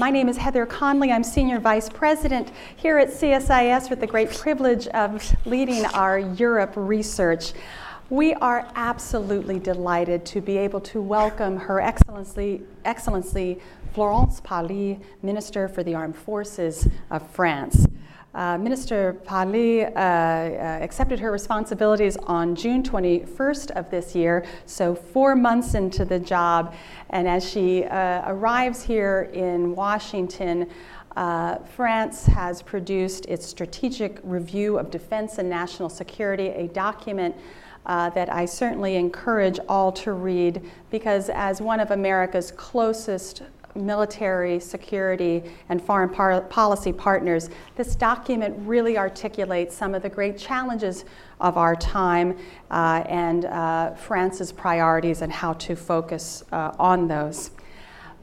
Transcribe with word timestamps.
My 0.00 0.08
name 0.08 0.30
is 0.30 0.38
Heather 0.38 0.64
Conley. 0.64 1.12
I'm 1.12 1.22
Senior 1.22 1.60
Vice 1.60 1.90
President 1.90 2.52
here 2.76 2.96
at 2.96 3.08
CSIS 3.08 3.90
with 3.90 4.00
the 4.00 4.06
great 4.06 4.30
privilege 4.30 4.86
of 4.88 5.22
leading 5.44 5.84
our 5.84 6.18
Europe 6.18 6.72
research. 6.74 7.52
We 8.08 8.32
are 8.32 8.66
absolutely 8.76 9.58
delighted 9.58 10.24
to 10.24 10.40
be 10.40 10.56
able 10.56 10.80
to 10.80 11.02
welcome 11.02 11.58
Her 11.58 11.82
Excellency, 11.82 12.62
Excellency 12.86 13.58
Florence 13.92 14.40
Parly, 14.40 15.02
Minister 15.20 15.68
for 15.68 15.82
the 15.82 15.94
Armed 15.94 16.16
Forces 16.16 16.88
of 17.10 17.30
France. 17.32 17.86
Uh, 18.32 18.56
Minister 18.58 19.14
Parly 19.24 19.84
uh, 19.84 19.98
uh, 19.98 20.78
accepted 20.80 21.18
her 21.18 21.32
responsibilities 21.32 22.16
on 22.16 22.54
June 22.54 22.80
21st 22.80 23.72
of 23.72 23.90
this 23.90 24.14
year, 24.14 24.46
so 24.66 24.94
four 24.94 25.34
months 25.34 25.74
into 25.74 26.04
the 26.04 26.18
job. 26.18 26.74
And 27.10 27.26
as 27.26 27.48
she 27.48 27.84
uh, 27.84 28.30
arrives 28.30 28.84
here 28.84 29.30
in 29.32 29.74
Washington, 29.74 30.70
uh, 31.16 31.56
France 31.56 32.24
has 32.26 32.62
produced 32.62 33.26
its 33.26 33.44
Strategic 33.44 34.20
Review 34.22 34.78
of 34.78 34.92
Defense 34.92 35.38
and 35.38 35.50
National 35.50 35.88
Security, 35.88 36.48
a 36.50 36.68
document 36.68 37.34
uh, 37.86 38.10
that 38.10 38.32
I 38.32 38.44
certainly 38.44 38.94
encourage 38.94 39.58
all 39.68 39.90
to 39.92 40.12
read 40.12 40.62
because, 40.90 41.30
as 41.30 41.60
one 41.60 41.80
of 41.80 41.90
America's 41.90 42.52
closest 42.52 43.42
military, 43.74 44.58
security, 44.60 45.42
and 45.68 45.82
foreign 45.82 46.08
par- 46.08 46.40
policy 46.42 46.92
partners, 46.92 47.50
this 47.76 47.94
document 47.94 48.56
really 48.60 48.98
articulates 48.98 49.76
some 49.76 49.94
of 49.94 50.02
the 50.02 50.08
great 50.08 50.36
challenges 50.38 51.04
of 51.40 51.56
our 51.56 51.74
time 51.76 52.36
uh, 52.70 53.02
and 53.06 53.44
uh, 53.46 53.92
France's 53.94 54.52
priorities 54.52 55.22
and 55.22 55.32
how 55.32 55.52
to 55.54 55.74
focus 55.74 56.44
uh, 56.52 56.72
on 56.78 57.08
those. 57.08 57.50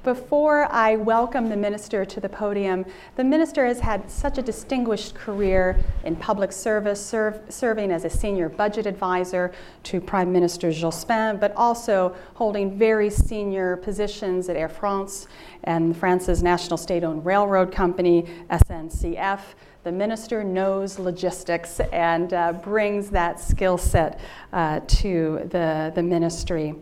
Before 0.08 0.72
I 0.72 0.96
welcome 0.96 1.50
the 1.50 1.58
minister 1.58 2.06
to 2.06 2.22
the 2.22 2.30
podium, 2.30 2.86
the 3.18 3.26
minister 3.26 3.66
has 3.66 3.82
had 3.82 4.10
such 4.10 4.38
a 4.38 4.42
distinguished 4.42 5.16
career 5.16 5.84
in 6.06 6.16
public 6.16 6.54
service, 6.54 7.06
serve, 7.06 7.42
serving 7.50 7.92
as 7.92 8.06
a 8.06 8.10
senior 8.10 8.48
budget 8.48 8.86
advisor 8.86 9.52
to 9.84 10.00
Prime 10.00 10.32
Minister 10.32 10.70
Jospin, 10.70 11.42
but 11.42 11.54
also 11.58 12.16
holding 12.36 12.78
very 12.78 13.10
senior 13.10 13.76
positions 13.76 14.48
at 14.48 14.56
Air 14.56 14.70
France 14.70 15.28
and 15.66 15.94
France's 15.98 16.42
national 16.42 16.78
state 16.78 17.04
owned 17.04 17.26
railroad 17.26 17.74
company, 17.74 18.28
SNCF. 18.50 19.42
The 19.84 19.92
minister 19.92 20.42
knows 20.42 21.00
logistics 21.00 21.82
and 21.92 22.34
uh, 22.34 22.54
brings 22.54 23.10
that 23.10 23.42
skill 23.42 23.78
set 23.78 24.22
uh, 24.54 24.80
to 24.88 25.48
the, 25.52 25.92
the 25.96 26.04
ministry. 26.04 26.76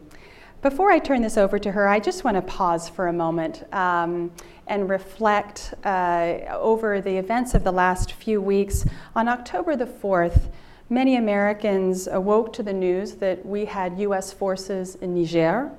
Before 0.66 0.90
I 0.90 0.98
turn 0.98 1.22
this 1.22 1.38
over 1.38 1.60
to 1.60 1.72
her, 1.74 1.88
I 1.88 2.00
just 2.00 2.24
want 2.24 2.38
to 2.38 2.42
pause 2.42 2.90
for 2.90 3.10
a 3.10 3.14
moment 3.14 3.72
um, 3.72 4.32
and 4.66 4.90
reflect 4.90 5.76
uh, 5.84 6.40
over 6.50 7.02
the 7.02 7.18
events 7.18 7.54
of 7.54 7.64
the 7.64 7.72
last 7.72 8.14
few 8.14 8.42
weeks. 8.42 8.84
On 9.16 9.28
October 9.28 9.76
the 9.76 9.86
4th, 9.86 10.50
many 10.90 11.18
Americans 11.18 12.08
awoke 12.08 12.52
to 12.54 12.64
the 12.64 12.74
news 12.74 13.14
that 13.18 13.46
we 13.46 13.66
had 13.66 14.00
U.S. 14.00 14.34
forces 14.34 14.96
in 14.96 15.14
Niger, 15.14 15.72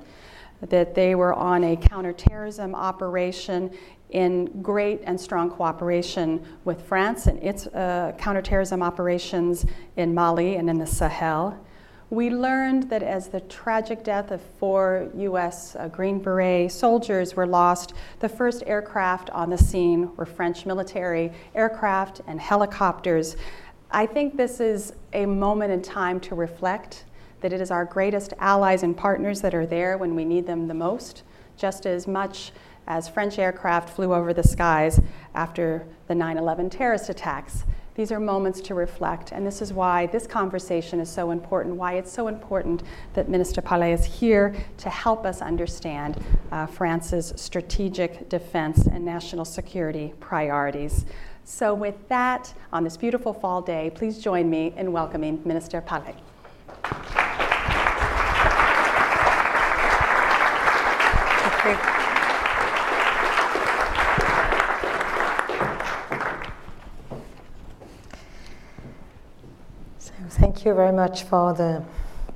that 0.61 0.95
they 0.95 1.15
were 1.15 1.33
on 1.33 1.65
a 1.65 1.75
counterterrorism 1.75 2.73
operation 2.73 3.69
in 4.11 4.45
great 4.61 5.01
and 5.03 5.19
strong 5.19 5.49
cooperation 5.49 6.41
with 6.63 6.81
France 6.87 7.27
and 7.27 7.43
its 7.43 7.67
uh, 7.67 8.13
counterterrorism 8.17 8.81
operations 8.81 9.65
in 9.97 10.13
Mali 10.13 10.55
and 10.55 10.69
in 10.69 10.77
the 10.77 10.87
Sahel. 10.87 11.61
We 12.09 12.29
learned 12.29 12.89
that 12.89 13.03
as 13.03 13.27
the 13.27 13.41
tragic 13.41 14.01
death 14.01 14.31
of 14.31 14.41
four 14.41 15.09
U.S. 15.13 15.75
Uh, 15.75 15.89
Green 15.89 16.19
Beret 16.19 16.71
soldiers 16.71 17.35
were 17.35 17.45
lost, 17.45 17.93
the 18.21 18.29
first 18.29 18.63
aircraft 18.65 19.29
on 19.31 19.49
the 19.49 19.57
scene 19.57 20.15
were 20.15 20.25
French 20.25 20.65
military 20.65 21.33
aircraft 21.53 22.21
and 22.25 22.39
helicopters. 22.39 23.35
I 23.91 24.05
think 24.05 24.37
this 24.37 24.61
is 24.61 24.93
a 25.11 25.25
moment 25.25 25.73
in 25.73 25.81
time 25.81 26.21
to 26.21 26.35
reflect 26.35 27.03
that 27.41 27.51
it 27.51 27.59
is 27.59 27.71
our 27.71 27.83
greatest 27.83 28.33
allies 28.39 28.83
and 28.83 28.95
partners 28.95 29.41
that 29.41 29.53
are 29.53 29.65
there 29.65 29.97
when 29.97 30.15
we 30.15 30.23
need 30.23 30.47
them 30.47 30.69
the 30.69 30.73
most, 30.73 31.23
just 31.57 31.85
as 31.85 32.07
much 32.07 32.53
as 32.87 33.09
French 33.09 33.37
aircraft 33.37 33.89
flew 33.89 34.13
over 34.13 34.33
the 34.33 34.43
skies 34.43 35.01
after 35.35 35.85
the 36.07 36.15
9 36.15 36.37
11 36.37 36.69
terrorist 36.69 37.09
attacks. 37.09 37.65
These 37.97 38.11
are 38.11 38.19
moments 38.19 38.61
to 38.61 38.75
reflect, 38.75 39.31
and 39.31 39.43
this 39.43 39.59
is 39.59 39.73
why 39.73 40.05
this 40.05 40.27
conversation 40.27 40.99
is 40.99 41.09
so 41.09 41.31
important, 41.31 41.77
why 41.77 41.93
it's 41.93 42.11
so 42.11 42.27
important 42.27 42.83
that 43.15 43.27
Minister 43.27 43.59
Parly 43.59 43.91
is 43.91 44.05
here 44.05 44.55
to 44.77 44.89
help 44.91 45.25
us 45.25 45.41
understand 45.41 46.23
uh, 46.51 46.67
France's 46.67 47.33
strategic 47.35 48.29
defense 48.29 48.85
and 48.85 49.03
national 49.03 49.45
security 49.45 50.13
priorities. 50.19 51.05
So, 51.43 51.73
with 51.73 52.07
that, 52.09 52.53
on 52.71 52.83
this 52.83 52.97
beautiful 52.97 53.33
fall 53.33 53.63
day, 53.63 53.91
please 53.95 54.19
join 54.19 54.47
me 54.47 54.75
in 54.77 54.91
welcoming 54.91 55.41
Minister 55.43 55.81
Parly. 55.81 56.13
Thank 61.67 61.83
you. 61.83 61.96
Thank 70.57 70.65
you 70.65 70.73
very 70.73 70.91
much 70.91 71.21
for 71.21 71.53
the 71.53 71.83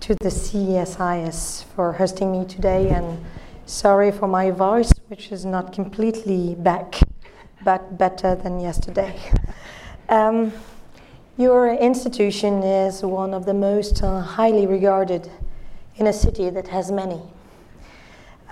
to 0.01 0.13
the 0.21 0.29
CSIS 0.29 1.63
for 1.75 1.93
hosting 1.93 2.31
me 2.31 2.45
today, 2.45 2.89
and 2.89 3.25
sorry 3.65 4.11
for 4.11 4.27
my 4.27 4.51
voice, 4.51 4.91
which 5.07 5.31
is 5.31 5.43
not 5.43 5.73
completely 5.73 6.53
back, 6.53 6.99
but 7.65 7.97
better 7.97 8.35
than 8.35 8.59
yesterday. 8.59 9.19
Um, 10.07 10.53
your 11.35 11.73
institution 11.73 12.61
is 12.61 13.01
one 13.01 13.33
of 13.33 13.47
the 13.47 13.55
most 13.55 14.03
uh, 14.03 14.21
highly 14.21 14.67
regarded 14.67 15.31
in 15.95 16.05
a 16.05 16.13
city 16.13 16.51
that 16.51 16.67
has 16.67 16.91
many. 16.91 17.21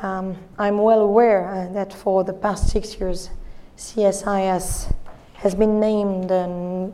Um, 0.01 0.35
I'm 0.57 0.79
well 0.79 1.01
aware 1.01 1.47
uh, 1.47 1.71
that 1.73 1.93
for 1.93 2.23
the 2.23 2.33
past 2.33 2.69
six 2.69 2.99
years, 2.99 3.29
CSIS 3.77 4.95
has 5.33 5.53
been 5.53 5.79
named 5.79 6.31
the 6.31 6.47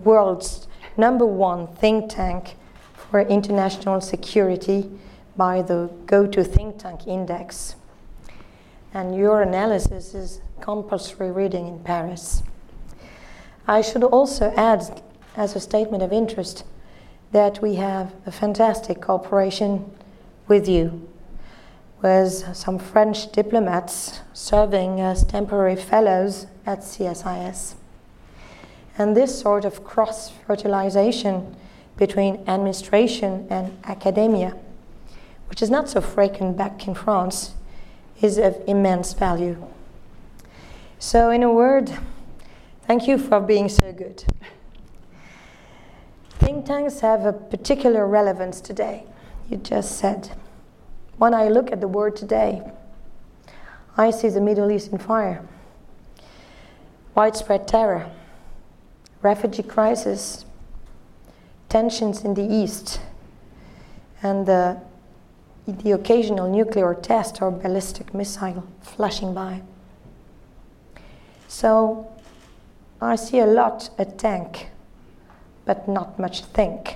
world's 0.03 0.67
number 0.97 1.25
one 1.25 1.67
think 1.67 2.09
tank 2.09 2.55
for 3.15 3.21
international 3.21 4.01
security 4.01 4.91
by 5.37 5.61
the 5.61 5.89
Go 6.05 6.27
to 6.27 6.43
Think 6.43 6.79
Tank 6.79 7.07
Index. 7.07 7.77
And 8.93 9.15
your 9.15 9.41
analysis 9.41 10.13
is 10.13 10.41
compulsory 10.59 11.31
reading 11.31 11.65
in 11.65 11.79
Paris. 11.79 12.43
I 13.67 13.79
should 13.79 14.03
also 14.03 14.53
add, 14.57 15.01
as 15.37 15.55
a 15.55 15.61
statement 15.61 16.03
of 16.03 16.11
interest, 16.11 16.65
that 17.31 17.61
we 17.61 17.75
have 17.75 18.13
a 18.25 18.33
fantastic 18.33 18.99
cooperation 18.99 19.89
with 20.49 20.67
you, 20.67 21.07
with 22.01 22.53
some 22.53 22.77
French 22.77 23.31
diplomats 23.31 24.19
serving 24.33 24.99
as 24.99 25.23
temporary 25.23 25.77
fellows 25.77 26.47
at 26.65 26.79
CSIS. 26.79 27.75
And 28.97 29.15
this 29.15 29.39
sort 29.39 29.63
of 29.63 29.85
cross 29.85 30.31
fertilization 30.45 31.55
between 31.97 32.43
administration 32.47 33.47
and 33.49 33.77
academia, 33.85 34.55
which 35.49 35.61
is 35.61 35.69
not 35.69 35.89
so 35.89 36.01
frequent 36.01 36.57
back 36.57 36.87
in 36.87 36.93
France, 36.93 37.53
is 38.21 38.37
of 38.37 38.61
immense 38.67 39.13
value. 39.13 39.65
So, 40.99 41.29
in 41.29 41.43
a 41.43 41.51
word, 41.51 41.91
thank 42.87 43.07
you 43.07 43.17
for 43.17 43.39
being 43.39 43.69
so 43.69 43.91
good. 43.91 44.23
Think 46.39 46.65
tanks 46.65 46.99
have 46.99 47.25
a 47.25 47.33
particular 47.33 48.07
relevance 48.07 48.61
today, 48.61 49.05
you 49.49 49.57
just 49.57 49.97
said. 49.97 50.31
When 51.17 51.33
I 51.33 51.47
look 51.47 51.71
at 51.71 51.81
the 51.81 51.87
world 51.87 52.15
today, 52.15 52.61
I 53.97 54.11
see 54.11 54.29
the 54.29 54.41
Middle 54.41 54.71
East 54.71 54.91
in 54.91 54.97
fire, 54.97 55.45
widespread 57.15 57.67
terror 57.67 58.11
refugee 59.25 59.63
crisis, 59.63 60.45
tensions 61.69 62.23
in 62.23 62.33
the 62.33 62.43
east, 62.43 63.01
and 64.21 64.45
the, 64.45 64.79
the 65.67 65.91
occasional 65.91 66.49
nuclear 66.49 66.93
test 66.93 67.41
or 67.41 67.51
ballistic 67.51 68.13
missile 68.13 68.63
flashing 68.81 69.33
by. 69.33 69.61
So 71.47 72.11
I 73.01 73.15
see 73.15 73.39
a 73.39 73.45
lot 73.45 73.89
at 73.97 74.17
tank, 74.17 74.69
but 75.65 75.87
not 75.87 76.17
much 76.17 76.43
think. 76.45 76.95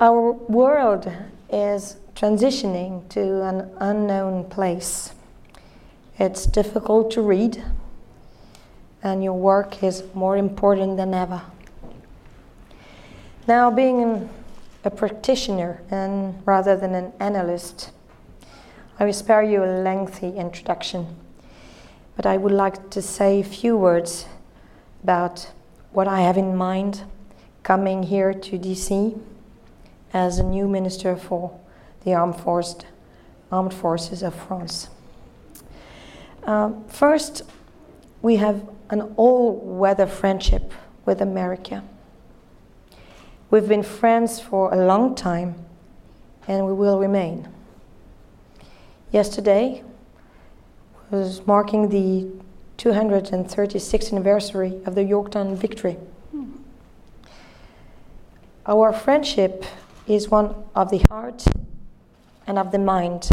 Our 0.00 0.32
world 0.32 1.10
is 1.50 1.96
transitioning 2.14 3.08
to 3.10 3.42
an 3.42 3.70
unknown 3.78 4.44
place. 4.44 5.12
It's 6.18 6.46
difficult 6.46 7.10
to 7.12 7.22
read 7.22 7.62
and 9.02 9.22
your 9.22 9.34
work 9.34 9.82
is 9.82 10.04
more 10.14 10.36
important 10.36 10.96
than 10.96 11.14
ever. 11.14 11.42
Now, 13.48 13.72
being 13.72 14.28
a 14.84 14.90
practitioner 14.90 15.82
and 15.90 16.40
rather 16.46 16.76
than 16.76 16.94
an 16.94 17.12
analyst, 17.18 17.90
I 19.00 19.04
will 19.04 19.12
spare 19.12 19.42
you 19.42 19.64
a 19.64 19.82
lengthy 19.82 20.36
introduction. 20.36 21.06
but 22.14 22.26
I 22.26 22.36
would 22.36 22.52
like 22.52 22.90
to 22.90 23.02
say 23.02 23.40
a 23.40 23.44
few 23.44 23.76
words 23.76 24.26
about 25.02 25.50
what 25.92 26.06
I 26.06 26.20
have 26.20 26.36
in 26.36 26.54
mind 26.54 27.02
coming 27.62 28.02
here 28.02 28.34
to 28.34 28.58
DC 28.58 29.18
as 30.12 30.38
a 30.38 30.42
new 30.42 30.68
minister 30.68 31.16
for 31.16 31.58
the 32.04 32.14
armed, 32.14 32.36
forced, 32.36 32.86
armed 33.50 33.72
forces 33.72 34.22
of 34.22 34.34
France. 34.34 34.88
Uh, 36.44 36.72
first, 36.86 37.42
we 38.20 38.36
have 38.36 38.68
an 38.90 39.00
all 39.16 39.56
weather 39.56 40.06
friendship 40.06 40.72
with 41.06 41.20
America. 41.20 41.82
We've 43.52 43.68
been 43.68 43.82
friends 43.82 44.40
for 44.40 44.72
a 44.72 44.86
long 44.86 45.14
time 45.14 45.56
and 46.48 46.64
we 46.66 46.72
will 46.72 46.98
remain. 46.98 47.50
Yesterday 49.10 49.84
was 51.10 51.46
marking 51.46 51.90
the 51.90 52.30
236th 52.78 54.10
anniversary 54.10 54.80
of 54.86 54.94
the 54.94 55.04
Yorktown 55.04 55.54
victory. 55.54 55.98
Our 58.64 58.90
friendship 58.90 59.66
is 60.06 60.30
one 60.30 60.54
of 60.74 60.90
the 60.90 61.04
heart 61.10 61.44
and 62.46 62.58
of 62.58 62.72
the 62.72 62.78
mind. 62.78 63.28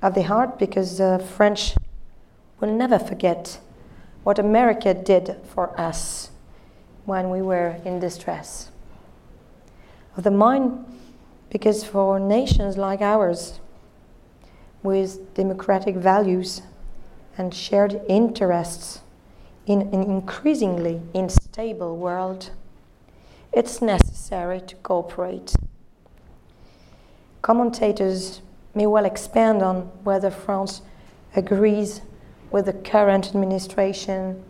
Of 0.00 0.14
the 0.14 0.22
heart, 0.22 0.56
because 0.56 0.98
the 0.98 1.18
French 1.18 1.74
will 2.60 2.72
never 2.72 3.00
forget 3.00 3.58
what 4.22 4.38
America 4.38 4.94
did 4.94 5.34
for 5.52 5.78
us 5.80 6.30
when 7.06 7.30
we 7.30 7.40
were 7.40 7.78
in 7.84 7.98
distress. 7.98 8.70
Of 10.16 10.24
the 10.24 10.30
mind, 10.30 10.84
because 11.50 11.84
for 11.84 12.20
nations 12.20 12.76
like 12.76 13.00
ours, 13.00 13.60
with 14.82 15.34
democratic 15.34 15.96
values 15.96 16.62
and 17.38 17.52
shared 17.54 18.00
interests 18.08 19.00
in 19.66 19.82
an 19.82 20.02
increasingly 20.02 21.00
unstable 21.14 21.96
world, 21.96 22.50
it's 23.52 23.80
necessary 23.80 24.60
to 24.60 24.76
cooperate. 24.76 25.54
Commentators 27.42 28.42
may 28.74 28.86
well 28.86 29.04
expand 29.04 29.62
on 29.62 29.82
whether 30.04 30.30
France 30.30 30.82
agrees 31.34 32.00
with 32.50 32.66
the 32.66 32.72
current 32.72 33.28
administration 33.28 34.42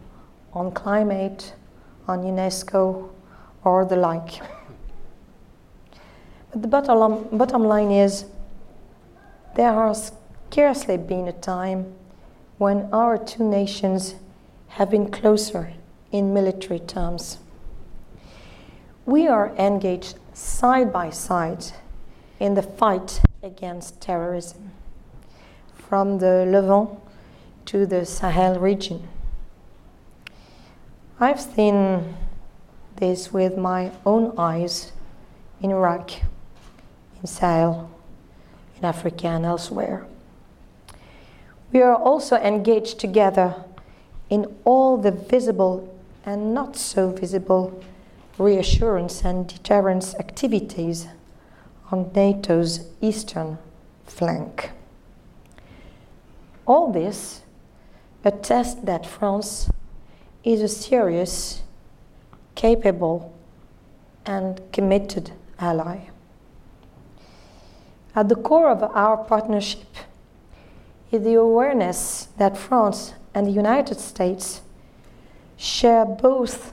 on 0.52 0.72
climate, 0.72 1.54
on 2.06 2.22
UNESCO, 2.22 3.10
or 3.64 3.84
the 3.84 3.96
like. 3.96 4.40
But 6.52 6.62
the 6.62 6.68
bottom, 6.68 7.36
bottom 7.36 7.64
line 7.64 7.90
is 7.90 8.26
there 9.56 9.72
has 9.72 10.12
scarcely 10.50 10.96
been 10.96 11.28
a 11.28 11.32
time 11.32 11.92
when 12.58 12.88
our 12.92 13.18
two 13.18 13.44
nations 13.44 14.14
have 14.68 14.90
been 14.90 15.10
closer 15.10 15.72
in 16.12 16.32
military 16.32 16.78
terms. 16.78 17.38
We 19.04 19.26
are 19.28 19.54
engaged 19.56 20.18
side 20.32 20.92
by 20.92 21.10
side 21.10 21.64
in 22.38 22.54
the 22.54 22.62
fight 22.62 23.20
against 23.42 24.00
terrorism, 24.00 24.72
from 25.74 26.18
the 26.18 26.44
Levant 26.46 26.90
to 27.66 27.86
the 27.86 28.04
Sahel 28.04 28.58
region. 28.58 29.08
I've 31.18 31.40
seen 31.40 32.14
this 32.96 33.32
with 33.32 33.56
my 33.56 33.90
own 34.04 34.34
eyes 34.36 34.92
in 35.62 35.70
Iraq, 35.70 36.10
in 37.20 37.26
Sahel, 37.26 37.90
in 38.76 38.84
Africa, 38.84 39.28
and 39.28 39.46
elsewhere. 39.46 40.06
We 41.72 41.80
are 41.80 41.96
also 41.96 42.36
engaged 42.36 43.00
together 43.00 43.64
in 44.28 44.54
all 44.66 44.98
the 44.98 45.10
visible 45.10 45.90
and 46.26 46.52
not 46.52 46.76
so 46.76 47.08
visible 47.08 47.82
reassurance 48.36 49.24
and 49.24 49.48
deterrence 49.48 50.14
activities 50.16 51.06
on 51.90 52.10
NATO's 52.14 52.88
eastern 53.00 53.56
flank. 54.04 54.70
All 56.66 56.92
this 56.92 57.40
attests 58.22 58.74
that 58.82 59.06
France 59.06 59.70
is 60.46 60.62
a 60.62 60.68
serious, 60.68 61.62
capable, 62.54 63.34
and 64.24 64.60
committed 64.72 65.32
ally. 65.58 66.06
At 68.14 68.28
the 68.28 68.36
core 68.36 68.70
of 68.70 68.82
our 68.82 69.16
partnership 69.16 69.88
is 71.10 71.24
the 71.24 71.34
awareness 71.34 72.28
that 72.38 72.56
France 72.56 73.12
and 73.34 73.48
the 73.48 73.50
United 73.50 73.98
States 73.98 74.62
share 75.56 76.04
both 76.04 76.72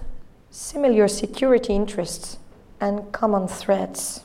similar 0.51 1.07
security 1.07 1.73
interests 1.73 2.37
and 2.79 3.11
common 3.11 3.47
threats, 3.47 4.21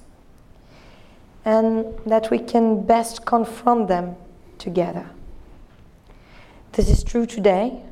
and 1.46 1.86
that 2.04 2.30
we 2.30 2.38
can 2.38 2.84
best 2.84 3.24
confront 3.24 3.88
them 3.88 4.14
together. 4.58 5.08
This 6.72 6.90
is 6.90 7.02
true 7.02 7.24
today 7.24 7.82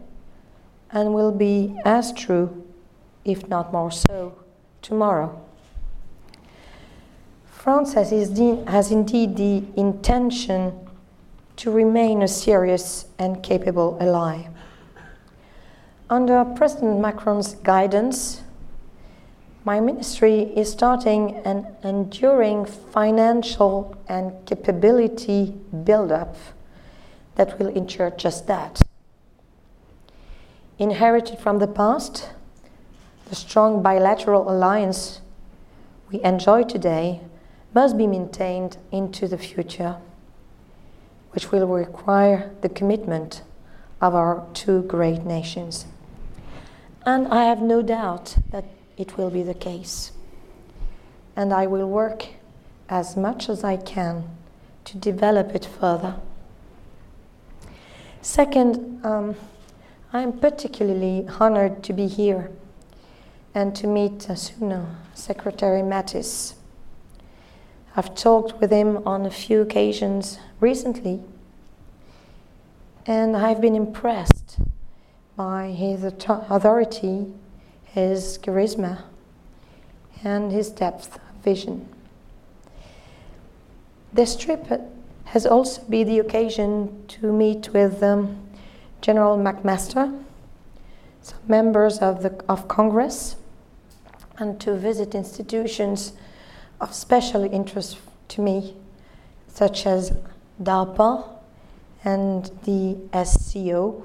and 0.91 1.13
will 1.13 1.33
be 1.33 1.77
as 1.85 2.13
true, 2.13 2.65
if 3.25 3.49
not 3.49 3.73
more 3.73 3.91
so, 3.91 4.39
tomorrow. 4.83 5.41
France 7.45 7.95
has, 7.95 8.11
has 8.69 8.91
indeed 8.93 9.37
the 9.37 9.65
intention 9.77 10.73
to 11.57 11.71
remain 11.71 12.23
a 12.23 12.29
serious 12.29 13.07
and 13.19 13.43
capable 13.43 13.97
ally. 14.01 14.47
Under 16.09 16.45
President 16.45 17.01
Macron's 17.01 17.55
guidance, 17.55 18.43
my 19.65 19.81
ministry 19.81 20.43
is 20.57 20.71
starting 20.71 21.39
an 21.45 21.67
enduring 21.83 22.67
financial 22.67 23.97
and 24.09 24.33
capability 24.47 25.53
build-up 25.83 26.37
that 27.35 27.59
will 27.59 27.69
ensure 27.69 28.11
just 28.13 28.47
that. 28.47 28.81
Inherited 30.79 31.39
from 31.39 31.59
the 31.59 31.67
past, 31.67 32.31
the 33.29 33.35
strong 33.35 33.83
bilateral 33.83 34.51
alliance 34.51 35.21
we 36.11 36.23
enjoy 36.23 36.63
today 36.63 37.21
must 37.75 37.97
be 37.97 38.07
maintained 38.07 38.77
into 38.93 39.27
the 39.27 39.39
future 39.39 39.97
which 41.37 41.53
will 41.53 41.67
require 41.67 42.51
the 42.63 42.69
commitment 42.71 43.43
of 44.01 44.15
our 44.15 44.47
two 44.55 44.81
great 44.85 45.23
nations. 45.23 45.85
And 47.05 47.29
I 47.29 47.45
have 47.45 47.61
no 47.61 47.83
doubt 47.83 48.39
that 48.53 48.65
it 48.97 49.19
will 49.19 49.29
be 49.29 49.43
the 49.43 49.53
case. 49.53 50.13
And 51.37 51.53
I 51.53 51.67
will 51.67 51.87
work 51.87 52.27
as 52.89 53.19
much 53.19 53.51
as 53.51 53.63
I 53.63 53.77
can 53.77 54.25
to 54.87 54.97
develop 54.97 55.55
it 55.55 55.67
further. 55.67 56.17
Second, 58.23 59.05
um, 59.05 59.37
I 60.17 60.23
am 60.23 60.33
particularly 60.33 61.29
honored 61.41 61.83
to 61.83 61.93
be 61.93 62.07
here 62.07 62.51
and 63.55 63.77
to 63.77 63.87
meet 63.87 64.21
Asuna, 64.21 64.95
Secretary 65.13 65.83
Mattis. 65.83 66.55
I've 67.95 68.15
talked 68.15 68.59
with 68.59 68.71
him 68.71 69.07
on 69.07 69.27
a 69.27 69.31
few 69.31 69.61
occasions 69.61 70.39
recently, 70.59 71.21
and 73.05 73.37
I've 73.37 73.61
been 73.61 73.77
impressed 73.77 74.59
by 75.37 75.73
his 75.73 76.03
authority, 76.03 77.35
his 77.85 78.39
charisma, 78.39 79.03
and 80.25 80.51
his 80.51 80.71
depth 80.71 81.17
of 81.17 81.45
vision. 81.45 81.87
This 84.15 84.35
trip 84.35 84.67
has 85.27 85.45
also 85.45 85.83
been 85.83 86.09
the 86.09 86.21
occasion 86.21 87.05
to 87.09 87.31
meet 87.31 87.69
with 87.75 88.03
um, 88.03 88.46
General 89.07 89.39
McMaster, 89.39 90.21
some 91.23 91.39
members 91.47 91.99
of, 91.99 92.25
the, 92.25 92.45
of 92.49 92.67
Congress, 92.67 93.37
and 94.37 94.61
to 94.61 94.77
visit 94.77 95.15
institutions 95.15 96.13
of 96.81 96.93
special 96.93 97.45
interest 97.45 97.99
to 98.27 98.41
me, 98.41 98.75
such 99.47 99.87
as 99.87 100.11
DARPA 100.61 101.25
and 102.03 102.51
the 102.65 102.97
SCO, 103.25 104.05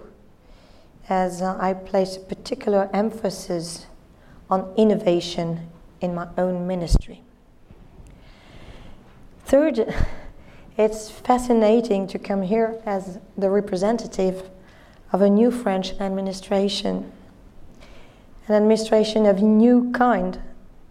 as 1.09 1.41
I 1.41 1.73
place 1.73 2.19
particular 2.19 2.87
emphasis 2.93 3.87
on 4.51 4.71
innovation 4.77 5.67
in 5.99 6.13
my 6.13 6.27
own 6.37 6.67
ministry. 6.67 7.23
Third, 9.45 9.95
it's 10.77 11.09
fascinating 11.09 12.05
to 12.05 12.19
come 12.19 12.43
here 12.43 12.79
as 12.85 13.17
the 13.35 13.49
representative 13.49 14.51
of 15.11 15.21
a 15.21 15.29
new 15.29 15.51
French 15.51 15.93
administration, 15.99 17.11
an 18.47 18.55
administration 18.55 19.25
of 19.25 19.37
a 19.37 19.41
new 19.41 19.91
kind 19.91 20.39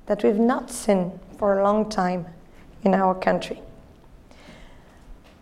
that 0.06 0.22
we've 0.22 0.38
not 0.38 0.70
seen 0.70 1.18
for 1.38 1.58
a 1.58 1.64
long 1.64 1.88
time 1.88 2.26
in 2.82 2.94
our 2.94 3.14
country. 3.14 3.60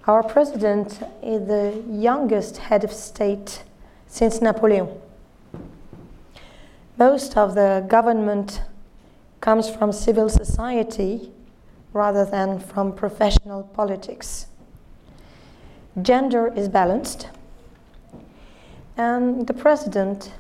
Our 0.07 0.23
president 0.23 1.01
is 1.23 1.47
the 1.49 1.83
youngest 1.89 2.59
head 2.59 2.85
of 2.85 2.93
state 2.93 3.65
since 4.07 4.41
Napoleon. 4.41 4.89
Most 6.97 7.37
of 7.37 7.55
the 7.55 7.85
government 7.89 8.63
comes 9.41 9.69
from 9.69 9.93
civil 9.93 10.29
society 10.29 11.31
rather 11.93 12.25
than 12.25 12.59
from 12.59 12.93
professional 12.93 13.63
politics. 13.63 14.47
Gender 16.01 16.53
is 16.55 16.69
balanced, 16.69 17.29
and 18.99 19.47
the 19.47 19.55
president 19.55 20.33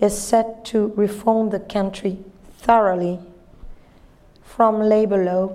is 0.00 0.16
set 0.16 0.64
to 0.64 0.92
reform 0.96 1.50
the 1.50 1.58
country 1.58 2.18
thoroughly 2.56 3.18
from 4.44 4.80
labor 4.80 5.24
law 5.24 5.54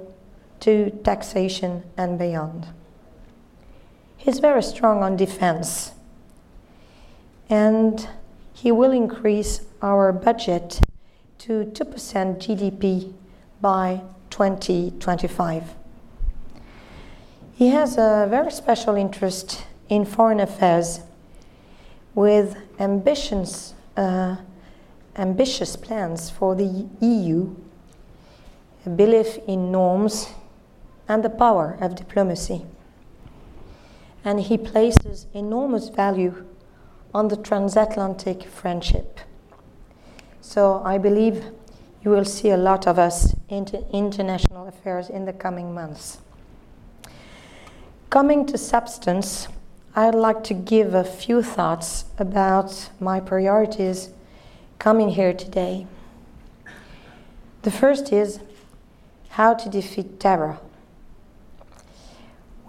to 0.60 0.90
taxation 1.04 1.84
and 1.98 2.20
beyond. 2.20 2.68
He's 4.18 4.40
very 4.40 4.62
strong 4.62 5.02
on 5.02 5.16
defense, 5.16 5.94
and 7.50 8.08
he 8.54 8.72
will 8.72 8.92
increase 8.92 9.62
our 9.82 10.12
budget 10.12 10.82
to 11.40 11.66
2% 11.66 12.38
GDP 12.38 13.14
by 13.62 14.02
2025. 14.30 15.76
He 17.56 17.70
has 17.70 17.98
a 17.98 18.28
very 18.30 18.52
special 18.52 18.96
interest 18.96 19.66
in 19.90 20.06
foreign 20.06 20.40
affairs 20.40 21.02
with 22.16 22.56
ambitions, 22.80 23.74
uh, 23.98 24.38
ambitious 25.16 25.76
plans 25.76 26.30
for 26.30 26.56
the 26.56 26.88
EU, 27.00 27.56
a 28.86 28.90
belief 28.90 29.38
in 29.48 29.72
norms, 29.72 30.30
and 31.08 31.24
the 31.24 31.30
power 31.30 31.78
of 31.82 31.96
diplomacy. 31.96 32.66
And 34.24 34.40
he 34.40 34.58
places 34.58 35.28
enormous 35.34 35.90
value 35.90 36.46
on 37.14 37.28
the 37.28 37.38
transatlantic 37.38 38.44
friendship. 38.44 39.20
So 40.42 40.82
I 40.84 40.98
believe 40.98 41.46
you 42.04 42.12
will 42.12 42.26
see 42.26 42.50
a 42.50 42.58
lot 42.58 42.88
of 42.88 43.00
us 43.00 43.36
in 43.50 43.66
international 43.92 44.68
affairs 44.68 45.10
in 45.10 45.26
the 45.26 45.34
coming 45.34 45.74
months. 45.74 46.20
Coming 48.10 48.46
to 48.48 48.58
substance, 48.58 49.48
I'd 49.96 50.16
like 50.16 50.44
to 50.46 50.56
give 50.56 50.96
a 50.96 51.04
few 51.04 51.44
thoughts 51.44 52.06
about 52.18 52.90
my 53.00 53.20
priorities 53.20 54.10
coming 54.80 55.10
here 55.10 55.34
today. 55.34 55.86
The 57.62 57.70
first 57.70 58.12
is 58.12 58.40
how 59.30 59.54
to 59.54 59.70
defeat 59.70 60.20
terror. 60.20 60.58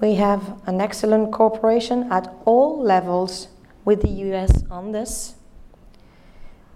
We 0.03 0.17
have 0.17 0.61
an 0.67 0.83
excellent 0.83 1.33
cooperation 1.33 2.13
at 2.13 2.31
all 2.45 2.83
levels 2.83 3.49
with 3.87 4.03
the 4.03 4.11
US 4.29 4.63
on 4.71 4.93
this. 4.93 5.37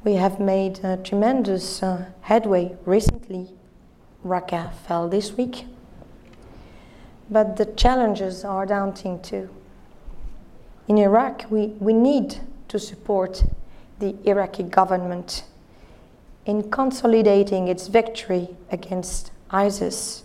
We 0.02 0.14
have 0.14 0.40
made 0.40 0.80
tremendous 1.04 1.82
uh, 1.82 2.06
headway 2.22 2.74
recently. 2.86 3.50
Raqqa 4.24 4.72
fell 4.72 5.10
this 5.10 5.36
week. 5.36 5.66
But 7.28 7.58
the 7.58 7.66
challenges 7.66 8.46
are 8.46 8.64
daunting 8.64 9.20
too. 9.20 9.50
In 10.88 10.96
Iraq, 10.96 11.44
we, 11.50 11.66
we 11.80 11.92
need 11.92 12.40
to 12.68 12.78
support 12.78 13.44
the 13.98 14.16
Iraqi 14.24 14.62
government 14.62 15.44
in 16.46 16.70
consolidating 16.70 17.68
its 17.68 17.88
victory 17.88 18.48
against 18.70 19.30
ISIS 19.50 20.24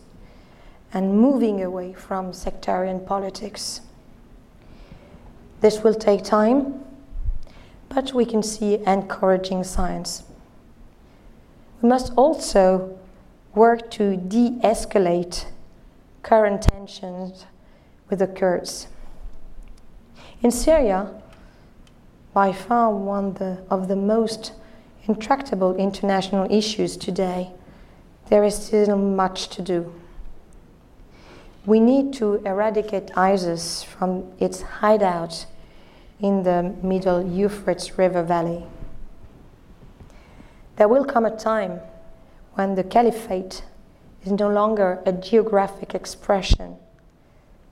and 0.94 1.20
moving 1.20 1.62
away 1.62 1.92
from 1.92 2.32
sectarian 2.32 3.02
politics. 3.02 3.82
This 5.60 5.84
will 5.84 5.94
take 5.94 6.24
time, 6.24 6.86
but 7.90 8.14
we 8.14 8.24
can 8.24 8.42
see 8.42 8.76
encouraging 8.88 9.66
signs. 9.66 10.24
We 11.82 11.90
must 11.90 12.14
also 12.16 12.98
work 13.54 13.92
to 13.92 14.16
de 14.16 14.52
escalate 14.64 15.46
current 16.22 16.62
tensions 16.62 17.46
with 18.10 18.20
the 18.20 18.28
Kurds. 18.28 18.88
In 20.44 20.52
Syria, 20.52 21.10
by 22.34 22.52
far 22.52 22.94
one 22.94 23.38
of 23.70 23.88
the 23.88 23.96
most 23.96 24.52
intractable 25.08 25.74
international 25.78 26.52
issues 26.52 26.98
today, 26.98 27.52
there 28.28 28.44
is 28.44 28.54
still 28.54 28.98
much 28.98 29.48
to 29.56 29.62
do. 29.62 29.94
We 31.66 31.80
need 31.80 32.12
to 32.16 32.46
eradicate 32.46 33.18
ISIS 33.18 33.84
from 33.84 34.34
its 34.38 34.62
hideout 34.64 35.46
in 36.20 36.44
the 36.44 36.76
middle 36.84 37.26
Euphrates 37.26 37.98
River 37.98 38.22
Valley. 38.22 38.66
There 40.76 40.90
will 40.90 41.06
come 41.06 41.26
a 41.26 41.38
time 41.38 41.80
when 42.56 42.76
the 42.76 42.84
caliphate 42.84 43.64
is 44.26 44.34
no 44.34 44.50
longer 44.50 45.02
a 45.06 45.14
geographic 45.14 45.96
expression, 45.96 46.76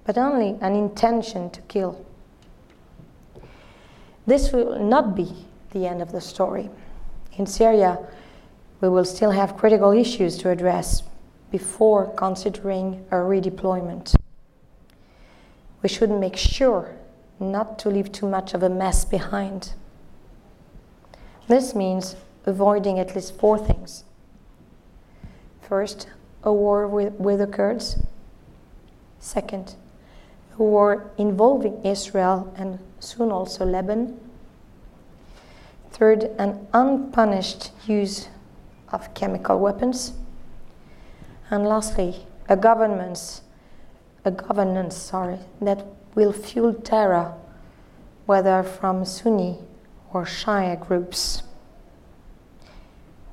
but 0.06 0.18
only 0.18 0.58
an 0.62 0.74
intention 0.74 1.50
to 1.50 1.60
kill. 1.64 2.06
This 4.32 4.54
will 4.54 4.80
not 4.80 5.14
be 5.14 5.46
the 5.72 5.86
end 5.86 6.02
of 6.02 6.14
the 6.14 6.22
story. 6.22 6.70
In 7.34 7.46
Syria, 7.46 8.00
we 8.80 8.88
will 8.88 9.04
still 9.04 9.32
have 9.32 9.58
critical 9.58 9.92
issues 9.92 10.38
to 10.38 10.50
address 10.50 11.04
before 11.52 12.14
considering 12.16 13.06
a 13.12 13.16
redeployment. 13.16 14.16
We 15.84 15.90
should 15.90 16.12
make 16.12 16.38
sure 16.38 16.96
not 17.42 17.78
to 17.80 17.90
leave 17.90 18.14
too 18.14 18.26
much 18.26 18.54
of 18.54 18.64
a 18.64 18.70
mess 18.70 19.04
behind. 19.04 19.74
This 21.50 21.76
means 21.76 22.16
avoiding 22.46 23.00
at 23.00 23.14
least 23.14 23.38
four 23.38 23.58
things. 23.58 24.06
First, 25.60 26.08
a 26.44 26.54
war 26.54 26.88
with, 26.88 27.12
with 27.16 27.40
the 27.40 27.48
Kurds. 27.48 27.98
Second, 29.20 29.76
a 30.58 30.64
war 30.64 31.12
involving 31.18 31.84
Israel 31.84 32.54
and 32.56 32.80
soon 33.02 33.32
also 33.32 33.66
Lebanon. 33.66 34.18
Third, 35.92 36.24
an 36.38 36.68
unpunished 36.74 37.72
use 37.86 38.30
of 38.90 39.14
chemical 39.14 39.60
weapons. 39.60 40.14
And 41.50 41.66
lastly, 41.66 42.26
a 42.48 42.56
governance, 42.56 43.42
a 44.24 44.32
governance, 44.32 44.96
sorry, 44.96 45.40
that 45.62 45.86
will 46.16 46.32
fuel 46.32 46.74
terror, 46.74 47.34
whether 48.26 48.64
from 48.64 49.04
Sunni 49.04 49.60
or 50.14 50.24
Shia 50.24 50.80
groups. 50.80 51.44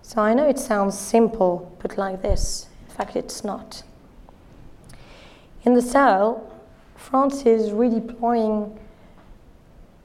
So 0.02 0.22
I 0.22 0.34
know 0.34 0.48
it 0.48 0.58
sounds 0.58 0.98
simple, 0.98 1.76
but 1.80 1.98
like 1.98 2.22
this. 2.22 2.68
In 2.88 2.94
fact, 2.94 3.14
it's 3.14 3.44
not. 3.44 3.82
In 5.64 5.74
the 5.74 5.82
Sahel, 5.82 6.50
France 6.96 7.44
is 7.44 7.70
redeploying 7.70 8.76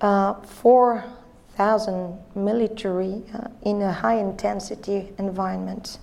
uh, 0.04 0.34
4,000 0.44 2.20
military 2.36 3.24
uh, 3.34 3.48
in 3.64 3.82
a 3.82 3.92
high 3.92 4.20
intensity 4.20 5.14
environment 5.18 5.98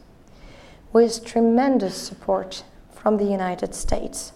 with 0.92 1.24
tremendous 1.24 1.94
support 1.94 2.64
from 2.92 3.18
the 3.18 3.24
United 3.24 3.74
States. 3.74 4.32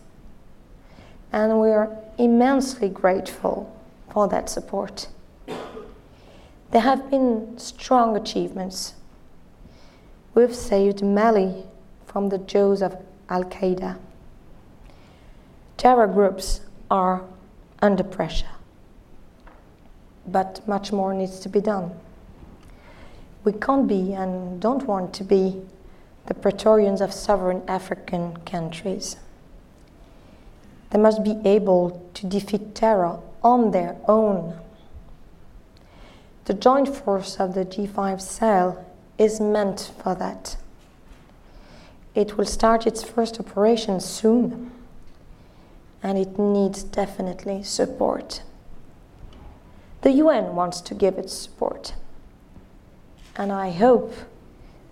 And 1.33 1.61
we 1.61 1.71
are 1.71 1.91
immensely 2.19 2.89
grateful 2.89 3.75
for 4.13 4.29
that 4.29 4.49
support. 4.49 5.09
There 6.71 6.81
have 6.83 7.11
been 7.11 7.59
strong 7.59 8.17
achievements. 8.17 8.95
We've 10.35 10.55
saved 10.55 11.03
Mali 11.03 11.65
from 12.07 12.29
the 12.29 12.39
jaws 12.39 12.83
of 12.83 12.97
Al 13.29 13.45
Qaeda. 13.45 13.99
Terror 15.77 16.07
groups 16.07 16.61
are 16.91 17.25
under 17.81 18.05
pressure, 18.05 18.54
but 20.27 20.67
much 20.67 20.93
more 20.93 21.15
needs 21.15 21.39
to 21.41 21.49
be 21.49 21.61
done. 21.61 21.93
We 23.45 23.53
can't 23.53 23.87
be 23.87 24.15
and 24.15 24.61
don't 24.61 24.87
want 24.87 25.13
to 25.15 25.25
be 25.25 25.63
the 26.27 26.35
Praetorians 26.35 27.01
of 27.01 27.13
sovereign 27.13 27.63
African 27.69 28.39
countries. 28.39 29.17
They 30.91 30.99
must 30.99 31.23
be 31.23 31.39
able 31.45 32.09
to 32.15 32.27
defeat 32.27 32.75
terror 32.75 33.19
on 33.43 33.73
their 33.73 33.97
own. 34.09 34.59
The 36.47 36.55
joint 36.55 36.89
force 36.95 37.37
of 37.37 37.55
the 37.55 37.65
G5 37.65 38.21
Sahel 38.21 38.85
is 39.19 39.41
meant 39.41 39.93
for 40.03 40.15
that. 40.15 40.57
It 42.15 42.39
will 42.39 42.47
start 42.47 42.87
its 42.87 43.03
first 43.03 43.41
operation 43.41 44.01
soon, 44.01 44.71
and 46.03 46.17
it 46.17 46.39
needs 46.39 46.85
definitely 46.85 47.63
support. 47.63 48.43
The 50.05 50.13
UN 50.13 50.55
wants 50.55 50.83
to 50.83 50.95
give 50.95 51.17
its 51.17 51.33
support, 51.33 51.95
and 53.37 53.51
I 53.51 53.71
hope 53.71 54.13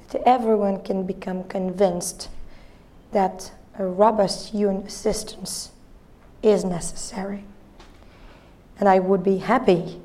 that 0.08 0.26
everyone 0.26 0.82
can 0.82 1.04
become 1.04 1.44
convinced 1.44 2.30
that 3.10 3.52
a 3.78 3.84
robust 3.84 4.54
UN 4.54 4.76
assistance 4.76 5.70
is 6.42 6.64
necessary. 6.64 7.44
And 8.80 8.88
I 8.88 9.00
would 9.00 9.22
be 9.22 9.36
happy 9.36 10.00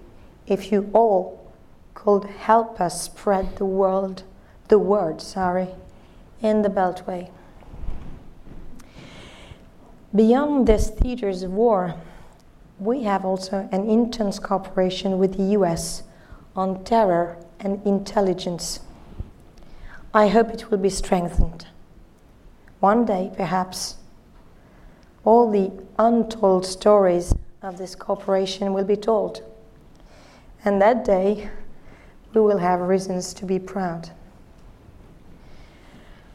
if 0.45 0.73
you 0.73 0.89
all 0.91 1.53
could 1.93 2.25
help 2.25 2.81
us 2.81 3.01
spread 3.01 3.55
the 3.55 3.65
world, 3.65 4.23
the 4.67 4.77
word, 4.77 5.21
sorry, 5.21 5.69
in 6.41 6.63
the 6.63 6.69
Beltway. 6.69 7.29
Beyond 10.13 10.67
these 10.67 10.89
theaters 10.89 11.43
of 11.43 11.53
war, 11.53 11.95
we 12.79 13.03
have 13.03 13.25
also 13.25 13.67
an 13.71 13.89
intense 13.89 14.39
cooperation 14.39 15.17
with 15.17 15.37
the 15.37 15.43
US 15.57 16.03
on 16.55 16.83
terror 16.83 17.37
and 17.59 17.85
intelligence. 17.85 18.81
I 20.13 20.27
hope 20.27 20.49
it 20.49 20.69
will 20.69 20.77
be 20.77 20.89
strengthened. 20.89 21.67
One 22.79 23.05
day, 23.05 23.31
perhaps, 23.35 23.95
all 25.23 25.49
the 25.51 25.71
untold 25.97 26.65
stories 26.65 27.33
of 27.61 27.77
this 27.77 27.95
cooperation 27.95 28.73
will 28.73 28.85
be 28.85 28.95
told. 28.95 29.43
And 30.63 30.81
that 30.81 31.03
day, 31.03 31.49
we 32.33 32.41
will 32.41 32.59
have 32.59 32.81
reasons 32.81 33.33
to 33.35 33.45
be 33.45 33.57
proud. 33.57 34.11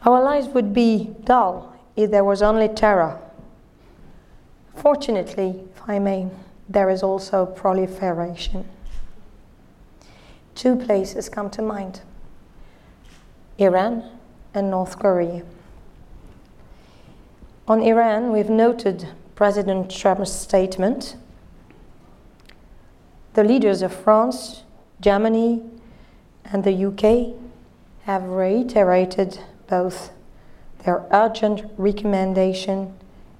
Our 0.05 0.21
lives 0.21 0.49
would 0.49 0.73
be 0.73 1.15
dull 1.23 1.75
if 1.95 2.11
there 2.11 2.25
was 2.25 2.41
only 2.41 2.67
terror. 2.67 3.19
Fortunately, 4.75 5.63
if 5.75 5.89
I 5.89 5.99
may, 5.99 6.29
there 6.67 6.89
is 6.89 7.03
also 7.03 7.45
proliferation. 7.45 8.65
Two 10.55 10.75
places 10.75 11.29
come 11.29 11.49
to 11.51 11.61
mind 11.61 12.01
Iran 13.57 14.03
and 14.53 14.69
North 14.69 14.99
Korea. 14.99 15.43
On 17.67 17.81
Iran, 17.81 18.31
we've 18.31 18.49
noted 18.49 19.07
President 19.35 19.89
Trump's 19.89 20.31
statement. 20.31 21.15
The 23.33 23.43
leaders 23.43 23.81
of 23.81 23.93
France, 23.93 24.63
Germany, 24.99 25.63
and 26.45 26.63
the 26.63 26.85
UK 26.85 27.35
have 28.03 28.23
reiterated 28.23 29.39
both 29.67 30.11
their 30.83 31.05
urgent 31.11 31.63
recommendation 31.77 32.93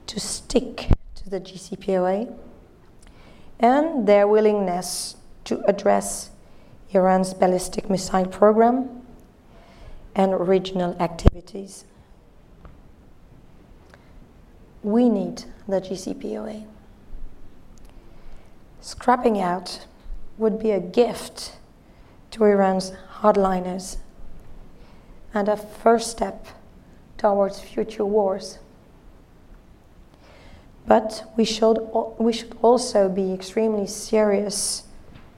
to 0.08 0.20
stick 0.20 0.90
to 1.24 1.30
the 1.30 1.40
JCPOA 1.40 2.34
and 3.60 4.08
their 4.08 4.28
willingness 4.28 5.16
to 5.46 5.64
address 5.68 6.32
Iran's 6.92 7.34
ballistic 7.34 7.90
missile 7.90 8.26
program 8.26 9.02
and 10.16 10.48
regional 10.48 10.96
activities. 11.02 11.86
We 14.84 15.10
need 15.10 15.46
the 15.68 15.80
JCPOA. 15.82 16.68
Scrapping 18.82 19.40
out 19.40 19.86
would 20.38 20.60
be 20.60 20.72
a 20.72 20.80
gift 20.80 21.54
to 22.32 22.44
Iran's 22.44 22.92
hardliners 23.22 23.98
and 25.34 25.48
a 25.48 25.56
first 25.56 26.12
step 26.12 26.48
towards 27.18 27.62
future 27.62 28.06
wars. 28.06 28.60
But 30.86 31.32
we 31.38 31.46
should, 31.46 31.80
we 32.18 32.34
should 32.34 32.58
also 32.62 33.08
be 33.10 33.34
extremely 33.34 33.88
serious 33.88 34.84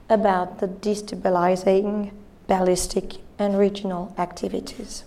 about 0.08 0.58
the 0.58 0.68
destabilizing 0.68 2.12
ballistic 2.46 3.16
and 3.38 3.58
regional 3.58 4.14
activities. 4.18 5.04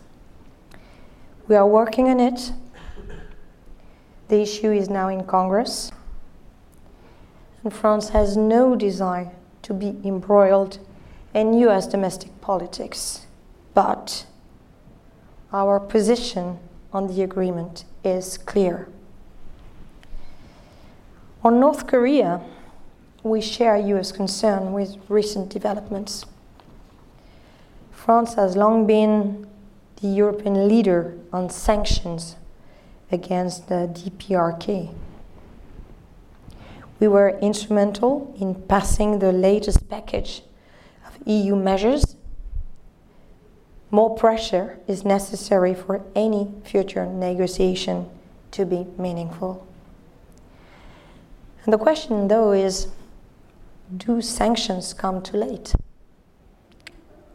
We 1.47 1.55
are 1.55 1.67
working 1.67 2.09
on 2.09 2.19
it. 2.19 2.51
The 4.27 4.41
issue 4.41 4.71
is 4.71 4.89
now 4.89 5.07
in 5.07 5.25
Congress. 5.25 5.91
And 7.63 7.73
France 7.73 8.09
has 8.09 8.37
no 8.37 8.75
desire 8.75 9.31
to 9.63 9.73
be 9.73 9.99
embroiled 10.05 10.79
in 11.33 11.53
US 11.53 11.87
domestic 11.87 12.39
politics. 12.39 13.25
But 13.73 14.25
our 15.51 15.79
position 15.79 16.59
on 16.93 17.07
the 17.07 17.23
agreement 17.23 17.83
is 18.03 18.37
clear. 18.37 18.87
On 21.41 21.57
North 21.57 21.87
Korea, 21.87 22.41
we 23.23 23.39
share 23.39 23.77
US 23.77 24.11
concern 24.11 24.73
with 24.73 24.97
recent 25.07 25.49
developments. 25.49 26.25
France 27.91 28.33
has 28.33 28.57
long 28.57 28.85
been 28.85 29.47
the 30.01 30.07
European 30.07 30.67
leader 30.67 31.17
on 31.31 31.49
sanctions 31.49 32.35
against 33.09 33.69
the 33.69 33.89
DPRK. 33.93 34.93
We 36.99 37.07
were 37.07 37.39
instrumental 37.39 38.35
in 38.37 38.55
passing 38.55 39.19
the 39.19 39.31
latest 39.31 39.87
package 39.87 40.43
of 41.07 41.25
EU 41.25 41.55
measures. 41.55 42.17
More 43.91 44.13
pressure 44.13 44.77
is 44.87 45.05
necessary 45.05 45.73
for 45.73 46.03
any 46.15 46.51
future 46.65 47.05
negotiation 47.05 48.09
to 48.51 48.65
be 48.65 48.87
meaningful. 48.97 49.68
And 51.63 51.73
the 51.73 51.77
question, 51.77 52.27
though, 52.27 52.51
is 52.51 52.87
do 53.95 54.21
sanctions 54.21 54.93
come 54.93 55.21
too 55.21 55.37
late? 55.37 55.73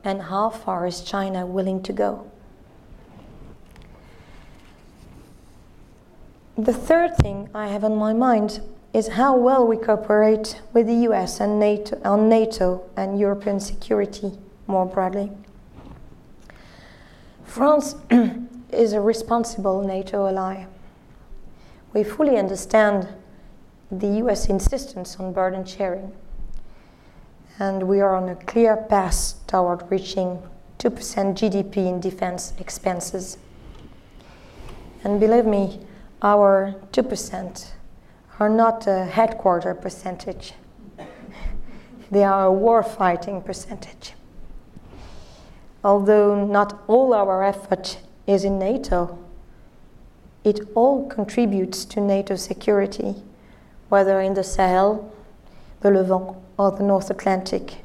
And 0.03 0.23
how 0.23 0.51
far 0.51 0.87
is 0.87 1.01
China 1.01 1.47
willing 1.47 1.83
to 1.83 1.93
go? 1.93 2.31
The 6.57 6.73
third 6.73 7.17
thing 7.17 7.49
I 7.53 7.69
have 7.69 7.83
on 7.83 7.97
my 7.97 8.13
mind 8.13 8.61
is 8.93 9.09
how 9.09 9.37
well 9.37 9.67
we 9.67 9.77
cooperate 9.77 10.61
with 10.73 10.87
the 10.87 11.09
US 11.09 11.41
and 11.41 11.59
NATO 11.59 12.01
on 12.05 12.29
NATO 12.29 12.89
and 12.97 13.19
European 13.19 13.59
security 13.59 14.39
more 14.69 14.87
broadly. 14.87 15.33
France 17.45 17.97
is 18.71 18.93
a 18.93 19.01
responsible 19.01 19.83
NATO 19.83 20.29
ally. 20.29 20.67
We 21.93 22.05
fully 22.05 22.37
understand 22.37 23.09
the 23.91 24.09
US 24.25 24.49
insistence 24.49 25.17
on 25.17 25.33
burden 25.33 25.65
sharing 25.65 26.13
and 27.59 27.85
we 27.85 28.01
are 28.01 28.15
on 28.17 28.29
a 28.29 28.35
clear 28.35 28.77
path 28.77 29.35
toward 29.47 29.89
reaching 29.91 30.43
2% 30.79 30.91
GDP 31.35 31.77
in 31.89 32.01
defense 32.01 32.53
expenses. 32.59 33.39
And 35.05 35.21
believe 35.21 35.47
me, 35.47 35.81
our 36.21 36.75
2% 36.93 37.71
are 38.41 38.49
not 38.49 38.87
a 38.87 39.05
headquarter 39.05 39.75
percentage, 39.75 40.55
they 42.11 42.25
are 42.25 42.47
a 42.47 42.53
war 42.53 42.83
fighting 42.83 43.41
percentage. 43.41 44.15
Although 45.85 46.45
not 46.45 46.83
all 46.89 47.15
our 47.15 47.45
effort 47.45 47.99
is 48.27 48.45
in 48.45 48.59
NATO, 48.59 49.19
it 50.43 50.61
all 50.75 51.07
contributes 51.09 51.85
to 51.85 52.01
NATO 52.01 52.37
security, 52.37 53.23
whether 53.95 54.21
in 54.21 54.35
the 54.35 54.43
Sahel, 54.43 55.09
the 55.81 55.89
Levant, 55.89 56.37
or 56.59 56.73
the 56.73 56.83
North 56.83 57.11
Atlantic, 57.11 57.85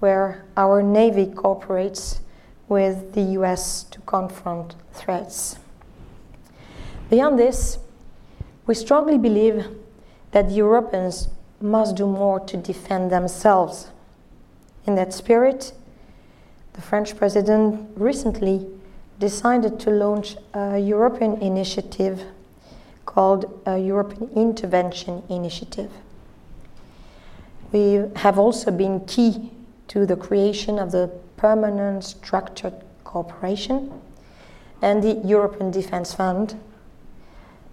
where 0.00 0.42
our 0.56 0.82
Navy 0.82 1.26
cooperates 1.26 2.20
with 2.68 3.12
the 3.12 3.20
US 3.38 3.84
to 3.84 4.00
confront 4.00 4.74
threats. 4.92 5.60
Beyond 7.08 7.38
this, 7.38 7.78
we 8.66 8.74
strongly 8.74 9.16
believe 9.16 9.64
that 10.32 10.50
Europeans 10.50 11.28
must 11.60 11.94
do 11.94 12.08
more 12.08 12.40
to 12.40 12.56
defend 12.56 13.12
themselves. 13.12 13.92
In 14.86 14.96
that 14.96 15.14
spirit, 15.14 15.72
the 16.72 16.82
French 16.82 17.16
president 17.16 17.96
recently 17.96 18.66
decided 19.20 19.78
to 19.78 19.90
launch 19.90 20.36
a 20.52 20.78
European 20.78 21.34
initiative 21.40 22.24
called 23.08 23.46
a 23.64 23.78
European 23.78 24.28
Intervention 24.36 25.22
Initiative. 25.30 25.90
We 27.72 28.04
have 28.16 28.38
also 28.38 28.70
been 28.70 29.06
key 29.06 29.50
to 29.88 30.04
the 30.04 30.14
creation 30.14 30.78
of 30.78 30.92
the 30.92 31.10
Permanent 31.38 32.04
Structured 32.04 32.74
Cooperation 33.04 33.90
and 34.82 35.02
the 35.02 35.14
European 35.26 35.70
Defence 35.70 36.12
Fund, 36.12 36.60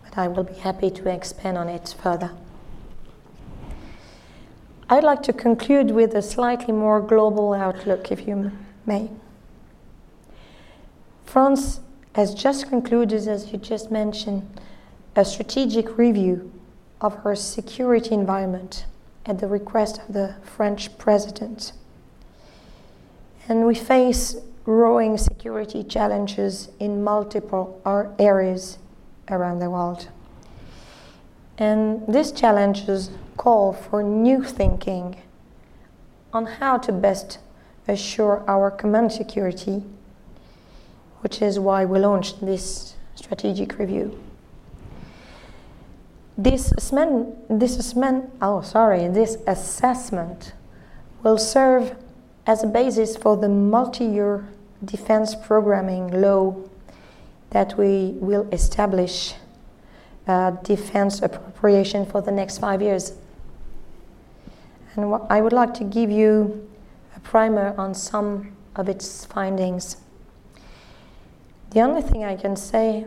but 0.06 0.18
I 0.18 0.30
will 0.30 0.46
be 0.46 0.54
happy 0.54 0.90
to 0.92 1.10
expand 1.10 1.58
on 1.58 1.68
it 1.68 1.94
further. 2.02 2.32
I'd 4.90 5.04
like 5.04 5.22
to 5.24 5.34
conclude 5.34 5.92
with 5.92 6.14
a 6.16 6.22
slightly 6.22 6.74
more 6.74 7.02
global 7.02 7.54
outlook, 7.54 8.10
if 8.10 8.26
you 8.26 8.54
may. 8.86 9.10
France 11.26 11.82
has 12.14 12.34
just 12.34 12.70
concluded, 12.70 13.28
as 13.28 13.52
you 13.52 13.58
just 13.58 13.92
mentioned, 13.92 14.50
a 15.16 15.24
strategic 15.24 15.98
review 15.98 16.52
of 17.00 17.16
her 17.20 17.36
security 17.36 18.14
environment 18.14 18.86
at 19.26 19.40
the 19.40 19.48
request 19.48 20.00
of 20.08 20.14
the 20.14 20.36
French 20.44 20.98
president. 20.98 21.72
And 23.48 23.66
we 23.66 23.76
face 23.76 24.36
growing 24.66 25.18
security 25.18 25.84
challenges 25.84 26.70
in 26.80 27.04
multiple 27.04 27.82
areas 28.20 28.78
around 29.30 29.60
the 29.60 29.70
world. 29.70 30.10
And 31.58 32.04
these 32.08 32.32
challenges 32.32 33.10
call 33.38 33.74
for 33.74 34.04
new 34.04 34.44
thinking 34.44 35.22
on 36.34 36.46
how 36.46 36.78
to 36.80 36.92
best 36.92 37.40
assure 37.88 38.44
our 38.48 38.72
common 38.72 39.10
security, 39.10 39.84
which 41.22 41.42
is 41.42 41.60
why 41.60 41.86
we 41.86 42.00
launched 42.00 42.46
this 42.46 42.96
strategic 43.16 43.78
review. 43.78 44.20
This 46.38 46.72
assessment, 46.74 47.60
this 47.60 47.78
assessment, 47.78 48.30
oh 48.42 48.62
sorry, 48.62 49.08
this 49.08 49.38
assessment 49.48 50.54
will 51.24 51.38
serve 51.38 51.96
as 52.46 52.64
a 52.64 52.68
basis 52.68 53.16
for 53.16 53.38
the 53.38 53.48
multi-year 53.48 54.46
defense 54.84 55.34
programming 55.34 56.22
law 56.22 56.56
that 57.52 57.78
we 57.78 58.16
will 58.20 58.48
establish 58.52 59.34
uh, 60.28 60.52
defense 60.64 61.22
appropriation 61.22 62.06
for 62.06 62.22
the 62.22 62.32
next 62.32 62.58
five 62.58 62.82
years. 62.82 63.14
And 64.96 65.14
I 65.30 65.42
would 65.42 65.54
like 65.54 65.74
to 65.76 65.84
give 65.84 66.12
you 66.12 66.68
a 67.16 67.20
primer 67.22 67.74
on 67.78 67.94
some 67.94 68.56
of 68.76 68.90
its 68.90 69.26
findings. 69.26 69.98
The 71.72 71.82
only 71.82 72.02
thing 72.02 72.24
I 72.24 72.36
can 72.36 72.56
say 72.56 73.06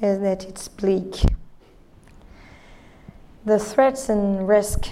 is 0.00 0.20
that 0.20 0.44
it's 0.44 0.68
bleak. 0.68 1.22
The 3.42 3.58
threats 3.58 4.10
and 4.10 4.46
risk 4.46 4.90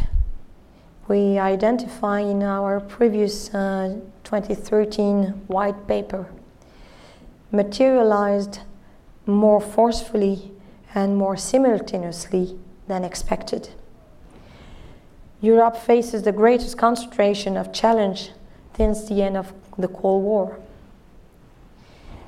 we 1.06 1.38
identify 1.38 2.20
in 2.20 2.42
our 2.42 2.80
previous 2.80 3.52
uh, 3.54 4.00
2013 4.24 5.44
white 5.48 5.86
paper 5.86 6.26
materialized 7.52 8.60
more 9.26 9.60
forcefully 9.60 10.50
and 10.94 11.14
more 11.14 11.36
simultaneously 11.36 12.58
than 12.86 13.04
expected. 13.04 13.68
Europe 15.42 15.76
faces 15.76 16.22
the 16.22 16.32
greatest 16.32 16.78
concentration 16.78 17.54
of 17.54 17.70
challenge 17.70 18.30
since 18.74 19.06
the 19.06 19.22
end 19.22 19.36
of 19.36 19.52
the 19.76 19.88
Cold 19.88 20.24
War. 20.24 20.58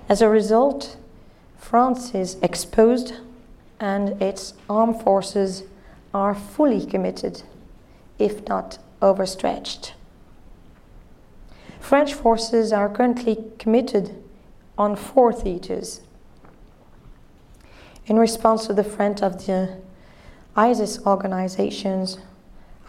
As 0.07 0.21
a 0.21 0.29
result, 0.29 0.99
France 1.57 2.15
is 2.15 2.37
exposed 2.43 3.15
and 3.81 4.21
its 4.21 4.53
armed 4.69 5.01
forces 5.01 5.63
are 6.13 6.35
fully 6.35 6.85
committed, 6.85 7.43
if 8.19 8.47
not 8.49 8.79
overstretched. 9.01 9.95
French 11.79 12.15
forces 12.15 12.73
are 12.73 12.89
currently 12.89 13.45
committed 13.59 14.23
on 14.77 14.97
four 14.97 15.33
theaters. 15.33 16.03
In 18.07 18.19
response 18.19 18.67
to 18.67 18.73
the 18.73 18.85
threat 18.85 19.23
of 19.23 19.47
the 19.47 19.79
ISIS 20.57 20.99
organizations, 21.07 22.19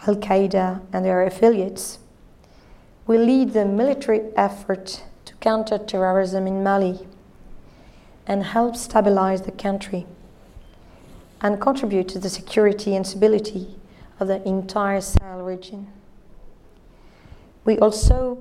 Al 0.06 0.16
Qaeda, 0.16 0.82
and 0.92 1.04
their 1.04 1.22
affiliates, 1.22 1.98
we 3.06 3.18
lead 3.18 3.52
the 3.52 3.64
military 3.64 4.22
effort 4.36 5.04
to 5.24 5.34
counter 5.36 5.78
terrorism 5.78 6.46
in 6.46 6.62
Mali 6.62 7.06
and 8.26 8.44
help 8.44 8.76
stabilize 8.76 9.42
the 9.42 9.52
country 9.52 10.06
and 11.42 11.60
contribute 11.60 12.08
to 12.08 12.20
the 12.20 12.30
security 12.30 12.94
and 12.94 13.04
stability 13.04 13.74
of 14.20 14.28
the 14.28 14.46
entire 14.46 15.00
Sahel 15.00 15.42
region. 15.42 15.88
We 17.64 17.78
also 17.80 18.38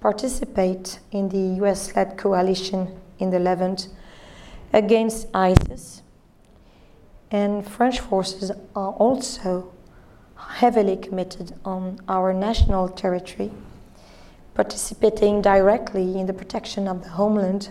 participate 0.00 1.00
in 1.10 1.30
the 1.30 1.64
US 1.64 1.96
led 1.96 2.18
coalition 2.18 3.00
in 3.18 3.30
the 3.30 3.38
Levant 3.38 3.88
against 4.72 5.28
ISIS, 5.32 6.02
and 7.30 7.66
French 7.66 8.00
forces 8.00 8.50
are 8.74 8.92
also 8.92 9.72
heavily 10.36 10.96
committed 10.96 11.54
on 11.64 11.98
our 12.06 12.34
national 12.34 12.90
territory, 12.90 13.50
participating 14.54 15.40
directly 15.40 16.18
in 16.18 16.26
the 16.26 16.34
protection 16.34 16.86
of 16.86 17.02
the 17.02 17.08
homeland, 17.10 17.70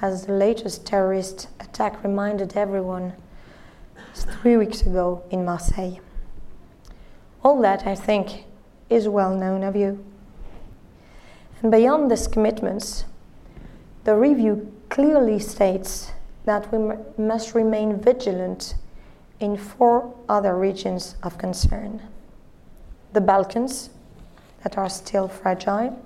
as 0.00 0.26
the 0.26 0.32
latest 0.32 0.86
terrorist 0.86 1.48
attack 1.58 2.02
reminded 2.04 2.56
everyone 2.56 3.12
three 4.14 4.56
weeks 4.56 4.82
ago 4.82 5.22
in 5.30 5.44
Marseille. 5.44 5.98
All 7.42 7.60
that, 7.62 7.86
I 7.86 7.94
think, 7.94 8.44
is 8.88 9.08
well 9.08 9.34
known 9.34 9.62
of 9.62 9.76
you. 9.76 10.04
And 11.62 11.70
beyond 11.70 12.10
these 12.10 12.26
commitments, 12.26 13.04
the 14.04 14.14
review 14.14 14.72
clearly 14.88 15.38
states 15.38 16.12
that 16.44 16.72
we 16.72 16.96
must 17.18 17.54
remain 17.54 18.00
vigilant 18.00 18.74
in 19.38 19.56
four 19.56 20.14
other 20.28 20.56
regions 20.56 21.16
of 21.22 21.38
concern 21.38 22.02
the 23.12 23.20
Balkans, 23.20 23.90
that 24.62 24.78
are 24.78 24.88
still 24.88 25.26
fragile, 25.26 26.00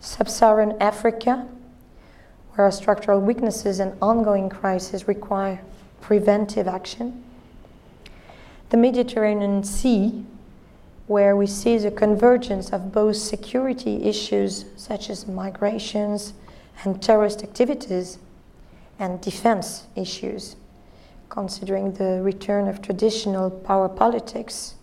Sub 0.00 0.28
Saharan 0.28 0.80
Africa, 0.80 1.46
where 2.54 2.70
structural 2.70 3.20
weaknesses 3.20 3.80
and 3.80 3.92
ongoing 4.00 4.48
crises 4.48 5.06
require 5.06 5.60
preventive 6.00 6.66
action, 6.66 7.22
the 8.70 8.76
Mediterranean 8.76 9.64
Sea, 9.64 10.24
where 11.06 11.36
we 11.36 11.46
see 11.46 11.76
the 11.76 11.90
convergence 11.90 12.70
of 12.70 12.92
both 12.92 13.16
security 13.16 14.04
issues 14.04 14.64
such 14.76 15.10
as 15.10 15.26
migrations 15.26 16.34
and 16.84 17.02
terrorist 17.02 17.42
activities 17.42 18.18
and 18.98 19.20
defense 19.20 19.86
issues, 19.96 20.56
considering 21.28 21.92
the 21.94 22.20
return 22.22 22.68
of 22.68 22.80
traditional 22.80 23.50
power 23.50 23.88
politics 23.88 24.74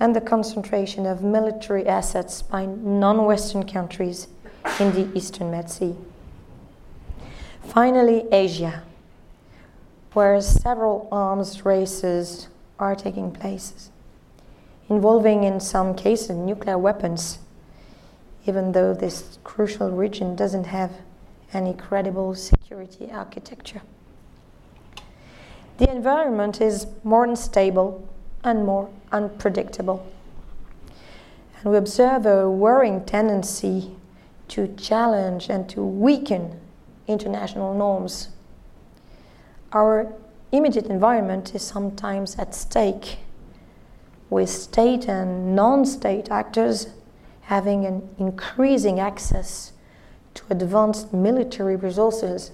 and 0.00 0.14
the 0.14 0.20
concentration 0.20 1.06
of 1.06 1.22
military 1.22 1.86
assets 1.86 2.42
by 2.42 2.66
non 2.66 3.24
Western 3.24 3.64
countries 3.64 4.28
in 4.80 4.92
the 4.92 5.08
Eastern 5.16 5.50
Med 5.50 5.70
Sea. 5.70 5.94
Finally, 7.62 8.26
Asia, 8.32 8.82
where 10.14 10.40
several 10.40 11.08
arms 11.12 11.64
races 11.64 12.48
are 12.78 12.94
taking 12.94 13.30
place 13.30 13.90
involving 14.88 15.44
in 15.44 15.60
some 15.60 15.94
cases 15.94 16.36
nuclear 16.36 16.78
weapons, 16.78 17.38
even 18.46 18.72
though 18.72 18.92
this 18.92 19.38
crucial 19.44 19.90
region 19.90 20.36
doesn't 20.36 20.64
have 20.64 20.90
any 21.52 21.72
credible 21.72 22.34
security 22.34 23.10
architecture. 23.10 23.82
The 25.78 25.90
environment 25.90 26.60
is 26.60 26.86
more 27.02 27.24
unstable 27.24 28.06
and 28.42 28.64
more 28.64 28.90
unpredictable. 29.10 30.06
And 31.60 31.72
we 31.72 31.78
observe 31.78 32.26
a 32.26 32.48
worrying 32.48 33.04
tendency 33.04 33.96
to 34.48 34.68
challenge 34.76 35.48
and 35.48 35.68
to 35.70 35.82
weaken 35.82 36.60
international 37.06 37.74
norms. 37.74 38.28
Our 39.74 40.12
immediate 40.52 40.86
environment 40.86 41.52
is 41.52 41.62
sometimes 41.62 42.36
at 42.36 42.54
stake 42.54 43.18
with 44.30 44.48
state 44.48 45.08
and 45.08 45.56
non 45.56 45.84
state 45.84 46.30
actors 46.30 46.90
having 47.42 47.84
an 47.84 48.08
increasing 48.16 49.00
access 49.00 49.72
to 50.34 50.44
advanced 50.48 51.12
military 51.12 51.74
resources. 51.74 52.52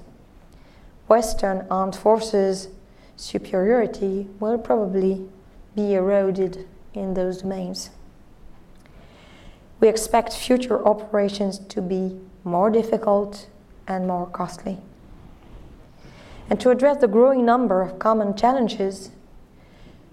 Western 1.08 1.66
armed 1.70 1.94
forces' 1.94 2.68
superiority 3.16 4.26
will 4.40 4.56
probably 4.56 5.28
be 5.76 5.92
eroded 5.92 6.66
in 6.94 7.12
those 7.12 7.42
domains. 7.42 7.90
We 9.78 9.88
expect 9.88 10.32
future 10.32 10.82
operations 10.86 11.58
to 11.58 11.82
be 11.82 12.18
more 12.44 12.70
difficult 12.70 13.46
and 13.86 14.06
more 14.06 14.26
costly. 14.26 14.78
And 16.50 16.60
to 16.60 16.70
address 16.70 16.98
the 17.00 17.08
growing 17.08 17.46
number 17.46 17.80
of 17.80 17.98
common 18.00 18.36
challenges 18.36 19.12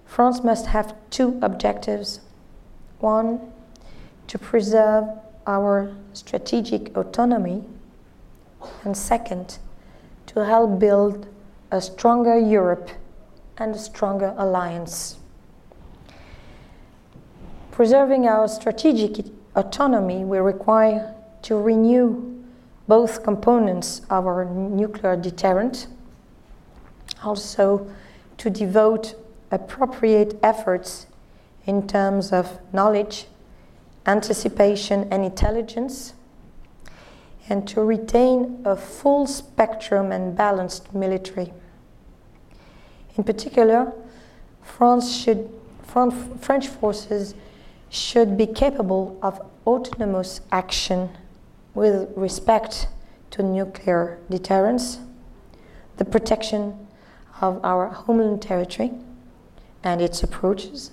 France 0.06 0.42
must 0.42 0.66
have 0.66 0.94
two 1.10 1.38
objectives. 1.42 2.20
One, 3.00 3.52
to 4.28 4.38
preserve 4.38 5.04
our 5.46 5.94
strategic 6.14 6.96
autonomy, 6.96 7.62
and 8.84 8.96
second, 8.96 9.58
to 10.26 10.44
help 10.44 10.78
build 10.78 11.26
a 11.70 11.80
stronger 11.80 12.38
Europe 12.38 12.90
and 13.58 13.74
a 13.74 13.78
stronger 13.78 14.34
alliance. 14.38 15.18
Preserving 17.70 18.26
our 18.26 18.48
strategic 18.48 19.26
autonomy 19.54 20.24
will 20.24 20.42
require 20.42 21.14
to 21.42 21.56
renew 21.56 22.42
both 22.88 23.22
components 23.22 24.00
of 24.08 24.26
our 24.26 24.46
nuclear 24.46 25.16
deterrent, 25.16 25.86
also 27.22 27.90
to 28.38 28.50
devote 28.50 29.14
appropriate 29.50 30.38
efforts 30.42 31.06
in 31.66 31.86
terms 31.86 32.32
of 32.32 32.58
knowledge, 32.72 33.26
anticipation, 34.06 35.06
and 35.10 35.24
intelligence, 35.24 36.14
and 37.48 37.66
to 37.68 37.82
retain 37.82 38.60
a 38.64 38.76
full 38.76 39.26
spectrum 39.26 40.12
and 40.12 40.36
balanced 40.36 40.94
military. 40.94 41.52
In 43.16 43.24
particular, 43.24 43.92
France 44.62 45.14
should, 45.14 45.50
French 46.40 46.68
forces 46.68 47.34
should 47.90 48.36
be 48.36 48.46
capable 48.46 49.18
of 49.22 49.40
autonomous 49.66 50.40
action 50.52 51.10
with 51.74 52.10
respect 52.16 52.88
to 53.30 53.42
nuclear 53.42 54.18
deterrence, 54.30 54.98
the 55.96 56.04
protection 56.04 56.87
of 57.40 57.60
our 57.64 57.88
homeland 57.88 58.42
territory 58.42 58.92
and 59.82 60.00
its 60.00 60.22
approaches, 60.22 60.90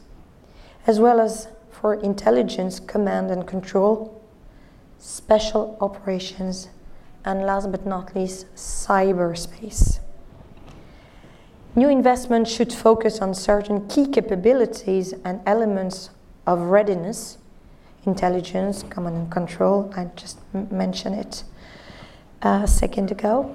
as 0.88 1.00
well 1.00 1.20
as 1.20 1.48
for 1.72 1.96
intelligence, 1.96 2.80
command 2.80 3.32
and 3.32 3.48
control, 3.48 4.22
special 4.98 5.78
operations, 5.82 6.70
and 7.24 7.44
last 7.44 7.72
but 7.72 7.86
not 7.86 8.16
least, 8.16 8.46
cyberspace. 8.56 10.00
New 11.76 11.90
investment 11.90 12.48
should 12.48 12.72
focus 12.72 13.20
on 13.20 13.34
certain 13.34 13.88
key 13.88 14.08
capabilities 14.08 15.14
and 15.26 15.42
elements 15.46 16.10
of 16.48 16.60
readiness, 16.62 17.38
intelligence, 18.06 18.84
command 18.84 19.18
and 19.18 19.32
control. 19.32 19.92
I 19.98 20.06
just 20.16 20.40
mentioned 20.54 21.16
it 21.16 21.44
uh, 22.42 22.62
a 22.64 22.68
second 22.68 23.12
ago. 23.12 23.54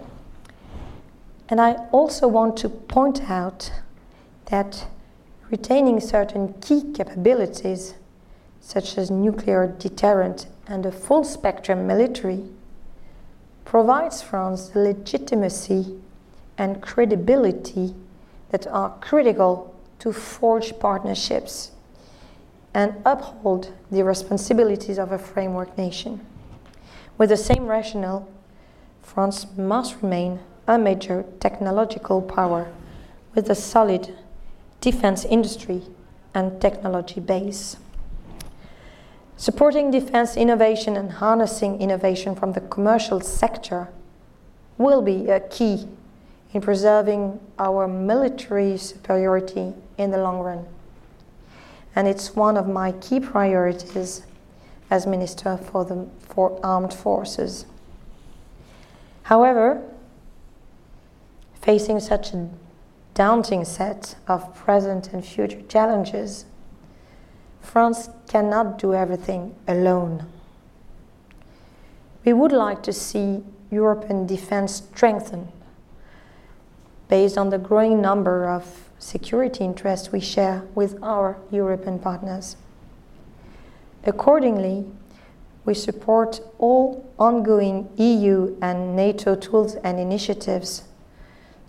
And 1.50 1.60
I 1.60 1.72
also 1.90 2.28
want 2.28 2.56
to 2.58 2.68
point 2.68 3.28
out 3.28 3.72
that 4.46 4.86
retaining 5.50 5.98
certain 5.98 6.54
key 6.60 6.92
capabilities, 6.92 7.94
such 8.60 8.96
as 8.96 9.10
nuclear 9.10 9.66
deterrent 9.66 10.46
and 10.68 10.86
a 10.86 10.92
full 10.92 11.24
spectrum 11.24 11.88
military, 11.88 12.44
provides 13.64 14.22
France 14.22 14.68
the 14.68 14.78
legitimacy 14.78 15.98
and 16.56 16.80
credibility 16.80 17.94
that 18.50 18.68
are 18.68 18.96
critical 19.00 19.74
to 19.98 20.12
forge 20.12 20.78
partnerships 20.78 21.72
and 22.74 22.94
uphold 23.04 23.72
the 23.90 24.04
responsibilities 24.04 24.98
of 24.98 25.10
a 25.10 25.18
framework 25.18 25.76
nation. 25.76 26.24
With 27.18 27.30
the 27.30 27.36
same 27.36 27.66
rationale, 27.66 28.28
France 29.02 29.46
must 29.56 30.00
remain 30.00 30.38
a 30.66 30.78
major 30.78 31.24
technological 31.40 32.22
power 32.22 32.70
with 33.34 33.48
a 33.50 33.54
solid 33.54 34.14
defense 34.80 35.24
industry 35.24 35.82
and 36.34 36.60
technology 36.60 37.20
base. 37.20 37.76
Supporting 39.36 39.90
defense 39.90 40.36
innovation 40.36 40.96
and 40.96 41.12
harnessing 41.12 41.80
innovation 41.80 42.34
from 42.34 42.52
the 42.52 42.60
commercial 42.60 43.20
sector 43.20 43.88
will 44.76 45.02
be 45.02 45.28
a 45.28 45.40
key 45.40 45.88
in 46.52 46.60
preserving 46.60 47.40
our 47.58 47.86
military 47.86 48.76
superiority 48.76 49.72
in 49.96 50.10
the 50.10 50.18
long 50.18 50.40
run. 50.40 50.66
And 51.94 52.06
it's 52.06 52.36
one 52.36 52.56
of 52.56 52.68
my 52.68 52.92
key 52.92 53.20
priorities 53.20 54.22
as 54.90 55.06
Minister 55.06 55.56
for 55.56 55.84
the 55.84 56.06
for 56.20 56.58
Armed 56.64 56.92
Forces. 56.92 57.66
However, 59.24 59.82
facing 61.60 62.00
such 62.00 62.32
a 62.32 62.48
daunting 63.14 63.64
set 63.64 64.16
of 64.28 64.54
present 64.54 65.12
and 65.12 65.24
future 65.24 65.60
challenges, 65.62 66.46
France 67.60 68.08
cannot 68.28 68.78
do 68.78 68.94
everything 68.94 69.54
alone. 69.68 70.26
We 72.24 72.32
would 72.32 72.52
like 72.52 72.82
to 72.84 72.92
see 72.92 73.42
European 73.70 74.26
defense 74.26 74.82
strengthened 74.92 75.52
based 77.08 77.36
on 77.36 77.50
the 77.50 77.58
growing 77.58 78.00
number 78.00 78.48
of 78.48 78.88
security 78.98 79.64
interests 79.64 80.12
we 80.12 80.20
share 80.20 80.62
with 80.74 80.96
our 81.02 81.38
European 81.50 81.98
partners. 81.98 82.56
Accordingly, 84.04 84.86
we 85.64 85.74
support 85.74 86.40
all 86.58 87.04
ongoing 87.18 87.88
EU 87.96 88.56
and 88.62 88.96
NATO 88.96 89.34
tools 89.34 89.74
and 89.76 89.98
initiatives, 89.98 90.84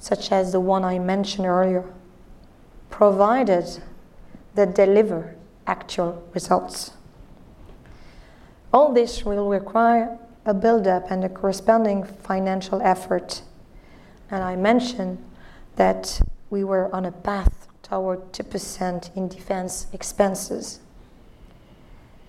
such 0.02 0.32
as 0.32 0.52
the 0.52 0.60
one 0.60 0.84
I 0.84 0.98
mentioned 0.98 1.46
earlier, 1.46 1.86
provided 2.90 3.66
that 4.56 4.74
deliver 4.74 5.36
actual 5.68 6.28
results. 6.34 6.94
All 8.74 8.92
this 8.94 9.24
will 9.24 9.48
require 9.48 10.18
a 10.44 10.56
build-up 10.56 11.12
and 11.12 11.24
a 11.24 11.30
corresponding 11.30 12.04
financial 12.04 12.82
effort. 12.82 13.44
And 14.32 14.44
I 14.44 14.56
mentioned 14.56 15.24
that 15.76 16.20
we 16.50 16.64
were 16.64 16.94
on 16.94 17.06
a 17.06 17.12
path 17.12 17.68
toward 17.84 18.34
2% 18.34 19.16
in 19.16 19.28
defense 19.28 19.86
expenses. 19.94 20.80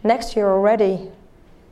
Next 0.05 0.37
year 0.37 0.51
already, 0.51 1.11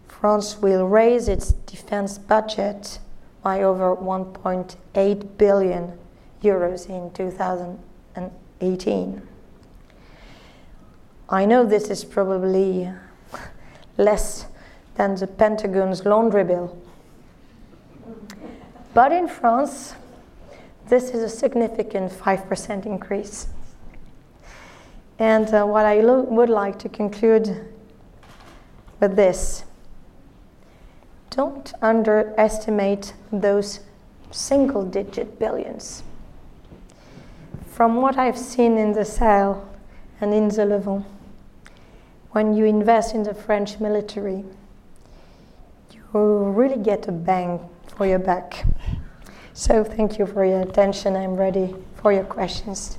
France 0.09 0.57
will 0.57 0.89
raise 0.89 1.29
its 1.29 1.53
defense 1.53 2.17
budget 2.17 3.01
by 3.43 3.63
over 3.63 3.97
1.8 3.97 5.39
billion 5.39 5.99
euros 6.43 6.89
in 6.89 7.11
2018. 7.13 9.23
I 11.29 11.45
know 11.45 11.65
this 11.65 11.91
is 11.91 12.05
probably 12.05 12.91
less 13.97 14.47
than 14.97 15.15
the 15.15 15.27
Pentagon's 15.27 16.05
laundry 16.05 16.45
bill. 16.45 16.77
But 18.93 19.13
in 19.13 19.29
France, 19.29 19.95
this 20.89 21.11
is 21.11 21.23
a 21.23 21.29
significant 21.29 22.11
5% 22.11 22.85
increase. 22.85 23.47
And 25.21 25.53
uh, 25.55 25.65
what 25.65 25.87
I 25.87 26.01
lo- 26.01 26.23
would 26.23 26.49
like 26.49 26.79
to 26.81 26.89
conclude 26.89 27.69
with 28.99 29.17
this 29.17 29.65
don't 31.31 31.73
underestimate 31.81 33.15
those 33.33 33.81
single 34.31 34.85
digit 34.85 35.39
billions. 35.39 36.03
From 37.71 37.97
what 37.97 38.19
I've 38.19 38.39
seen 38.39 38.77
in 38.77 38.93
the 38.93 39.05
Sahel 39.05 39.69
and 40.21 40.35
in 40.35 40.49
the 40.49 40.67
Levant, 40.67 41.07
when 42.33 42.55
you 42.55 42.65
invest 42.65 43.15
in 43.15 43.23
the 43.23 43.35
French 43.35 43.81
military, 43.81 44.45
you 45.93 46.03
really 46.13 46.83
get 46.83 47.09
a 47.09 47.13
bang 47.13 47.61
for 47.97 48.07
your 48.07 48.19
buck. 48.19 48.55
So 49.55 49.83
thank 49.83 50.19
you 50.19 50.27
for 50.27 50.45
your 50.45 50.61
attention. 50.61 51.17
I'm 51.17 51.37
ready 51.37 51.75
for 51.97 52.13
your 52.13 52.25
questions. 52.25 52.99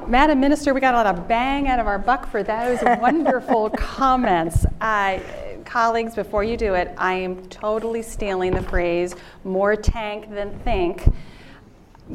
Madam 0.00 0.40
Minister, 0.40 0.74
we 0.74 0.80
got 0.80 0.94
a 0.94 0.96
lot 0.96 1.06
of 1.06 1.28
bang 1.28 1.68
out 1.68 1.78
of 1.78 1.86
our 1.86 1.98
buck 1.98 2.30
for 2.30 2.42
those 2.42 2.78
wonderful 3.00 3.70
comments. 3.70 4.66
Uh, 4.80 5.20
colleagues, 5.64 6.14
before 6.14 6.42
you 6.42 6.56
do 6.56 6.74
it, 6.74 6.94
I 6.98 7.14
am 7.14 7.46
totally 7.48 8.02
stealing 8.02 8.52
the 8.52 8.62
phrase 8.62 9.14
more 9.44 9.76
tank 9.76 10.30
than 10.30 10.58
think 10.60 11.04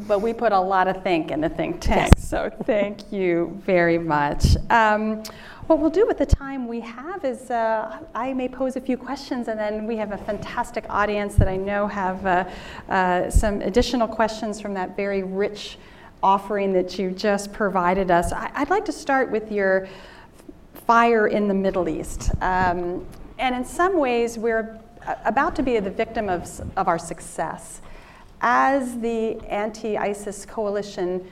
but 0.06 0.20
we 0.20 0.32
put 0.32 0.52
a 0.52 0.60
lot 0.60 0.86
of 0.86 1.02
think 1.02 1.32
in 1.32 1.40
the 1.40 1.48
think 1.48 1.80
tank. 1.80 2.12
Yes. 2.14 2.28
So 2.28 2.48
thank 2.64 3.10
you 3.10 3.60
very 3.66 3.98
much. 3.98 4.56
Um, 4.70 5.24
what 5.66 5.78
we'll 5.78 5.90
do 5.90 6.06
with 6.06 6.18
the 6.18 6.26
time 6.26 6.68
we 6.68 6.80
have 6.80 7.24
is 7.24 7.50
uh, 7.50 7.98
I 8.14 8.32
may 8.32 8.48
pose 8.48 8.76
a 8.76 8.80
few 8.80 8.96
questions, 8.96 9.48
and 9.48 9.58
then 9.58 9.86
we 9.86 9.96
have 9.96 10.12
a 10.12 10.18
fantastic 10.18 10.84
audience 10.88 11.34
that 11.36 11.48
I 11.48 11.56
know 11.56 11.86
have 11.86 12.26
uh, 12.26 12.44
uh, 12.88 13.30
some 13.30 13.62
additional 13.62 14.08
questions 14.08 14.60
from 14.60 14.74
that 14.74 14.96
very 14.96 15.22
rich 15.22 15.78
offering 16.22 16.72
that 16.72 16.98
you 16.98 17.10
just 17.10 17.52
provided 17.52 18.10
us. 18.10 18.32
I- 18.32 18.50
would 18.58 18.70
like 18.70 18.84
to 18.86 18.92
start 18.92 19.30
with 19.30 19.50
your 19.50 19.88
fire 20.86 21.26
in 21.26 21.48
the 21.48 21.54
Middle 21.54 21.88
East. 21.88 22.30
Um, 22.40 23.06
and 23.38 23.54
in 23.54 23.64
some 23.64 23.98
ways, 23.98 24.38
we're 24.38 24.78
about 25.24 25.56
to 25.56 25.62
be 25.62 25.78
the 25.80 25.90
victim 25.90 26.28
of, 26.28 26.48
of 26.76 26.88
our 26.88 26.98
success 26.98 27.80
as 28.40 28.98
the 29.00 29.38
anti 29.48 29.98
ISIS 29.98 30.46
coalition, 30.46 31.26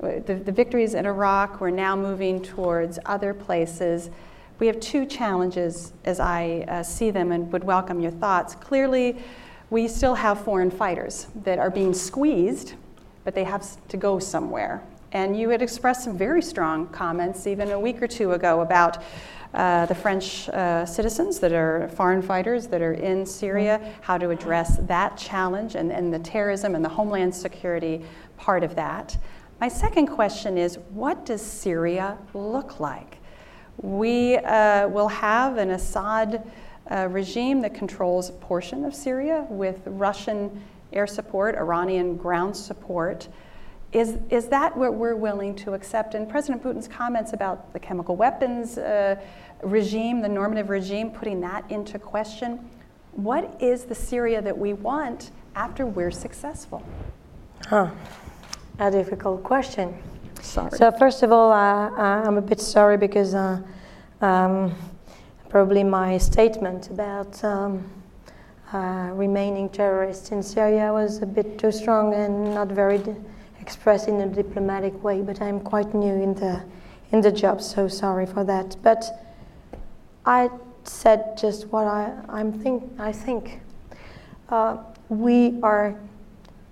the, 0.00 0.40
the 0.44 0.52
victories 0.52 0.94
in 0.94 1.06
Iraq, 1.06 1.60
we're 1.60 1.70
now 1.70 1.96
moving 1.96 2.42
towards 2.42 2.98
other 3.06 3.34
places. 3.34 4.10
We 4.58 4.66
have 4.66 4.80
two 4.80 5.06
challenges 5.06 5.92
as 6.04 6.18
I 6.18 6.64
uh, 6.68 6.82
see 6.82 7.10
them 7.10 7.30
and 7.32 7.50
would 7.52 7.64
welcome 7.64 8.00
your 8.00 8.10
thoughts. 8.10 8.54
Clearly, 8.56 9.16
we 9.70 9.86
still 9.86 10.14
have 10.14 10.42
foreign 10.42 10.70
fighters 10.70 11.28
that 11.44 11.58
are 11.58 11.70
being 11.70 11.94
squeezed, 11.94 12.74
but 13.28 13.34
they 13.34 13.44
have 13.44 13.86
to 13.88 13.98
go 13.98 14.18
somewhere. 14.18 14.82
And 15.12 15.38
you 15.38 15.50
had 15.50 15.60
expressed 15.60 16.04
some 16.04 16.16
very 16.16 16.40
strong 16.40 16.86
comments 16.86 17.46
even 17.46 17.70
a 17.72 17.78
week 17.78 18.00
or 18.00 18.06
two 18.06 18.32
ago 18.32 18.62
about 18.62 19.02
uh, 19.52 19.84
the 19.84 19.94
French 19.94 20.48
uh, 20.48 20.86
citizens 20.86 21.38
that 21.40 21.52
are 21.52 21.88
foreign 21.88 22.22
fighters 22.22 22.68
that 22.68 22.80
are 22.80 22.94
in 22.94 23.26
Syria, 23.26 23.80
mm-hmm. 23.82 24.00
how 24.00 24.16
to 24.16 24.30
address 24.30 24.78
that 24.78 25.18
challenge 25.18 25.74
and, 25.74 25.92
and 25.92 26.10
the 26.10 26.18
terrorism 26.20 26.74
and 26.74 26.82
the 26.82 26.88
homeland 26.88 27.34
security 27.34 28.02
part 28.38 28.64
of 28.64 28.74
that. 28.76 29.14
My 29.60 29.68
second 29.68 30.06
question 30.06 30.56
is 30.56 30.78
what 30.88 31.26
does 31.26 31.42
Syria 31.42 32.16
look 32.32 32.80
like? 32.80 33.18
We 33.82 34.38
uh, 34.38 34.88
will 34.88 35.08
have 35.08 35.58
an 35.58 35.72
Assad 35.72 36.50
uh, 36.90 37.08
regime 37.10 37.60
that 37.60 37.74
controls 37.74 38.30
a 38.30 38.32
portion 38.32 38.86
of 38.86 38.94
Syria 38.94 39.46
with 39.50 39.82
Russian 39.84 40.64
air 40.92 41.06
support, 41.06 41.54
Iranian 41.56 42.16
ground 42.16 42.56
support. 42.56 43.28
Is, 43.92 44.18
is 44.28 44.48
that 44.48 44.76
what 44.76 44.94
we're 44.94 45.16
willing 45.16 45.54
to 45.56 45.72
accept? 45.72 46.14
And 46.14 46.28
President 46.28 46.62
Putin's 46.62 46.88
comments 46.88 47.32
about 47.32 47.72
the 47.72 47.78
chemical 47.78 48.16
weapons 48.16 48.76
uh, 48.76 49.16
regime, 49.62 50.20
the 50.20 50.28
normative 50.28 50.68
regime, 50.68 51.10
putting 51.10 51.40
that 51.40 51.68
into 51.70 51.98
question. 51.98 52.68
What 53.12 53.56
is 53.60 53.84
the 53.84 53.94
Syria 53.94 54.42
that 54.42 54.56
we 54.56 54.74
want 54.74 55.30
after 55.54 55.86
we're 55.86 56.10
successful? 56.10 56.82
Huh. 57.66 57.90
A 58.78 58.90
difficult 58.90 59.42
question. 59.42 59.96
Sorry. 60.42 60.70
So 60.76 60.92
first 60.92 61.22
of 61.22 61.32
all, 61.32 61.50
uh, 61.50 61.90
uh 61.90 62.24
I'm 62.26 62.36
a 62.36 62.42
bit 62.42 62.60
sorry 62.60 62.96
because 62.96 63.34
uh, 63.34 63.60
um, 64.20 64.74
probably 65.48 65.82
my 65.82 66.18
statement 66.18 66.90
about 66.90 67.42
um, 67.42 67.84
uh, 68.72 69.10
remaining 69.14 69.68
terrorists 69.68 70.30
in 70.30 70.42
Syria 70.42 70.92
was 70.92 71.22
a 71.22 71.26
bit 71.26 71.58
too 71.58 71.72
strong 71.72 72.14
and 72.14 72.54
not 72.54 72.68
very 72.68 73.02
expressed 73.60 74.08
in 74.08 74.20
a 74.20 74.26
diplomatic 74.26 75.02
way. 75.02 75.22
But 75.22 75.40
I'm 75.40 75.60
quite 75.60 75.94
new 75.94 76.14
in 76.14 76.34
the 76.34 76.62
in 77.10 77.20
the 77.20 77.32
job, 77.32 77.62
so 77.62 77.88
sorry 77.88 78.26
for 78.26 78.44
that. 78.44 78.76
But 78.82 79.04
I 80.26 80.50
said 80.84 81.38
just 81.38 81.68
what 81.68 81.86
I 81.86 82.12
I'm 82.28 82.52
think 82.52 82.84
I 82.98 83.12
think. 83.12 83.60
Uh, 84.48 84.78
we 85.08 85.58
are 85.62 85.98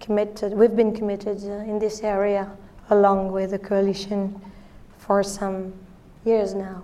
committed, 0.00 0.52
we've 0.52 0.76
been 0.76 0.94
committed 0.94 1.42
uh, 1.44 1.70
in 1.70 1.78
this 1.78 2.02
area 2.02 2.50
along 2.90 3.32
with 3.32 3.50
the 3.50 3.58
coalition 3.58 4.40
for 4.98 5.22
some 5.22 5.72
years 6.24 6.54
now. 6.54 6.82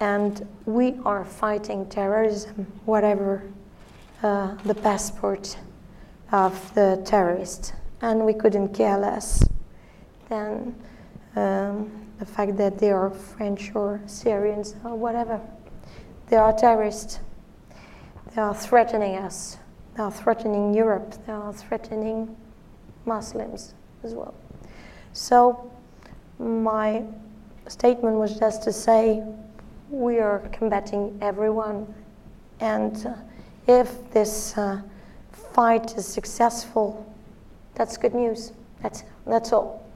And 0.00 0.46
we 0.64 0.96
are 1.04 1.24
fighting 1.24 1.88
terrorism, 1.88 2.66
whatever 2.84 3.42
uh, 4.22 4.54
the 4.64 4.74
passport 4.74 5.56
of 6.32 6.74
the 6.74 7.02
terrorist. 7.04 7.74
And 8.02 8.24
we 8.24 8.32
couldn't 8.32 8.74
care 8.74 8.98
less 8.98 9.46
than 10.28 10.74
um, 11.36 11.90
the 12.18 12.26
fact 12.26 12.56
that 12.56 12.78
they 12.78 12.90
are 12.90 13.10
French 13.10 13.72
or 13.74 14.00
Syrians 14.06 14.74
or 14.84 14.94
whatever. 14.94 15.40
They 16.28 16.36
are 16.36 16.56
terrorists. 16.56 17.20
They 18.34 18.40
are 18.40 18.54
threatening 18.54 19.16
us. 19.16 19.58
They 19.96 20.02
are 20.02 20.10
threatening 20.10 20.72
Europe, 20.72 21.14
they 21.26 21.32
are 21.32 21.52
threatening 21.52 22.36
Muslims 23.04 23.74
as 24.02 24.14
well. 24.14 24.34
So, 25.12 25.70
my 26.38 27.02
statement 27.66 28.16
was 28.16 28.38
just 28.38 28.62
to 28.62 28.72
say 28.72 29.22
we 29.90 30.18
are 30.20 30.38
combating 30.52 31.18
everyone, 31.20 31.92
and 32.60 33.14
if 33.70 34.10
this 34.10 34.58
uh, 34.58 34.82
fight 35.30 35.96
is 35.96 36.06
successful, 36.06 37.06
that's 37.74 37.96
good 37.96 38.14
news. 38.14 38.52
That's, 38.82 39.04
that's 39.26 39.52
all. 39.52 39.86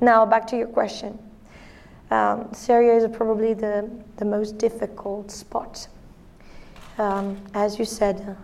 Now, 0.00 0.26
back 0.26 0.46
to 0.48 0.56
your 0.56 0.66
question. 0.66 1.18
Um, 2.10 2.48
Syria 2.52 2.96
is 2.96 3.16
probably 3.16 3.54
the, 3.54 3.88
the 4.16 4.24
most 4.24 4.58
difficult 4.58 5.30
spot. 5.30 5.86
Um, 6.98 7.38
as 7.54 7.78
you 7.78 7.84
said, 7.84 8.36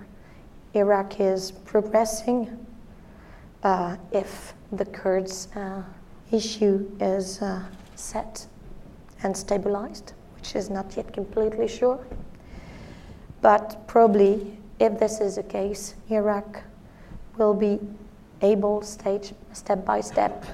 Iraq 0.75 1.21
is 1.21 1.51
progressing 1.51 2.67
uh, 3.65 3.97
if 4.13 4.55
the 4.71 4.85
Kurds 4.85 5.49
uh, 5.57 5.83
issue 6.31 6.89
is 7.01 7.43
uh, 7.43 7.65
set 7.97 8.47
and 9.23 9.37
stabilized, 9.37 10.13
which 10.37 10.55
is 10.55 10.71
not 10.71 10.97
yet 10.97 11.13
completely 11.13 11.67
sure. 11.67 11.99
But 13.41 13.87
probably, 13.87 14.58
if 14.79 14.99
this 14.99 15.21
is 15.21 15.37
the 15.37 15.43
case, 15.43 15.95
Iraq 16.11 16.63
will 17.37 17.55
be 17.55 17.79
able, 18.43 18.83
stage, 18.83 19.33
step 19.53 19.85
by 19.85 20.01
step, 20.01 20.45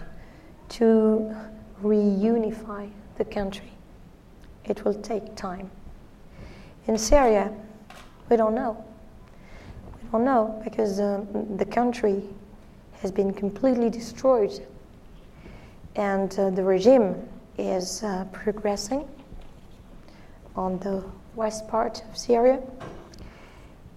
to 0.70 1.34
reunify 1.82 2.90
the 3.16 3.24
country. 3.24 3.70
It 4.64 4.84
will 4.84 4.94
take 4.94 5.34
time. 5.36 5.70
In 6.86 6.96
Syria, 6.98 7.52
we 8.30 8.36
don't 8.36 8.54
know. 8.54 8.82
We 10.02 10.10
don't 10.10 10.24
know 10.24 10.60
because 10.64 11.00
uh, 11.00 11.24
the 11.56 11.64
country 11.64 12.22
has 13.00 13.10
been 13.10 13.32
completely 13.32 13.90
destroyed 13.90 14.66
and 15.96 16.36
uh, 16.38 16.50
the 16.50 16.64
regime 16.64 17.14
is 17.58 18.02
uh, 18.02 18.24
progressing 18.32 19.06
on 20.56 20.78
the 20.80 21.04
west 21.36 21.68
part 21.68 22.02
of 22.08 22.16
Syria. 22.16 22.60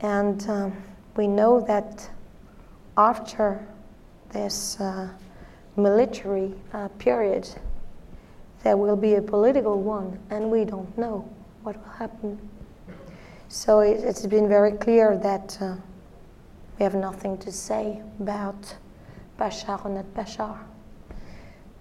And 0.01 0.47
um, 0.49 0.83
we 1.15 1.27
know 1.27 1.61
that 1.61 2.09
after 2.97 3.65
this 4.29 4.79
uh, 4.79 5.09
military 5.75 6.53
uh, 6.73 6.87
period, 6.99 7.49
there 8.63 8.77
will 8.77 8.95
be 8.95 9.15
a 9.15 9.21
political 9.21 9.81
one, 9.81 10.19
and 10.29 10.51
we 10.51 10.65
don't 10.65 10.97
know 10.97 11.27
what 11.63 11.77
will 11.77 11.93
happen. 11.93 12.37
So 13.49 13.79
it, 13.79 14.03
has 14.03 14.27
been 14.27 14.49
very 14.49 14.73
clear 14.73 15.17
that 15.17 15.57
uh, 15.61 15.75
we 16.77 16.83
have 16.83 16.95
nothing 16.95 17.37
to 17.39 17.51
say 17.51 18.01
about 18.19 18.75
Bashar 19.39 19.85
or 19.85 19.89
not 19.89 20.05
Bashar. 20.13 20.57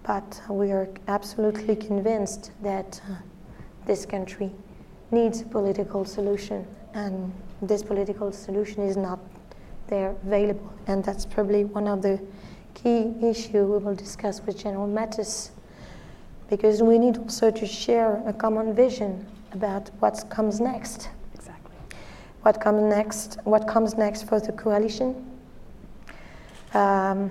But 0.05 0.41
we 0.49 0.71
are 0.71 0.89
absolutely 1.09 1.75
convinced 1.75 2.53
that 2.63 3.01
uh, 3.11 3.17
this 3.87 4.07
country 4.07 4.53
needs 5.11 5.41
a 5.41 5.45
political 5.45 6.05
solution, 6.05 6.67
and 6.97 7.31
this 7.61 7.83
political 7.83 8.33
solution 8.33 8.83
is 8.83 8.97
not 8.97 9.19
there 9.89 10.17
available. 10.25 10.73
And 10.87 11.05
that's 11.05 11.27
probably 11.27 11.65
one 11.65 11.87
of 11.87 12.03
the 12.03 12.19
key 12.75 13.15
issues 13.23 13.53
we 13.53 13.61
will 13.61 13.95
discuss 13.95 14.41
with 14.43 14.59
General 14.59 14.89
Mattis, 14.89 15.51
because 16.49 16.83
we 16.83 16.99
need 16.99 17.19
also 17.19 17.51
to 17.51 17.67
share 17.67 18.23
a 18.27 18.33
common 18.33 18.75
vision 18.75 19.27
about 19.53 19.91
what 20.01 20.25
comes 20.29 20.61
next 20.61 21.11
Exactly. 21.35 21.77
what 22.43 22.61
comes 22.61 22.83
next, 22.83 23.39
what 23.45 23.69
comes 23.69 23.95
next 23.97 24.29
for 24.29 24.41
the 24.41 24.53
coalition. 24.53 25.15
Um, 26.75 27.31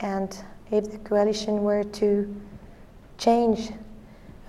and 0.00 0.36
if 0.70 0.90
the 0.90 0.98
coalition 0.98 1.62
were 1.62 1.84
to 1.84 2.34
change 3.18 3.70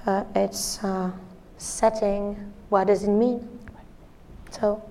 uh, 0.06 0.24
its 0.36 0.84
uh, 0.84 1.12
setting, 1.58 2.52
what 2.70 2.88
does 2.88 3.04
it 3.04 3.10
mean? 3.10 3.55
So, 4.60 4.82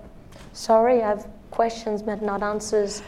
sorry, 0.52 1.02
I 1.02 1.08
have 1.08 1.26
questions 1.50 2.02
but 2.02 2.20
not 2.20 2.42
answers. 2.42 3.02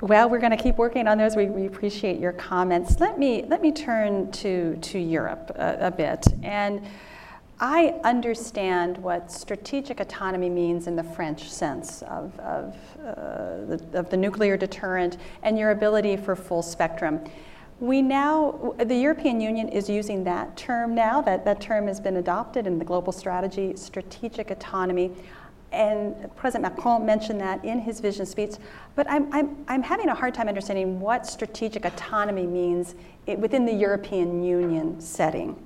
Well, 0.00 0.28
we're 0.28 0.38
going 0.40 0.56
to 0.56 0.62
keep 0.62 0.76
working 0.76 1.06
on 1.06 1.18
those. 1.18 1.36
We, 1.36 1.46
we, 1.46 1.66
appreciate 1.66 2.18
your 2.18 2.32
comments. 2.32 3.00
Let 3.00 3.18
me 3.18 3.44
let 3.48 3.60
me 3.60 3.72
turn 3.72 4.30
to 4.32 4.76
to 4.76 4.98
Europe 4.98 5.52
a, 5.54 5.86
a 5.86 5.90
bit 5.90 6.26
and. 6.42 6.82
I 7.60 7.96
understand 8.04 8.98
what 8.98 9.32
strategic 9.32 9.98
autonomy 9.98 10.48
means 10.48 10.86
in 10.86 10.94
the 10.94 11.02
French 11.02 11.50
sense 11.50 12.02
of, 12.02 12.38
of, 12.38 12.76
uh, 13.00 13.64
the, 13.66 13.84
of 13.94 14.10
the 14.10 14.16
nuclear 14.16 14.56
deterrent 14.56 15.16
and 15.42 15.58
your 15.58 15.72
ability 15.72 16.18
for 16.18 16.36
full 16.36 16.62
spectrum. 16.62 17.20
We 17.80 18.02
now, 18.02 18.74
the 18.78 18.94
European 18.94 19.40
Union 19.40 19.68
is 19.68 19.88
using 19.88 20.24
that 20.24 20.56
term 20.56 20.96
now, 20.96 21.20
that, 21.22 21.44
that 21.44 21.60
term 21.60 21.86
has 21.86 22.00
been 22.00 22.16
adopted 22.16 22.66
in 22.66 22.78
the 22.78 22.84
global 22.84 23.12
strategy, 23.12 23.76
strategic 23.76 24.50
autonomy. 24.50 25.12
And 25.72 26.34
President 26.36 26.74
Macron 26.74 27.04
mentioned 27.04 27.40
that 27.40 27.64
in 27.64 27.78
his 27.78 28.00
vision 28.00 28.24
speech. 28.24 28.54
But 28.94 29.08
I'm, 29.10 29.32
I'm, 29.34 29.64
I'm 29.68 29.82
having 29.82 30.08
a 30.08 30.14
hard 30.14 30.34
time 30.34 30.48
understanding 30.48 30.98
what 31.00 31.26
strategic 31.26 31.84
autonomy 31.84 32.46
means 32.46 32.94
within 33.26 33.66
the 33.66 33.72
European 33.72 34.42
Union 34.42 35.00
setting. 35.00 35.56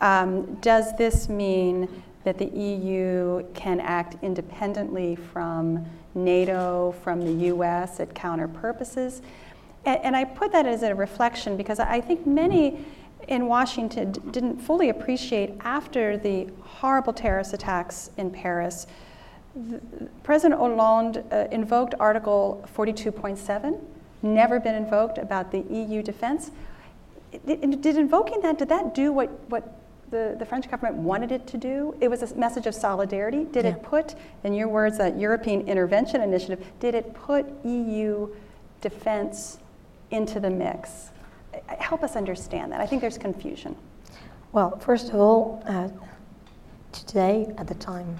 Um, 0.00 0.54
does 0.56 0.96
this 0.96 1.28
mean 1.28 2.02
that 2.24 2.38
the 2.38 2.46
EU 2.46 3.44
can 3.54 3.80
act 3.80 4.16
independently 4.22 5.16
from 5.16 5.84
NATO, 6.14 6.94
from 7.02 7.20
the 7.20 7.46
US 7.46 8.00
at 8.00 8.14
counter 8.14 8.48
purposes? 8.48 9.22
And, 9.84 10.00
and 10.04 10.16
I 10.16 10.24
put 10.24 10.52
that 10.52 10.66
as 10.66 10.82
a 10.82 10.94
reflection 10.94 11.56
because 11.56 11.80
I 11.80 12.00
think 12.00 12.26
many 12.26 12.84
in 13.28 13.46
Washington 13.46 14.12
d- 14.12 14.20
didn't 14.30 14.58
fully 14.58 14.88
appreciate 14.88 15.54
after 15.60 16.16
the 16.16 16.48
horrible 16.62 17.12
terrorist 17.12 17.52
attacks 17.52 18.10
in 18.16 18.30
Paris. 18.30 18.86
President 20.22 20.60
Hollande 20.60 21.24
uh, 21.32 21.46
invoked 21.50 21.94
Article 21.98 22.64
42.7, 22.76 23.80
never 24.22 24.60
been 24.60 24.74
invoked 24.74 25.18
about 25.18 25.50
the 25.50 25.60
EU 25.70 26.02
defense. 26.02 26.50
Did, 27.46 27.80
did 27.80 27.96
invoking 27.96 28.40
that, 28.42 28.58
did 28.58 28.68
that 28.68 28.94
do 28.94 29.12
what, 29.12 29.28
what 29.50 29.78
the, 30.10 30.36
the 30.38 30.46
French 30.46 30.70
government 30.70 30.96
wanted 30.96 31.32
it 31.32 31.46
to 31.48 31.58
do. 31.58 31.94
It 32.00 32.08
was 32.08 32.22
a 32.22 32.34
message 32.34 32.66
of 32.66 32.74
solidarity. 32.74 33.44
Did 33.44 33.64
yeah. 33.64 33.72
it 33.72 33.82
put, 33.82 34.14
in 34.44 34.54
your 34.54 34.68
words, 34.68 34.98
that 34.98 35.18
European 35.18 35.68
intervention 35.68 36.20
initiative, 36.20 36.64
did 36.80 36.94
it 36.94 37.14
put 37.14 37.46
EU 37.64 38.28
defense 38.80 39.58
into 40.10 40.40
the 40.40 40.50
mix? 40.50 41.10
Help 41.78 42.02
us 42.02 42.16
understand 42.16 42.72
that. 42.72 42.80
I 42.80 42.86
think 42.86 43.00
there's 43.00 43.18
confusion. 43.18 43.76
Well, 44.52 44.78
first 44.78 45.08
of 45.08 45.16
all, 45.16 45.62
uh, 45.66 45.88
today, 46.92 47.52
at 47.58 47.66
the 47.66 47.74
time, 47.74 48.18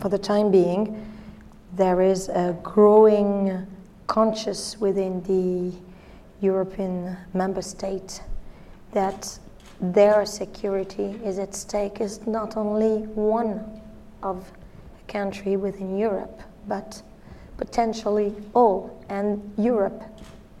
for 0.00 0.08
the 0.08 0.18
time 0.18 0.50
being, 0.50 1.06
there 1.74 2.00
is 2.00 2.28
a 2.28 2.56
growing 2.62 3.66
conscious 4.06 4.80
within 4.80 5.22
the 5.24 5.76
European 6.40 7.16
member 7.34 7.62
state 7.62 8.22
that 8.92 9.38
their 9.80 10.24
security 10.24 11.20
is 11.24 11.38
at 11.38 11.54
stake 11.54 12.00
is 12.00 12.26
not 12.26 12.56
only 12.56 13.06
one 13.14 13.80
of 14.22 14.50
a 14.98 15.12
country 15.12 15.56
within 15.56 15.98
Europe, 15.98 16.40
but 16.66 17.02
potentially 17.56 18.34
all, 18.54 19.04
and 19.08 19.52
Europe 19.58 20.02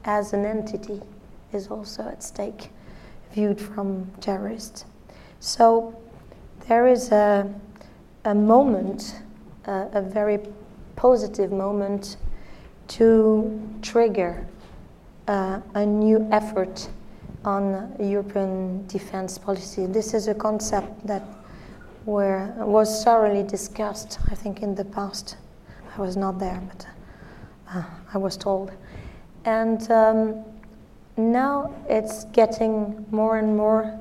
as 0.04 0.32
an 0.32 0.44
entity 0.44 1.00
is 1.52 1.68
also 1.68 2.02
at 2.08 2.22
stake, 2.22 2.70
viewed 3.32 3.60
from 3.60 4.10
terrorists. 4.20 4.84
So 5.40 5.98
there 6.68 6.86
is 6.86 7.10
a, 7.10 7.52
a 8.26 8.34
moment, 8.34 9.22
uh, 9.66 9.86
a 9.92 10.02
very 10.02 10.40
positive 10.96 11.52
moment, 11.52 12.16
to 12.88 13.60
trigger 13.82 14.46
uh, 15.28 15.60
a 15.74 15.86
new 15.86 16.28
effort 16.32 16.88
on 17.44 17.94
European 18.00 18.84
defense 18.88 19.38
policy. 19.38 19.86
This 19.86 20.12
is 20.12 20.26
a 20.26 20.34
concept 20.34 21.06
that 21.06 21.22
were, 22.04 22.52
was 22.58 23.04
thoroughly 23.04 23.44
discussed, 23.44 24.18
I 24.30 24.34
think, 24.34 24.60
in 24.60 24.74
the 24.74 24.84
past. 24.84 25.36
I 25.96 26.00
was 26.00 26.16
not 26.16 26.40
there, 26.40 26.60
but 26.66 26.86
uh, 27.72 27.84
I 28.12 28.18
was 28.18 28.36
told. 28.36 28.72
And 29.44 29.88
um, 29.90 30.44
now 31.16 31.72
it's 31.88 32.24
getting 32.26 33.06
more 33.12 33.38
and 33.38 33.56
more 33.56 33.96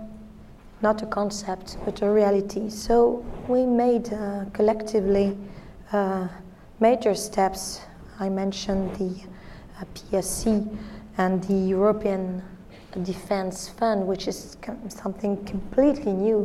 not 0.86 1.02
a 1.02 1.06
concept, 1.08 1.78
but 1.84 2.04
a 2.04 2.08
reality. 2.08 2.70
So 2.70 3.26
we 3.48 3.66
made 3.66 4.14
uh, 4.14 4.46
collectively 4.54 5.36
uh, 5.92 6.28
major 6.80 7.16
steps. 7.16 7.82
I 8.20 8.30
mentioned 8.30 8.96
the 8.98 9.12
uh, 9.82 9.86
PSC 9.96 10.46
and 11.18 11.44
the 11.46 11.56
European 11.56 12.44
Defense 13.02 13.68
Fund, 13.68 14.06
which 14.06 14.28
is 14.28 14.58
something 14.90 15.44
completely 15.46 16.14
new 16.14 16.40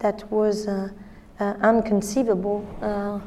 that 0.00 0.28
was 0.28 0.66
uh, 0.66 0.88
uh, 1.38 1.44
unconceivable 1.62 2.66
a 2.82 2.84
uh, 2.84 3.20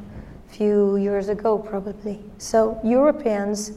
few 0.50 0.98
years 0.98 1.30
ago, 1.30 1.58
probably. 1.58 2.20
So 2.40 2.78
Europeans 2.84 3.72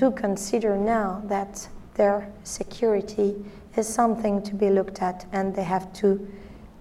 do 0.00 0.10
consider 0.10 0.76
now 0.76 1.22
that 1.26 1.68
their 1.94 2.28
security 2.42 3.36
is 3.76 3.88
something 3.88 4.42
to 4.42 4.54
be 4.54 4.70
looked 4.70 5.02
at 5.02 5.26
and 5.32 5.54
they 5.54 5.64
have 5.64 5.92
to 5.94 6.26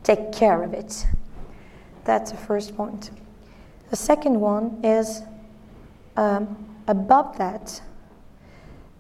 take 0.04 0.32
care 0.32 0.64
of 0.64 0.74
it. 0.74 1.06
That's 2.06 2.32
the 2.32 2.38
first 2.38 2.76
point. 2.76 3.12
The 3.90 3.96
second 3.96 4.40
one 4.40 4.80
is 4.84 5.22
um, 6.18 6.58
above 6.88 7.38
that, 7.38 7.82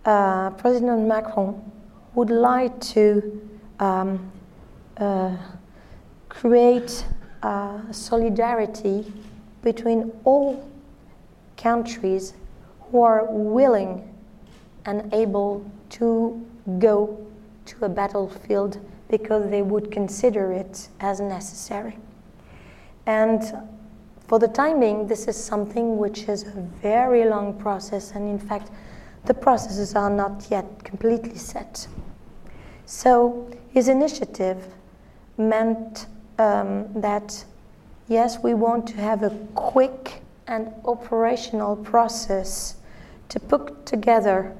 uh, 0.06 0.52
President 0.52 1.08
Macron 1.08 1.72
would 2.16 2.30
like 2.30 2.80
to 2.82 3.50
um, 3.80 4.32
uh, 4.98 5.36
create 6.30 7.06
uh, 7.42 7.92
solidarity 7.92 9.12
between 9.62 10.12
all 10.24 10.70
countries 11.58 12.34
who 12.92 13.02
are 13.02 13.26
willing 13.30 14.10
and 14.86 15.14
able 15.14 15.70
to 15.90 16.46
go 16.80 17.26
to 17.66 17.86
a 17.86 17.90
battlefield 17.90 18.80
because 19.10 19.50
they 19.50 19.62
would 19.62 19.92
consider 19.92 20.52
it 20.52 20.90
as 21.00 21.20
necessary. 21.20 21.98
And 23.06 23.44
for 24.28 24.40
the 24.40 24.48
time 24.48 24.80
being, 24.80 25.08
this 25.08 25.28
is 25.28 25.36
something 25.36 25.98
which 25.98 26.30
is 26.30 26.44
a 26.44 26.62
very 26.82 27.26
long 27.26 27.54
process, 27.60 28.12
and 28.12 28.28
in 28.28 28.40
fact, 28.40 28.72
the 29.26 29.34
processes 29.34 29.96
are 29.96 30.10
not 30.10 30.48
yet 30.50 30.84
completely 30.84 31.36
set. 31.36 31.88
So, 32.86 33.50
his 33.70 33.88
initiative 33.88 34.66
meant 35.38 36.08
um, 36.40 36.92
that 37.02 37.46
yes, 38.08 38.40
we 38.44 38.54
want 38.54 38.88
to 38.88 38.96
have 38.98 39.24
a 39.24 39.30
quick 39.56 40.22
and 40.48 40.74
operational 40.86 41.76
process 41.76 42.76
to 43.30 43.40
put 43.40 43.86
together 43.86 44.56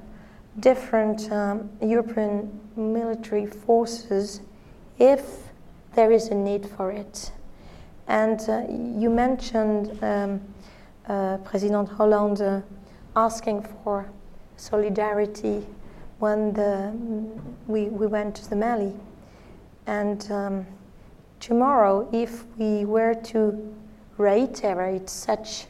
different 0.60 1.32
um, 1.32 1.70
European 1.82 2.60
military 2.76 3.46
forces 3.46 4.42
if 5.00 5.52
there 5.96 6.12
is 6.12 6.28
a 6.28 6.36
need 6.36 6.68
for 6.68 6.92
it. 6.92 7.32
And 8.08 8.40
uh, 8.50 8.64
you 8.70 9.10
mentioned 9.10 9.98
um, 10.04 10.42
uh, 11.08 11.38
President 11.38 11.90
Hollande 11.90 12.64
asking 13.16 13.66
for 13.84 14.10
solidarity 14.58 15.66
when 16.20 16.54
the, 16.54 16.92
we, 17.68 17.86
we 17.86 18.08
went 18.08 18.36
to 18.36 18.50
the 18.50 18.56
Mali. 18.56 18.94
And 19.88 20.32
um, 20.32 20.66
tomorrow, 21.40 22.08
if 22.14 22.46
we 22.58 22.86
were 22.86 23.14
to 23.14 23.76
reiterate 24.18 25.10
such 25.10 25.66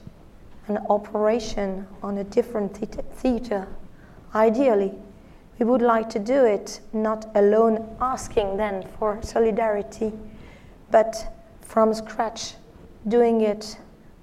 an 0.67 0.77
operation 0.89 1.87
on 2.01 2.19
a 2.19 2.23
different 2.23 2.77
theater, 3.15 3.67
ideally, 4.35 4.93
we 5.59 5.65
would 5.65 5.81
like 5.81 6.09
to 6.09 6.19
do 6.19 6.45
it 6.45 6.81
not 6.91 7.29
alone 7.35 7.95
asking 8.01 8.57
then 8.57 8.87
for 8.97 9.19
solidarity, 9.21 10.11
but 10.91 11.33
from 11.61 11.93
scratch, 11.93 12.55
doing 13.07 13.41
it 13.41 13.77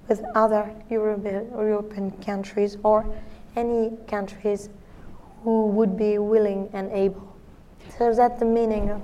with 0.07 0.23
other 0.35 0.69
European 0.89 2.11
countries 2.23 2.77
or 2.83 3.05
any 3.55 3.91
countries 4.07 4.69
who 5.43 5.67
would 5.67 5.97
be 5.97 6.17
willing 6.17 6.69
and 6.73 6.91
able. 6.91 7.27
So 7.97 8.09
is 8.09 8.17
that 8.17 8.39
the 8.39 8.45
meaning 8.45 8.89
of 8.89 9.01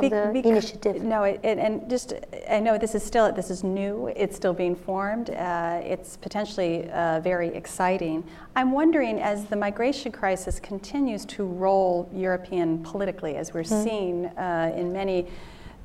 be, 0.00 0.08
the 0.08 0.30
initiative? 0.30 1.02
No, 1.02 1.24
it, 1.24 1.40
and 1.42 1.88
just 1.88 2.14
I 2.50 2.60
know 2.60 2.78
this 2.78 2.94
is 2.94 3.02
still 3.02 3.32
this 3.32 3.50
is 3.50 3.64
new. 3.64 4.08
It's 4.08 4.36
still 4.36 4.52
being 4.52 4.76
formed. 4.76 5.30
Uh, 5.30 5.80
it's 5.84 6.16
potentially 6.16 6.90
uh, 6.90 7.20
very 7.20 7.48
exciting. 7.48 8.24
I'm 8.56 8.72
wondering 8.72 9.20
as 9.20 9.46
the 9.46 9.56
migration 9.56 10.12
crisis 10.12 10.60
continues 10.60 11.24
to 11.26 11.44
roll 11.44 12.08
European 12.12 12.82
politically, 12.82 13.36
as 13.36 13.52
we're 13.52 13.62
mm-hmm. 13.62 13.84
seeing 13.84 14.26
uh, 14.26 14.72
in 14.76 14.92
many 14.92 15.26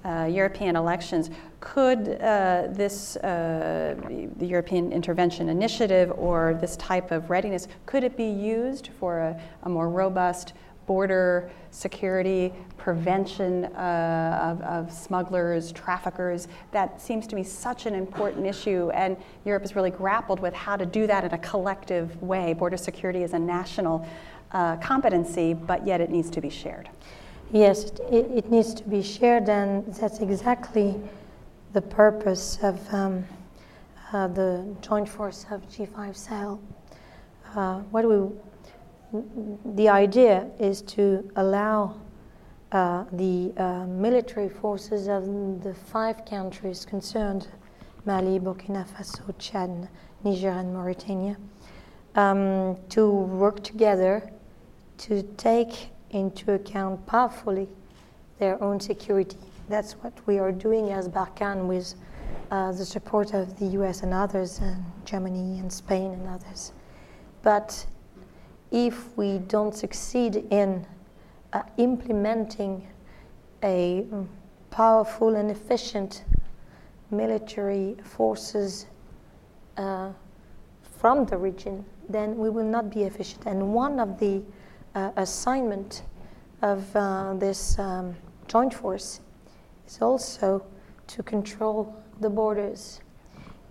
uh, 0.05 0.30
European 0.32 0.75
elections, 0.75 1.30
could 1.59 2.21
uh, 2.21 2.67
this, 2.69 3.17
uh, 3.17 3.95
the 4.38 4.45
European 4.45 4.93
Intervention 4.93 5.49
Initiative 5.49 6.11
or 6.15 6.57
this 6.61 6.77
type 6.77 7.11
of 7.11 7.30
readiness, 7.30 7.67
could 7.86 8.03
it 8.03 8.15
be 8.15 8.30
used 8.30 8.89
for 8.99 9.19
a, 9.19 9.41
a 9.63 9.69
more 9.69 9.89
robust 9.89 10.53
border 10.89 11.51
security, 11.69 12.51
prevention 12.77 13.65
uh, 13.65 14.39
of, 14.41 14.61
of, 14.63 14.91
smugglers, 14.91 15.71
traffickers? 15.71 16.47
That 16.71 16.99
seems 16.99 17.27
to 17.27 17.35
be 17.35 17.43
such 17.43 17.85
an 17.85 17.93
important 17.93 18.47
issue, 18.47 18.89
and 18.95 19.15
Europe 19.45 19.61
has 19.61 19.75
really 19.75 19.91
grappled 19.91 20.39
with 20.39 20.55
how 20.55 20.75
to 20.77 20.87
do 20.87 21.05
that 21.05 21.23
in 21.23 21.31
a 21.31 21.37
collective 21.37 22.19
way. 22.23 22.53
Border 22.53 22.75
security 22.75 23.21
is 23.21 23.33
a 23.33 23.39
national 23.39 24.03
uh, 24.51 24.77
competency, 24.77 25.53
but 25.53 25.85
yet 25.85 26.01
it 26.01 26.09
needs 26.09 26.31
to 26.31 26.41
be 26.41 26.49
shared. 26.49 26.89
Yes, 27.51 27.91
it, 28.11 28.25
it, 28.39 28.49
needs 28.49 28.73
to 28.73 28.83
be 28.83 29.03
shared, 29.03 29.47
and 29.47 29.85
that's 29.93 30.21
exactly 30.21 30.99
the 31.73 31.81
purpose 31.83 32.57
of 32.63 32.91
um, 32.91 33.23
uh, 34.11 34.27
the 34.27 34.65
joint 34.81 35.07
force 35.07 35.45
of 35.51 35.61
G5 35.69 36.15
Sahel. 36.15 36.59
Uh, 37.55 37.81
what 37.91 38.09
we, 38.09 38.27
the 39.12 39.89
idea 39.89 40.47
is 40.60 40.82
to 40.84 41.30
allow 41.36 41.99
uh, 42.72 43.05
the 43.12 43.51
uh, 43.57 43.86
military 43.88 44.49
forces 44.49 45.07
of 45.07 45.64
the 45.64 45.74
five 45.74 46.26
countries 46.26 46.86
concerned 46.86 47.47
Mali, 48.05 48.39
Burkina 48.39 48.88
Faso, 48.88 49.34
Chad, 49.39 49.89
Niger, 50.24 50.49
and 50.49 50.74
Mauritania 50.74 51.38
um, 52.16 52.78
to 52.89 53.10
work 53.10 53.64
together 53.64 54.32
to 54.99 55.24
take 55.38 55.89
into 56.12 56.53
account 56.53 57.05
powerfully 57.05 57.68
their 58.38 58.62
own 58.64 58.80
security. 58.80 59.38
That's 59.68 59.93
what 59.93 60.14
we 60.26 60.39
are 60.39 60.51
doing 60.51 60.91
as 60.91 61.07
Barkhane 61.07 61.68
with 61.68 61.95
uh, 62.51 62.72
the 62.72 62.86
support 62.86 63.34
of 63.34 63.57
the 63.60 63.66
US 63.80 64.01
and 64.01 64.14
others, 64.14 64.60
and 64.60 64.84
Germany 65.05 65.60
and 65.60 65.72
Spain 65.72 66.12
and 66.12 66.28
others. 66.28 66.74
But 67.41 67.86
if 68.72 69.17
we 69.17 69.39
don't 69.39 69.76
succeed 69.76 70.45
in 70.51 70.86
uh, 71.53 71.63
implementing 71.78 72.88
a 73.63 74.05
powerful 74.70 75.36
and 75.36 75.49
efficient 75.49 76.24
military 77.11 77.95
forces 78.03 78.86
uh, 79.78 80.11
from 80.99 81.26
the 81.26 81.38
region, 81.38 81.84
then 82.07 82.38
we 82.38 82.49
will 82.49 82.65
not 82.65 82.89
be 82.89 83.03
efficient. 83.03 83.45
And 83.45 83.74
one 83.74 83.99
of 83.99 84.20
the 84.20 84.41
uh, 84.95 85.11
assignment 85.17 86.03
of 86.61 86.95
uh, 86.95 87.34
this 87.36 87.80
um, 87.80 88.15
joint 88.47 88.74
force 88.74 89.22
is 89.88 90.01
also 90.01 90.63
to 91.07 91.24
control 91.24 91.95
the 92.20 92.30
borders. 92.30 93.01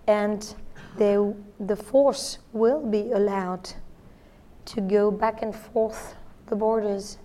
And 0.07 0.55
they, 0.97 1.17
the 1.59 1.75
force 1.75 2.39
will 2.51 2.85
be 2.85 3.11
allowed 3.11 3.69
to 4.69 4.81
go 4.81 5.09
back 5.09 5.41
and 5.41 5.55
forth 5.55 6.15
the 6.47 6.55
borders 6.55 7.17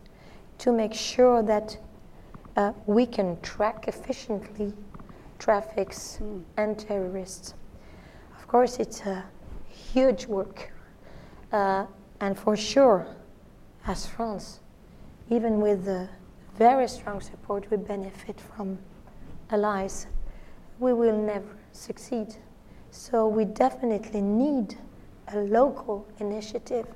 to 0.59 0.73
make 0.73 0.95
sure 0.95 1.43
that 1.43 1.77
uh, 2.57 2.73
we 2.87 3.05
can 3.05 3.39
track 3.43 3.87
efficiently 3.87 4.73
traffics 5.39 6.19
mm. 6.23 6.43
and 6.57 6.79
terrorists. 6.79 7.55
Of 8.39 8.49
course, 8.49 8.79
it's 8.79 9.01
a 9.03 9.25
huge 9.69 10.27
work. 10.27 10.73
Uh, 11.53 11.87
and 12.21 12.39
for 12.39 12.57
sure, 12.57 13.07
as 13.87 14.07
France, 14.07 14.61
even 15.29 15.61
with 15.61 15.85
the 15.85 16.09
very 16.57 16.89
strong 16.89 17.21
support 17.21 17.71
we 17.71 17.77
benefit 17.77 18.41
from 18.41 18.79
allies, 19.51 20.07
we 20.79 20.93
will 20.95 21.21
never 21.21 21.59
succeed. 21.73 22.35
So 22.91 23.29
we 23.29 23.45
definitely 23.45 24.23
need 24.23 24.79
a 25.29 25.39
local 25.39 26.07
initiative. 26.21 26.87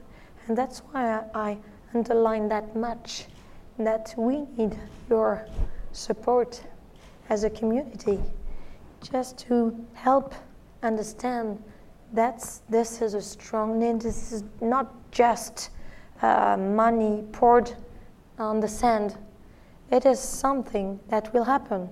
And 0.48 0.56
that's 0.56 0.78
why 0.90 1.22
I, 1.34 1.58
underline 1.94 2.48
that 2.48 2.76
much 2.76 3.26
that 3.78 4.14
we 4.18 4.44
need 4.56 4.78
your 5.08 5.46
support 5.92 6.62
as 7.30 7.44
a 7.44 7.50
community 7.50 8.18
just 9.02 9.38
to 9.38 9.74
help 9.94 10.34
understand 10.82 11.62
that 12.12 12.60
this 12.68 13.00
is 13.00 13.14
a 13.14 13.22
strong 13.22 13.78
need. 13.78 14.00
This 14.00 14.32
is 14.32 14.44
not 14.60 14.92
just 15.10 15.70
uh, 16.20 16.56
money 16.58 17.24
poured 17.32 17.72
on 18.38 18.60
the 18.60 18.68
sand. 18.68 19.16
It 19.90 20.04
is 20.04 20.18
something 20.18 21.00
that 21.08 21.32
will 21.32 21.44
happen. 21.44 21.88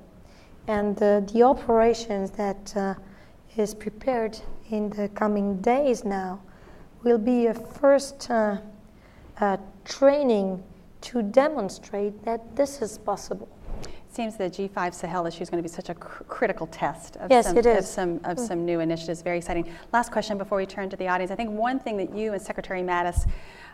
And 0.66 1.02
uh, 1.02 1.20
the 1.20 1.42
operations 1.42 2.30
that 2.32 2.76
uh, 2.76 2.94
is 3.57 3.74
prepared 3.74 4.38
in 4.70 4.90
the 4.90 5.09
coming 5.11 5.61
days 5.61 6.04
now 6.04 6.40
will 7.07 7.18
be 7.18 7.46
a 7.46 7.54
first 7.54 8.28
uh, 8.30 8.57
uh, 9.40 9.57
training 9.84 10.61
to 11.00 11.22
demonstrate 11.22 12.24
that 12.24 12.57
this 12.57 12.82
is 12.82 12.98
possible. 12.98 13.48
It 13.84 14.12
seems 14.12 14.36
the 14.36 14.50
G5 14.50 14.92
Sahel 14.92 15.24
issue 15.24 15.42
is 15.42 15.48
going 15.48 15.62
to 15.62 15.68
be 15.68 15.72
such 15.72 15.88
a 15.88 15.94
cr- 15.94 16.24
critical 16.24 16.66
test 16.66 17.14
of, 17.18 17.30
yes, 17.30 17.46
some, 17.46 17.59
it 17.59 17.64
is. 17.64 17.78
of, 17.78 17.84
some, 17.84 18.16
of 18.24 18.38
mm. 18.38 18.48
some 18.48 18.64
new 18.64 18.80
initiatives. 18.80 19.22
Very 19.22 19.38
exciting. 19.38 19.72
Last 19.92 20.11
question 20.11 20.36
before 20.36 20.59
we 20.59 20.66
turn 20.66 20.90
to 20.90 20.96
the 20.96 21.07
audience. 21.07 21.30
I 21.30 21.36
think 21.36 21.50
one 21.50 21.78
thing 21.78 21.96
that 21.98 22.12
you 22.12 22.32
and 22.32 22.42
Secretary 22.42 22.82
Mattis 22.82 23.28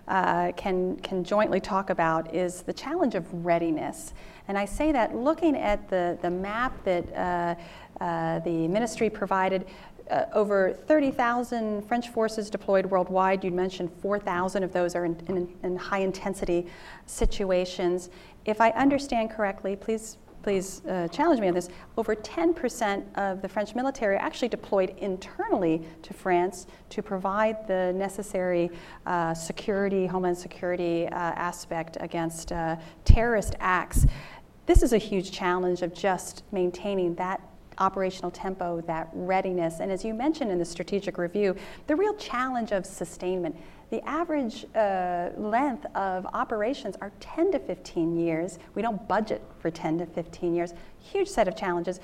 uh, 0.09 0.53
can, 0.53 0.97
can 0.97 1.25
jointly 1.25 1.61
talk 1.61 1.89
about 1.89 2.35
is 2.35 2.61
the 2.61 2.73
challenge 2.75 3.15
of 3.15 3.25
readiness. 3.47 4.13
And 4.49 4.59
I 4.59 4.67
say 4.67 4.93
that 4.93 5.17
looking 5.17 5.57
at 5.57 5.89
the, 5.89 6.19
the 6.21 6.31
map 6.31 6.85
that 6.85 7.17
uh, 7.17 7.55
uh, 8.03 8.41
the 8.41 8.67
ministry 8.67 9.09
provided, 9.09 9.65
uh, 10.13 10.27
over 10.35 10.73
30,000 10.73 11.83
French 11.89 12.11
forces 12.11 12.51
deployed 12.51 12.87
worldwide. 12.87 13.43
You 13.43 13.51
mentioned 13.51 13.91
4,000 14.03 14.63
of 14.63 14.73
those 14.73 14.95
are 14.95 15.07
in, 15.07 15.19
in, 15.29 15.49
in, 15.63 15.77
high 15.77 16.01
intensity 16.01 16.67
situations. 17.07 18.11
If 18.45 18.61
I 18.61 18.71
understand 18.71 19.31
correctly, 19.31 19.75
please 19.75 20.19
please 20.43 20.85
uh, 20.87 21.07
challenge 21.09 21.41
me 21.41 21.47
on 21.47 21.55
this. 21.55 21.69
Over 21.97 22.17
10% 22.17 23.05
of 23.17 23.41
the 23.43 23.49
French 23.49 23.77
military 23.77 24.17
are 24.17 24.19
actually 24.19 24.49
deployed 24.49 24.93
internally 24.99 25.87
to 26.03 26.13
France 26.13 26.67
to 26.91 27.01
provide 27.01 27.67
the 27.69 27.93
necessary 27.93 28.69
uh, 29.07 29.35
security, 29.35 30.05
homeland 30.05 30.37
security 30.37 31.07
uh, 31.07 31.11
aspect 31.13 31.97
against 32.01 32.51
uh, 32.51 32.75
terrorist 33.05 33.55
acts. 33.61 34.05
This 34.67 34.83
is 34.83 34.93
a 34.93 34.99
huge 34.99 35.31
challenge 35.31 35.83
of 35.83 35.95
just 35.95 36.43
maintaining 36.51 37.15
that 37.17 37.41
operational 37.79 38.31
tempo, 38.31 38.81
that 38.83 39.09
readiness. 39.13 39.81
And 39.81 39.91
as 39.91 40.05
you 40.05 40.15
mentioned 40.15 40.51
in 40.51 40.59
the 40.59 40.65
strategic 40.65 41.19
review, 41.19 41.57
the 41.87 41.97
real 41.97 42.15
challenge 42.15 42.73
of 42.73 42.87
sustainment. 42.87 43.57
The 43.91 44.03
average 44.09 44.65
uh, 44.75 45.31
length 45.37 45.85
of 45.95 46.27
operations 46.33 46.97
are 47.03 47.13
10 47.21 47.53
to 47.53 47.59
15 47.59 48.19
years. 48.19 48.59
We 48.75 48.81
don't 48.81 49.07
budget 49.07 49.43
for 49.59 49.71
10 49.71 49.99
to 49.99 50.07
15 50.07 50.55
years. 50.55 50.73
Huge 50.99 51.29
set 51.29 51.47
of 51.47 51.57
challenges. 51.57 52.01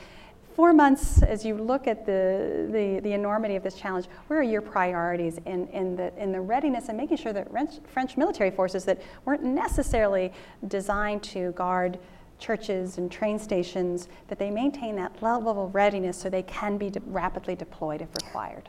Four 0.58 0.72
months, 0.72 1.22
as 1.22 1.44
you 1.44 1.54
look 1.54 1.86
at 1.86 2.04
the, 2.04 2.68
the, 2.72 3.00
the 3.00 3.12
enormity 3.12 3.54
of 3.54 3.62
this 3.62 3.76
challenge, 3.76 4.06
where 4.26 4.40
are 4.40 4.42
your 4.42 4.60
priorities 4.60 5.38
in, 5.46 5.68
in, 5.68 5.94
the, 5.94 6.12
in 6.20 6.32
the 6.32 6.40
readiness 6.40 6.88
and 6.88 6.98
making 6.98 7.16
sure 7.16 7.32
that 7.32 7.48
French, 7.48 7.74
French 7.86 8.16
military 8.16 8.50
forces 8.50 8.84
that 8.84 9.00
weren't 9.24 9.44
necessarily 9.44 10.32
designed 10.66 11.22
to 11.22 11.52
guard 11.52 11.98
churches 12.38 12.98
and 12.98 13.10
train 13.10 13.38
stations, 13.38 14.08
that 14.28 14.38
they 14.38 14.50
maintain 14.50 14.96
that 14.96 15.22
level 15.22 15.66
of 15.66 15.74
readiness 15.74 16.16
so 16.16 16.30
they 16.30 16.42
can 16.42 16.78
be 16.78 16.90
de- 16.90 17.00
rapidly 17.06 17.54
deployed 17.54 18.02
if 18.02 18.08
required. 18.14 18.68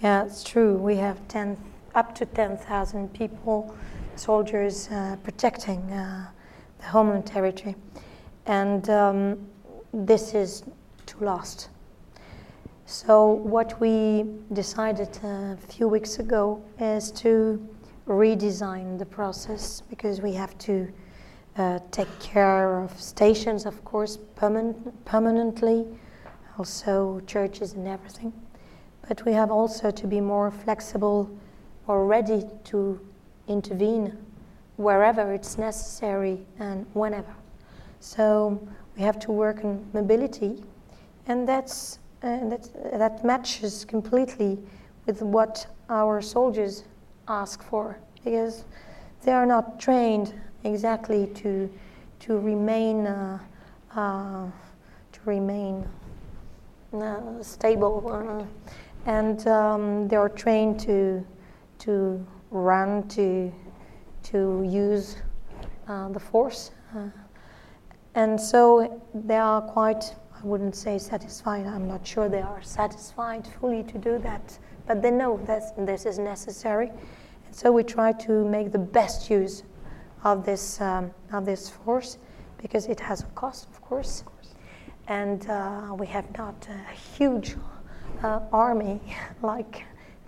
Yeah, 0.00 0.24
it's 0.24 0.42
true. 0.42 0.76
We 0.76 0.96
have 0.96 1.26
10, 1.28 1.56
up 1.94 2.14
to 2.16 2.26
10,000 2.26 3.12
people, 3.12 3.74
soldiers 4.16 4.88
uh, 4.90 5.16
protecting 5.22 5.80
uh, 5.92 6.28
the 6.78 6.84
homeland 6.84 7.26
territory. 7.26 7.76
And 8.46 8.88
um, 8.90 9.46
this 9.92 10.34
is 10.34 10.64
to 11.06 11.24
last. 11.24 11.68
So, 12.86 13.28
what 13.28 13.80
we 13.80 14.26
decided 14.52 15.08
a 15.24 15.56
few 15.68 15.88
weeks 15.88 16.18
ago 16.18 16.62
is 16.78 17.10
to 17.12 17.66
redesign 18.06 18.98
the 18.98 19.06
process 19.06 19.82
because 19.88 20.20
we 20.20 20.34
have 20.34 20.56
to 20.58 20.92
uh, 21.56 21.78
take 21.90 22.18
care 22.20 22.80
of 22.80 23.00
stations, 23.00 23.66
of 23.66 23.84
course, 23.84 24.18
permanent, 24.34 25.04
permanently, 25.04 25.86
also 26.58 27.20
churches 27.26 27.74
and 27.74 27.86
everything. 27.86 28.32
But 29.08 29.24
we 29.24 29.32
have 29.32 29.50
also 29.50 29.90
to 29.90 30.06
be 30.06 30.20
more 30.20 30.50
flexible 30.50 31.30
or 31.86 32.06
ready 32.06 32.44
to 32.64 33.00
intervene 33.48 34.16
wherever 34.76 35.32
it's 35.32 35.58
necessary 35.58 36.46
and 36.58 36.86
whenever. 36.94 37.34
So 38.00 38.66
we 38.96 39.02
have 39.02 39.18
to 39.20 39.32
work 39.32 39.64
on 39.64 39.86
mobility, 39.92 40.64
and 41.26 41.46
that's, 41.46 41.98
uh, 42.22 42.48
that, 42.48 42.68
that 42.98 43.24
matches 43.24 43.84
completely 43.84 44.58
with 45.06 45.22
what 45.22 45.66
our 45.88 46.20
soldiers 46.20 46.84
ask 47.28 47.62
for 47.62 47.98
because 48.14 48.64
they 49.22 49.32
are 49.32 49.46
not 49.46 49.78
trained 49.78 50.34
exactly 50.64 51.26
to 51.28 51.70
to 52.20 52.38
remain 52.38 53.06
uh, 53.06 53.38
uh, 53.94 54.46
to 55.12 55.20
remain 55.24 55.86
uh, 56.94 57.42
stable, 57.42 58.02
uh, 58.10 59.10
and 59.10 59.46
um, 59.46 60.08
they 60.08 60.16
are 60.16 60.28
trained 60.28 60.80
to 60.80 61.24
to 61.78 62.24
run 62.50 63.06
to 63.08 63.52
to 64.22 64.66
use 64.66 65.16
uh, 65.86 66.08
the 66.08 66.20
force, 66.20 66.70
uh, 66.96 67.08
and 68.14 68.40
so 68.40 69.02
they 69.14 69.36
are 69.36 69.60
quite. 69.60 70.14
I 70.36 70.46
wouldn't 70.46 70.76
say 70.76 70.98
satisfied. 70.98 71.66
I'm 71.66 71.88
not 71.88 72.06
sure 72.06 72.28
they 72.28 72.42
are 72.42 72.62
satisfied 72.62 73.46
fully 73.60 73.82
to 73.84 73.98
do 73.98 74.18
that, 74.18 74.58
but 74.86 75.00
they 75.00 75.10
know 75.10 75.40
that 75.46 75.74
this 75.86 76.04
is 76.04 76.18
necessary. 76.18 76.90
And 77.46 77.54
so 77.54 77.72
we 77.72 77.82
try 77.82 78.12
to 78.12 78.44
make 78.44 78.70
the 78.70 78.78
best 78.78 79.30
use 79.30 79.62
of 80.24 80.44
this 80.44 80.80
um, 80.80 81.10
of 81.32 81.44
this 81.44 81.68
force 81.68 82.18
because 82.60 82.86
it 82.86 82.98
has 82.98 83.20
a 83.20 83.26
cost, 83.34 83.68
of 83.68 83.80
course, 83.82 84.24
and 85.06 85.48
uh, 85.50 85.94
we 85.98 86.06
have 86.06 86.26
not 86.38 86.66
a 86.70 86.92
huge 86.94 87.56
uh, 88.22 88.40
army 88.52 89.00
like 89.42 89.84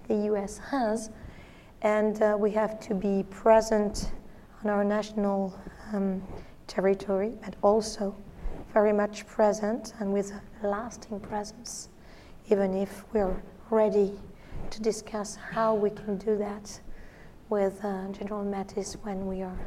the 0.06 0.14
U.S. 0.26 0.58
has, 0.58 1.10
and 1.82 2.20
uh, 2.22 2.36
we 2.38 2.50
have 2.50 2.78
to 2.80 2.94
be 2.94 3.24
present 3.30 4.12
on 4.62 4.70
our 4.70 4.84
national 4.84 5.58
um, 5.92 6.22
territory, 6.66 7.32
but 7.42 7.56
also 7.62 8.14
very 8.74 8.92
much 8.92 9.26
present 9.26 9.94
and 10.00 10.12
with 10.12 10.32
a 10.62 10.66
lasting 10.68 11.18
presence, 11.20 11.88
even 12.50 12.74
if 12.74 13.04
we're 13.14 13.42
ready 13.70 14.12
to 14.68 14.82
discuss 14.82 15.36
how 15.36 15.74
we 15.74 15.88
can 15.88 16.18
do 16.18 16.36
that 16.36 16.80
with 17.48 17.82
uh, 17.84 18.08
General 18.12 18.44
Mattis 18.44 18.94
when 19.04 19.26
we 19.26 19.40
are 19.40 19.58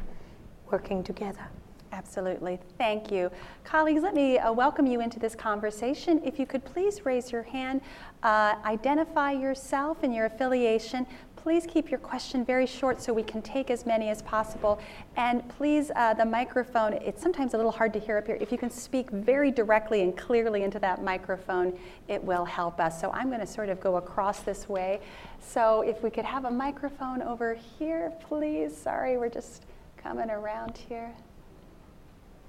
working 0.70 1.02
together. 1.02 1.48
Absolutely. 1.92 2.58
Thank 2.78 3.10
you. 3.10 3.30
Colleagues, 3.64 4.02
let 4.02 4.14
me 4.14 4.38
uh, 4.38 4.52
welcome 4.52 4.86
you 4.86 5.00
into 5.00 5.18
this 5.18 5.34
conversation. 5.34 6.20
If 6.24 6.38
you 6.38 6.46
could 6.46 6.64
please 6.64 7.04
raise 7.04 7.32
your 7.32 7.42
hand, 7.42 7.80
uh, 8.22 8.54
identify 8.64 9.32
yourself 9.32 9.98
and 10.02 10.14
your 10.14 10.26
affiliation. 10.26 11.06
Please 11.34 11.66
keep 11.66 11.90
your 11.90 11.98
question 11.98 12.44
very 12.44 12.66
short 12.66 13.02
so 13.02 13.12
we 13.12 13.22
can 13.22 13.42
take 13.42 13.70
as 13.70 13.86
many 13.86 14.08
as 14.08 14.22
possible. 14.22 14.78
And 15.16 15.48
please, 15.48 15.90
uh, 15.96 16.14
the 16.14 16.24
microphone, 16.24 16.92
it's 16.92 17.20
sometimes 17.20 17.54
a 17.54 17.56
little 17.56 17.72
hard 17.72 17.92
to 17.94 17.98
hear 17.98 18.18
up 18.18 18.26
here. 18.26 18.38
If 18.40 18.52
you 18.52 18.58
can 18.58 18.70
speak 18.70 19.10
very 19.10 19.50
directly 19.50 20.02
and 20.02 20.16
clearly 20.16 20.62
into 20.62 20.78
that 20.80 21.02
microphone, 21.02 21.76
it 22.08 22.22
will 22.22 22.44
help 22.44 22.78
us. 22.78 23.00
So 23.00 23.10
I'm 23.12 23.28
going 23.28 23.40
to 23.40 23.46
sort 23.46 23.68
of 23.68 23.80
go 23.80 23.96
across 23.96 24.40
this 24.40 24.68
way. 24.68 25.00
So 25.40 25.80
if 25.80 26.02
we 26.02 26.10
could 26.10 26.26
have 26.26 26.44
a 26.44 26.50
microphone 26.50 27.22
over 27.22 27.54
here, 27.78 28.12
please. 28.28 28.76
Sorry, 28.76 29.16
we're 29.16 29.30
just 29.30 29.64
coming 30.02 30.30
around 30.30 30.76
here. 30.76 31.12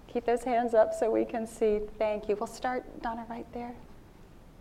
Keep 0.08 0.26
those 0.26 0.44
hands 0.44 0.74
up 0.74 0.94
so 0.94 1.10
we 1.10 1.26
can 1.26 1.48
see. 1.48 1.80
Thank 1.98 2.28
you. 2.28 2.36
We'll 2.36 2.48
start, 2.48 2.84
Donna, 3.02 3.26
right 3.30 3.46
there. 3.54 3.74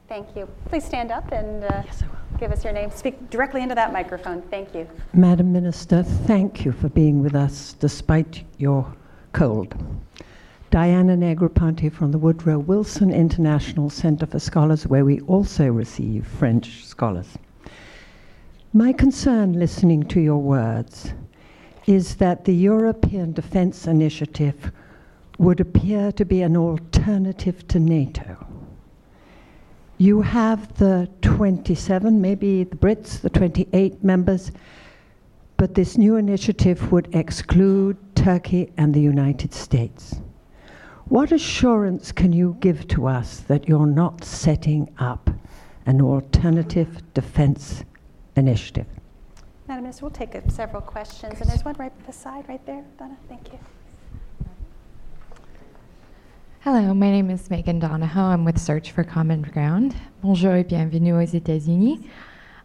Thank 0.08 0.36
you. 0.36 0.48
Please 0.68 0.84
stand 0.84 1.10
up 1.10 1.30
and 1.32 1.64
uh, 1.64 1.82
Yes, 1.84 2.02
give 2.38 2.52
us 2.52 2.64
your 2.64 2.72
name. 2.72 2.90
Speak 2.90 3.30
directly 3.30 3.62
into 3.62 3.74
that 3.74 3.92
microphone. 3.92 4.42
Thank 4.42 4.74
you. 4.74 4.88
Madam 5.12 5.52
Minister, 5.52 6.02
thank 6.02 6.64
you 6.64 6.72
for 6.72 6.88
being 6.88 7.22
with 7.22 7.34
us 7.34 7.74
despite 7.74 8.44
your 8.58 8.92
cold. 9.32 9.74
Diana 10.70 11.16
Negroponte 11.16 11.92
from 11.92 12.12
the 12.12 12.18
Woodrow 12.18 12.58
Wilson 12.58 13.12
International 13.12 13.90
Center 13.90 14.26
for 14.26 14.38
Scholars, 14.38 14.86
where 14.86 15.04
we 15.04 15.20
also 15.22 15.66
receive 15.66 16.26
French 16.26 16.84
scholars. 16.84 17.38
My 18.72 18.92
concern 18.92 19.54
listening 19.54 20.04
to 20.04 20.20
your 20.20 20.38
words 20.38 21.12
is 21.90 22.14
that 22.14 22.44
the 22.44 22.54
European 22.54 23.32
Defence 23.32 23.88
Initiative 23.88 24.70
would 25.38 25.58
appear 25.58 26.12
to 26.12 26.24
be 26.24 26.40
an 26.42 26.56
alternative 26.56 27.66
to 27.66 27.80
NATO. 27.80 28.46
You 29.98 30.22
have 30.22 30.72
the 30.78 31.10
27, 31.22 32.20
maybe 32.20 32.62
the 32.62 32.76
Brits, 32.76 33.20
the 33.20 33.28
28 33.28 34.04
members, 34.04 34.52
but 35.56 35.74
this 35.74 35.98
new 35.98 36.14
initiative 36.14 36.92
would 36.92 37.12
exclude 37.12 37.96
Turkey 38.14 38.72
and 38.76 38.94
the 38.94 39.00
United 39.00 39.52
States. 39.52 40.20
What 41.06 41.32
assurance 41.32 42.12
can 42.12 42.32
you 42.32 42.56
give 42.60 42.86
to 42.94 43.08
us 43.08 43.40
that 43.48 43.68
you're 43.68 43.94
not 44.02 44.22
setting 44.22 44.94
up 44.98 45.28
an 45.86 46.00
alternative 46.00 47.02
defense 47.14 47.82
initiative? 48.36 48.86
Madam 49.70 49.84
Minister, 49.84 50.04
we'll 50.04 50.10
take 50.10 50.36
several 50.48 50.82
questions. 50.82 51.40
And 51.40 51.48
there's 51.48 51.64
one 51.64 51.76
right 51.78 51.92
beside, 52.04 52.48
right 52.48 52.60
there. 52.66 52.84
Donna, 52.98 53.16
thank 53.28 53.52
you. 53.52 53.58
Hello, 56.62 56.92
my 56.92 57.08
name 57.08 57.30
is 57.30 57.48
Megan 57.50 57.78
Donahoe. 57.78 58.32
I'm 58.32 58.44
with 58.44 58.58
Search 58.58 58.90
for 58.90 59.04
Common 59.04 59.42
Ground. 59.42 59.94
Bonjour 60.22 60.56
et 60.56 60.66
bienvenue 60.66 61.14
aux 61.14 61.32
États-Unis. 61.32 62.00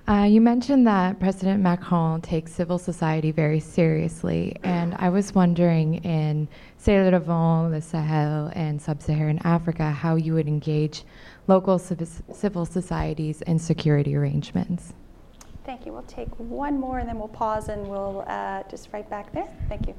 Uh, 0.07 0.23
you 0.27 0.41
mentioned 0.41 0.87
that 0.87 1.19
President 1.19 1.61
Macron 1.61 2.21
takes 2.21 2.51
civil 2.51 2.79
society 2.79 3.29
very 3.29 3.59
seriously, 3.59 4.57
and 4.63 4.95
I 4.95 5.09
was 5.09 5.35
wondering 5.35 6.03
in 6.03 6.47
Sahel 6.79 7.11
Levant, 7.11 7.71
the 7.71 7.83
Sahel, 7.83 8.51
and 8.55 8.81
Sub 8.81 9.03
Saharan 9.03 9.39
Africa 9.43 9.91
how 9.91 10.15
you 10.15 10.33
would 10.33 10.47
engage 10.47 11.03
local 11.45 11.77
civ- 11.77 12.23
civil 12.33 12.65
societies 12.65 13.43
in 13.43 13.59
security 13.59 14.15
arrangements. 14.15 14.95
Thank 15.65 15.85
you. 15.85 15.93
We'll 15.93 16.03
take 16.03 16.29
one 16.37 16.79
more 16.79 16.99
and 16.99 17.09
then 17.09 17.17
we'll 17.17 17.27
pause 17.27 17.69
and 17.69 17.87
we'll 17.87 18.23
uh, 18.27 18.63
just 18.69 18.89
right 18.93 19.09
back 19.09 19.33
there. 19.33 19.47
Thank 19.67 19.87
you. 19.87 19.95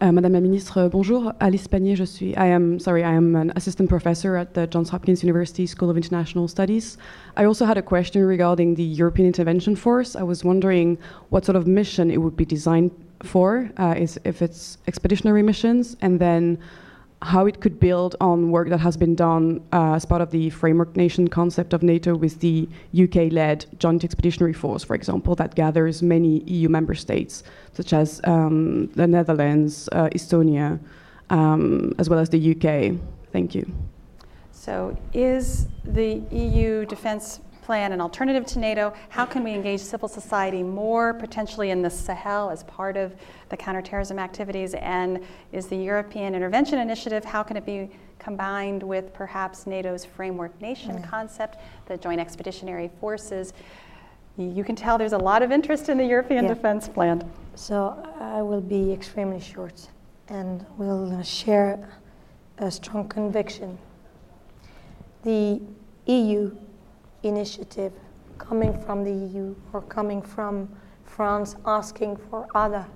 Euh, 0.00 0.10
Madame 0.10 0.32
la 0.32 0.40
Ministre, 0.40 0.88
bonjour. 0.88 1.32
Alice 1.40 1.68
Pannier, 1.68 1.94
je 1.94 2.04
suis. 2.04 2.34
I 2.36 2.46
am 2.46 2.80
sorry. 2.80 3.04
I 3.04 3.12
am 3.12 3.36
an 3.36 3.52
assistant 3.54 3.88
professor 3.88 4.36
at 4.36 4.52
the 4.54 4.66
Johns 4.66 4.90
Hopkins 4.90 5.22
University 5.22 5.64
School 5.64 5.90
of 5.90 5.96
International 5.96 6.48
Studies. 6.48 6.98
I 7.36 7.44
also 7.44 7.64
had 7.64 7.78
a 7.78 7.82
question 7.82 8.24
regarding 8.24 8.74
the 8.74 8.82
European 8.82 9.28
Intervention 9.28 9.76
Force. 9.76 10.16
I 10.16 10.24
was 10.24 10.42
wondering 10.42 10.98
what 11.30 11.44
sort 11.44 11.54
of 11.54 11.68
mission 11.68 12.10
it 12.10 12.18
would 12.18 12.36
be 12.36 12.44
designed 12.44 12.90
for. 13.22 13.70
Uh, 13.78 13.94
is 13.96 14.18
if 14.24 14.42
it's 14.42 14.78
expeditionary 14.88 15.44
missions, 15.44 15.96
and 16.00 16.18
then 16.18 16.58
how 17.22 17.46
it 17.46 17.60
could 17.60 17.78
build 17.78 18.16
on 18.20 18.50
work 18.50 18.68
that 18.68 18.80
has 18.80 18.96
been 18.96 19.14
done 19.14 19.60
uh, 19.72 19.94
as 19.94 20.04
part 20.04 20.20
of 20.20 20.30
the 20.30 20.50
framework 20.50 20.96
nation 20.96 21.28
concept 21.28 21.72
of 21.72 21.82
NATO 21.82 22.16
with 22.16 22.40
the 22.40 22.68
UK-led 23.00 23.64
Joint 23.78 24.02
Expeditionary 24.02 24.52
Force, 24.52 24.82
for 24.82 24.94
example, 24.94 25.36
that 25.36 25.54
gathers 25.54 26.02
many 26.02 26.40
EU 26.40 26.68
member 26.68 26.94
states, 26.94 27.44
such 27.74 27.92
as 27.92 28.20
um, 28.24 28.88
the 28.96 29.06
Netherlands, 29.06 29.88
uh, 29.92 30.08
Estonia, 30.08 30.80
um, 31.30 31.92
as 31.98 32.10
well 32.10 32.18
as 32.18 32.28
the 32.28 32.56
UK. 32.56 32.98
Thank 33.32 33.54
you. 33.54 33.72
So, 34.50 34.96
is 35.12 35.68
the 35.84 36.22
EU 36.30 36.84
defense 36.86 37.40
plan 37.62 37.92
an 37.92 38.00
alternative 38.00 38.44
to 38.46 38.58
NATO? 38.58 38.92
How 39.08 39.24
can 39.24 39.42
we 39.44 39.54
engage 39.54 39.80
civil 39.80 40.08
society 40.08 40.62
more 40.62 41.14
potentially 41.14 41.70
in 41.70 41.80
the 41.80 41.88
Sahel 41.90 42.50
as 42.50 42.64
part 42.64 42.96
of 42.96 43.14
the 43.48 43.56
counterterrorism 43.56 44.18
activities? 44.18 44.74
And 44.74 45.20
is 45.52 45.68
the 45.68 45.76
European 45.76 46.34
Intervention 46.34 46.78
Initiative, 46.78 47.24
how 47.24 47.42
can 47.42 47.56
it 47.56 47.64
be 47.64 47.90
combined 48.18 48.82
with 48.82 49.12
perhaps 49.14 49.66
NATO's 49.66 50.04
framework 50.04 50.60
nation 50.60 50.98
Yeah. 50.98 51.06
concept, 51.06 51.58
the 51.86 51.96
Joint 51.96 52.20
Expeditionary 52.20 52.90
Forces? 53.00 53.52
You 54.36 54.64
can 54.64 54.76
tell 54.76 54.98
there's 54.98 55.12
a 55.12 55.18
lot 55.18 55.42
of 55.42 55.52
interest 55.52 55.88
in 55.88 55.98
the 55.98 56.04
European 56.04 56.44
Yeah. 56.44 56.54
defense 56.54 56.88
plan. 56.88 57.30
So 57.54 57.96
I 58.18 58.42
will 58.42 58.60
be 58.60 58.92
extremely 58.92 59.40
short 59.40 59.88
and 60.28 60.64
will 60.78 61.12
uh, 61.12 61.22
share 61.22 61.88
a 62.58 62.70
strong 62.70 63.08
conviction. 63.08 63.78
The 65.22 65.60
EU 66.06 66.50
initiative 67.22 67.92
coming 68.38 68.78
from 68.82 69.04
the 69.04 69.12
EU 69.12 69.54
or 69.72 69.82
coming 69.82 70.22
from 70.22 70.68
France 71.04 71.56
asking 71.66 72.16
for 72.16 72.46
other 72.54 72.86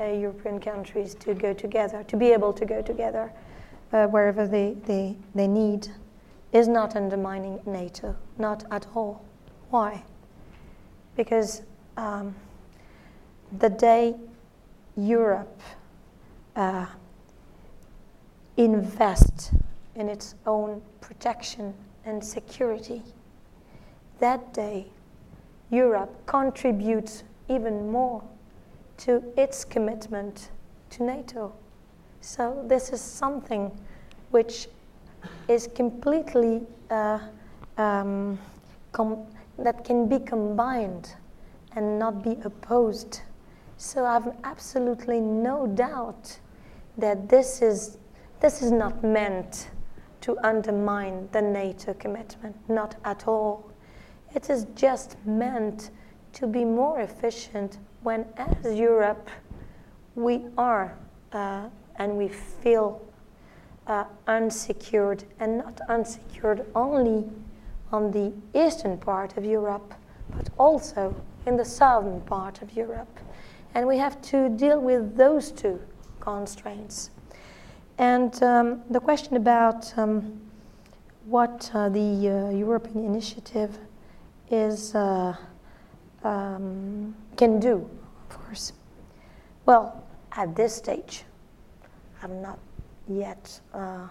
uh, 0.00 0.04
European 0.04 0.58
countries 0.58 1.14
to 1.16 1.34
go 1.34 1.52
together, 1.52 2.02
to 2.04 2.16
be 2.16 2.32
able 2.32 2.52
to 2.52 2.64
go 2.64 2.82
together 2.82 3.32
uh, 3.92 4.06
wherever 4.06 4.46
they, 4.46 4.74
they, 4.86 5.16
they 5.34 5.46
need, 5.46 5.88
is 6.52 6.68
not 6.68 6.96
undermining 6.96 7.60
NATO, 7.66 8.16
not 8.38 8.64
at 8.70 8.86
all. 8.94 9.24
Why? 9.70 10.02
Because 11.16 11.62
um, 11.96 12.34
the 13.58 13.70
day 13.70 14.14
Europe 14.96 15.60
uh, 16.56 16.86
invests 18.56 19.50
in 19.94 20.08
its 20.08 20.34
own 20.46 20.82
protection 21.00 21.74
and 22.04 22.24
security, 22.24 23.02
that 24.22 24.54
day 24.54 24.86
Europe 25.70 26.14
contributes 26.26 27.24
even 27.48 27.90
more 27.90 28.22
to 28.98 29.22
its 29.36 29.64
commitment 29.64 30.50
to 30.90 31.02
NATO. 31.02 31.52
So, 32.20 32.64
this 32.68 32.92
is 32.92 33.00
something 33.00 33.72
which 34.30 34.68
is 35.48 35.68
completely 35.74 36.62
uh, 36.90 37.18
um, 37.78 38.38
com- 38.92 39.26
that 39.58 39.84
can 39.84 40.08
be 40.08 40.18
combined 40.20 41.14
and 41.74 41.98
not 41.98 42.22
be 42.22 42.38
opposed. 42.44 43.20
So 43.76 44.04
I've 44.04 44.28
absolutely 44.44 45.20
no 45.20 45.66
doubt 45.66 46.38
that 46.96 47.28
this 47.28 47.62
is 47.62 47.98
this 48.40 48.62
is 48.62 48.70
not 48.70 49.02
meant 49.02 49.70
to 50.20 50.36
undermine 50.46 51.28
the 51.32 51.42
NATO 51.42 51.94
commitment, 51.94 52.56
not 52.68 52.94
at 53.04 53.26
all. 53.26 53.71
It 54.34 54.48
is 54.48 54.66
just 54.74 55.16
meant 55.26 55.90
to 56.34 56.46
be 56.46 56.64
more 56.64 57.00
efficient 57.00 57.78
when, 58.02 58.26
as 58.36 58.74
Europe, 58.74 59.28
we 60.14 60.46
are 60.56 60.96
uh, 61.32 61.68
and 61.96 62.16
we 62.16 62.28
feel 62.28 63.00
uh, 63.86 64.04
unsecured, 64.26 65.24
and 65.40 65.58
not 65.58 65.80
unsecured 65.88 66.64
only 66.74 67.24
on 67.92 68.10
the 68.10 68.32
eastern 68.54 68.96
part 68.96 69.36
of 69.36 69.44
Europe, 69.44 69.94
but 70.34 70.48
also 70.58 71.14
in 71.46 71.56
the 71.56 71.64
southern 71.64 72.20
part 72.22 72.62
of 72.62 72.72
Europe. 72.74 73.18
And 73.74 73.86
we 73.86 73.98
have 73.98 74.20
to 74.22 74.48
deal 74.48 74.80
with 74.80 75.16
those 75.16 75.50
two 75.50 75.80
constraints. 76.20 77.10
And 77.98 78.42
um, 78.42 78.82
the 78.88 79.00
question 79.00 79.36
about 79.36 79.96
um, 79.98 80.40
what 81.26 81.70
uh, 81.74 81.88
the 81.88 82.28
uh, 82.28 82.50
European 82.50 83.04
initiative 83.04 83.78
is 84.52 84.94
uh, 84.94 85.34
um, 86.22 87.14
can 87.36 87.58
do, 87.58 87.88
of 88.30 88.38
course. 88.38 88.72
Well, 89.66 90.04
at 90.32 90.54
this 90.54 90.76
stage, 90.76 91.24
I'm 92.22 92.40
not 92.42 92.58
yet 93.08 93.60
uh, 93.74 94.06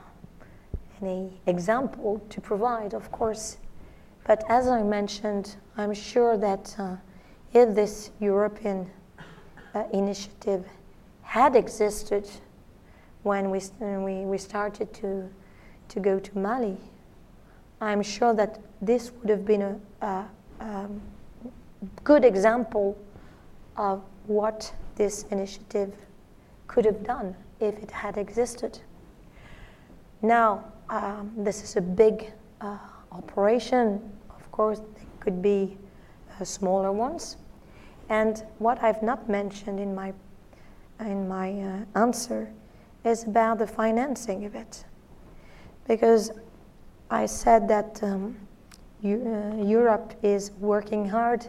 any 1.02 1.40
example 1.46 2.22
to 2.30 2.42
provide, 2.42 2.94
of 2.94 3.12
course. 3.12 3.58
But 4.26 4.44
as 4.50 4.68
I 4.68 4.84
mentioned, 4.84 5.56
I'm 5.78 5.94
sure 5.94 6.38
that 6.38 6.76
uh, 6.78 6.96
if 7.54 7.74
this 7.76 8.12
European 8.20 8.90
uh, 9.74 9.84
initiative 9.94 10.66
had 11.22 11.56
existed 11.56 12.30
when 13.24 13.50
we, 13.50 13.62
we, 13.80 14.26
we 14.26 14.38
started 14.38 14.94
to, 14.96 15.30
to 15.90 16.00
go 16.00 16.20
to 16.20 16.38
Mali, 16.38 16.78
I'm 17.82 18.04
sure 18.04 18.34
that 18.36 18.60
this 18.80 19.12
would 19.12 19.30
have 19.30 19.44
been 19.44 19.62
a, 19.64 19.80
a 20.06 20.26
um, 20.60 21.02
good 22.04 22.24
example 22.24 22.96
of 23.76 24.04
what 24.28 24.72
this 24.96 25.24
initiative 25.32 25.94
could 26.68 26.86
have 26.86 27.04
done 27.04 27.36
if 27.60 27.78
it 27.80 27.90
had 27.90 28.18
existed. 28.18 28.80
Now, 30.22 30.64
um, 30.90 31.32
this 31.36 31.64
is 31.64 31.76
a 31.76 31.82
big 31.82 32.32
uh, 32.62 32.78
operation. 33.12 34.00
Of 34.30 34.52
course, 34.52 34.80
there 34.80 35.06
could 35.20 35.42
be 35.42 35.78
uh, 36.40 36.44
smaller 36.44 36.92
ones. 36.92 37.38
And 38.10 38.44
what 38.60 38.84
I've 38.84 39.02
not 39.02 39.28
mentioned 39.28 39.80
in 39.80 39.96
my, 39.96 40.14
in 41.00 41.28
my 41.28 41.60
uh, 41.62 42.00
answer 42.00 42.52
is 43.04 43.24
about 43.24 43.58
the 43.58 43.66
financing 43.66 44.46
of 44.46 44.54
it. 44.54 44.86
Because 45.88 46.32
I 47.14 47.26
said 47.26 47.68
that 47.68 48.02
um, 48.04 48.38
uh, 49.04 49.08
Europe 49.62 50.14
is 50.24 50.52
working 50.60 51.10
hard 51.10 51.46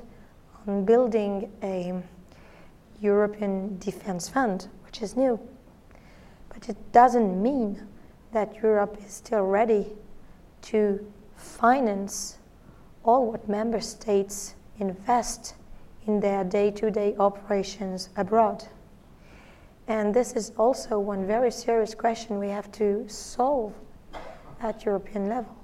on 0.66 0.84
building 0.84 1.52
a 1.62 2.02
European 3.00 3.78
Defense 3.78 4.28
Fund, 4.28 4.66
which 4.84 5.02
is 5.02 5.16
new. 5.16 5.38
But 6.48 6.68
it 6.68 6.76
doesn't 6.90 7.40
mean 7.40 7.86
that 8.32 8.56
Europe 8.60 8.96
is 9.06 9.12
still 9.12 9.44
ready 9.44 9.86
to 10.62 10.98
finance 11.36 12.38
all 13.04 13.30
what 13.30 13.48
member 13.48 13.80
states 13.80 14.56
invest 14.80 15.54
in 16.08 16.18
their 16.18 16.42
day 16.42 16.72
to 16.72 16.90
day 16.90 17.14
operations 17.20 18.08
abroad. 18.16 18.64
And 19.86 20.12
this 20.12 20.32
is 20.32 20.50
also 20.58 20.98
one 20.98 21.24
very 21.24 21.52
serious 21.52 21.94
question 21.94 22.40
we 22.40 22.48
have 22.48 22.72
to 22.72 23.04
solve 23.08 23.72
at 24.62 24.84
European 24.84 25.28
level. 25.28 25.54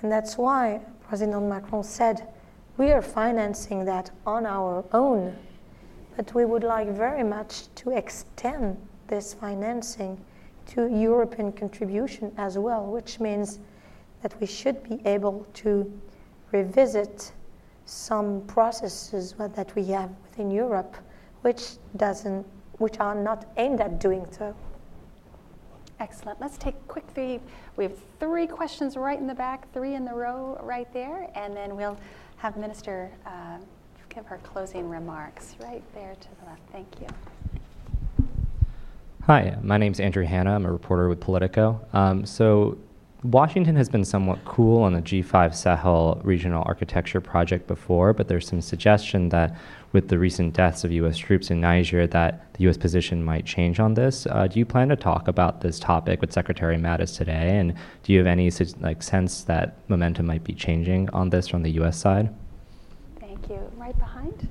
And 0.00 0.10
that's 0.10 0.38
why 0.38 0.80
President 1.08 1.42
Macron 1.44 1.82
said, 1.82 2.28
we 2.76 2.92
are 2.92 3.02
financing 3.02 3.84
that 3.84 4.10
on 4.26 4.46
our 4.46 4.84
own, 4.92 5.36
but 6.16 6.34
we 6.34 6.44
would 6.44 6.64
like 6.64 6.88
very 6.88 7.24
much 7.24 7.74
to 7.74 7.90
extend 7.90 8.76
this 9.08 9.34
financing 9.34 10.18
to 10.66 10.88
European 10.88 11.52
contribution 11.52 12.32
as 12.38 12.56
well, 12.56 12.86
which 12.86 13.20
means 13.20 13.58
that 14.22 14.38
we 14.40 14.46
should 14.46 14.82
be 14.84 15.00
able 15.04 15.46
to 15.54 15.92
revisit 16.52 17.32
some 17.84 18.42
processes 18.46 19.34
that 19.38 19.74
we 19.74 19.84
have 19.84 20.10
within 20.22 20.50
Europe 20.50 20.96
which 21.42 21.76
doesn't 21.96 22.46
which 22.78 22.98
are 22.98 23.14
not 23.14 23.46
aimed 23.56 23.80
at 23.80 23.98
doing 23.98 24.26
so. 24.30 24.54
Excellent. 26.00 26.40
Let's 26.40 26.56
take 26.56 26.74
quick 26.88 27.04
three. 27.14 27.40
We 27.76 27.84
have 27.84 27.92
three 28.18 28.46
questions 28.46 28.96
right 28.96 29.18
in 29.18 29.26
the 29.26 29.34
back, 29.34 29.70
three 29.74 29.94
in 29.94 30.06
the 30.06 30.14
row 30.14 30.58
right 30.62 30.90
there, 30.94 31.30
and 31.34 31.54
then 31.54 31.76
we'll 31.76 31.98
have 32.38 32.56
Minister 32.56 33.10
uh, 33.26 33.58
give 34.08 34.26
her 34.26 34.38
closing 34.38 34.88
remarks 34.88 35.56
right 35.60 35.82
there 35.94 36.16
to 36.18 36.28
the 36.40 36.46
left. 36.46 36.62
Thank 36.72 36.88
you. 37.00 37.06
Hi, 39.24 39.56
my 39.62 39.76
name 39.76 39.92
is 39.92 40.00
Andrew 40.00 40.24
Hanna. 40.24 40.54
I'm 40.54 40.64
a 40.64 40.72
reporter 40.72 41.08
with 41.08 41.20
Politico. 41.20 41.80
Um, 41.92 42.24
so 42.24 42.78
Washington 43.22 43.76
has 43.76 43.90
been 43.90 44.04
somewhat 44.04 44.42
cool 44.46 44.82
on 44.82 44.94
the 44.94 45.02
G5 45.02 45.54
Sahel 45.54 46.18
regional 46.24 46.62
architecture 46.64 47.20
project 47.20 47.66
before, 47.66 48.14
but 48.14 48.28
there's 48.28 48.48
some 48.48 48.62
suggestion 48.62 49.28
that 49.28 49.58
with 49.92 50.08
the 50.08 50.18
recent 50.18 50.54
deaths 50.54 50.84
of 50.84 50.92
U.S. 50.92 51.18
troops 51.18 51.50
in 51.50 51.60
Niger, 51.60 52.06
that 52.06 52.54
the 52.54 52.62
U.S. 52.64 52.78
position 52.78 53.22
might 53.22 53.44
change 53.44 53.78
on 53.78 53.92
this. 53.92 54.26
Uh, 54.26 54.46
do 54.46 54.58
you 54.58 54.64
plan 54.64 54.88
to 54.88 54.96
talk 54.96 55.28
about 55.28 55.60
this 55.60 55.78
topic 55.78 56.22
with 56.22 56.32
Secretary 56.32 56.78
Mattis 56.78 57.14
today, 57.14 57.58
and 57.58 57.74
do 58.04 58.14
you 58.14 58.18
have 58.18 58.26
any 58.26 58.50
like 58.80 59.02
sense 59.02 59.42
that 59.44 59.76
momentum 59.88 60.24
might 60.24 60.44
be 60.44 60.54
changing 60.54 61.10
on 61.10 61.28
this 61.28 61.46
from 61.46 61.62
the 61.62 61.72
U.S. 61.72 61.98
side? 61.98 62.34
Thank 63.18 63.50
you. 63.50 63.60
Right 63.76 63.98
behind. 63.98 64.48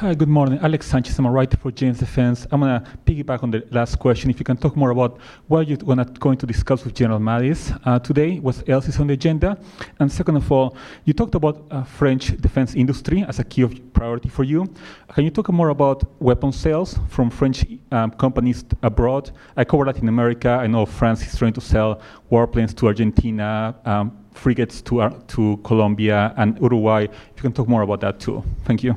Hi, 0.00 0.14
good 0.14 0.30
morning. 0.30 0.58
Alex 0.62 0.86
Sanchez. 0.86 1.18
I'm 1.18 1.26
a 1.26 1.30
writer 1.30 1.58
for 1.58 1.70
Jane's 1.70 1.98
Defense. 1.98 2.46
I'm 2.50 2.60
going 2.60 2.80
to 2.80 2.90
piggyback 3.04 3.42
on 3.42 3.50
the 3.50 3.62
last 3.70 3.98
question. 3.98 4.30
If 4.30 4.38
you 4.38 4.46
can 4.46 4.56
talk 4.56 4.74
more 4.74 4.88
about 4.92 5.18
what 5.48 5.68
you're 5.68 5.76
gonna, 5.76 6.06
going 6.06 6.38
to 6.38 6.46
discuss 6.46 6.86
with 6.86 6.94
General 6.94 7.18
Mattis 7.18 7.78
uh, 7.84 7.98
today, 7.98 8.38
what 8.38 8.66
else 8.66 8.88
is 8.88 8.98
on 8.98 9.08
the 9.08 9.12
agenda. 9.12 9.58
And 9.98 10.10
second 10.10 10.36
of 10.36 10.50
all, 10.50 10.74
you 11.04 11.12
talked 11.12 11.34
about 11.34 11.66
uh, 11.70 11.82
French 11.82 12.34
defense 12.40 12.74
industry 12.74 13.26
as 13.28 13.40
a 13.40 13.44
key 13.44 13.66
priority 13.92 14.30
for 14.30 14.42
you. 14.42 14.72
Can 15.12 15.24
you 15.24 15.30
talk 15.30 15.50
more 15.50 15.68
about 15.68 16.02
weapon 16.18 16.50
sales 16.50 16.98
from 17.10 17.28
French 17.28 17.66
um, 17.92 18.10
companies 18.12 18.64
abroad? 18.82 19.32
I 19.54 19.64
cover 19.64 19.84
Latin 19.84 20.08
America. 20.08 20.48
I 20.48 20.66
know 20.66 20.86
France 20.86 21.26
is 21.26 21.38
trying 21.38 21.52
to 21.52 21.60
sell 21.60 22.00
warplanes 22.32 22.74
to 22.76 22.86
Argentina, 22.86 23.74
um, 23.84 24.16
frigates 24.32 24.80
to, 24.80 25.02
uh, 25.02 25.10
to 25.28 25.58
Colombia 25.58 26.32
and 26.38 26.58
Uruguay. 26.58 27.02
If 27.02 27.36
you 27.36 27.42
can 27.42 27.52
talk 27.52 27.68
more 27.68 27.82
about 27.82 28.00
that 28.00 28.18
too. 28.18 28.42
Thank 28.64 28.82
you. 28.82 28.96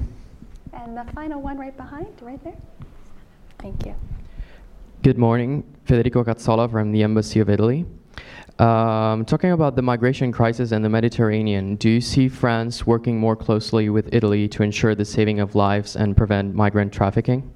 And 0.83 0.97
the 0.97 1.05
final 1.13 1.41
one 1.41 1.57
right 1.57 1.75
behind, 1.77 2.07
right 2.21 2.43
there. 2.43 2.57
Thank 3.59 3.85
you. 3.85 3.95
Good 5.01 5.17
morning, 5.17 5.63
Federico 5.85 6.25
Cazzola 6.25 6.69
from 6.69 6.91
the 6.91 7.03
Embassy 7.03 7.39
of 7.39 7.49
Italy. 7.49 7.85
Um, 8.59 9.23
talking 9.23 9.51
about 9.51 9.77
the 9.77 9.81
migration 9.81 10.33
crisis 10.33 10.73
in 10.73 10.81
the 10.81 10.89
Mediterranean, 10.89 11.77
do 11.77 11.89
you 11.89 12.01
see 12.01 12.27
France 12.27 12.85
working 12.85 13.17
more 13.17 13.37
closely 13.37 13.89
with 13.89 14.13
Italy 14.13 14.49
to 14.49 14.61
ensure 14.61 14.93
the 14.93 15.05
saving 15.05 15.39
of 15.39 15.55
lives 15.55 15.95
and 15.95 16.17
prevent 16.17 16.53
migrant 16.53 16.91
trafficking? 16.91 17.49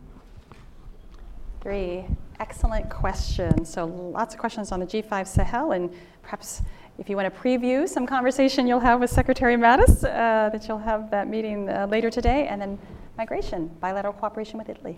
Three 1.60 2.06
excellent 2.40 2.90
questions. 2.90 3.68
So 3.68 3.88
lots 3.88 4.36
of 4.36 4.40
questions 4.40 4.72
on 4.72 4.80
the 4.80 4.86
G5 4.86 5.28
Sahel, 5.28 5.74
and 5.74 5.94
perhaps 6.22 6.62
if 6.98 7.10
you 7.10 7.18
want 7.18 7.34
to 7.34 7.42
preview 7.42 7.90
some 7.90 8.08
conversation 8.08 8.68
you'll 8.68 8.80
have 8.80 9.02
with 9.02 9.10
Secretary 9.10 9.58
Mattis, 9.58 10.06
uh, 10.06 10.50
that 10.50 10.66
you'll 10.70 10.78
have 10.78 11.12
that 11.12 11.28
meeting 11.28 11.68
uh, 11.68 11.88
later 11.92 12.10
today, 12.10 12.48
and 12.48 12.62
then 12.62 12.80
migration, 13.18 13.68
bilateral 13.80 14.14
cooperation 14.14 14.58
with 14.58 14.70
Italy? 14.70 14.98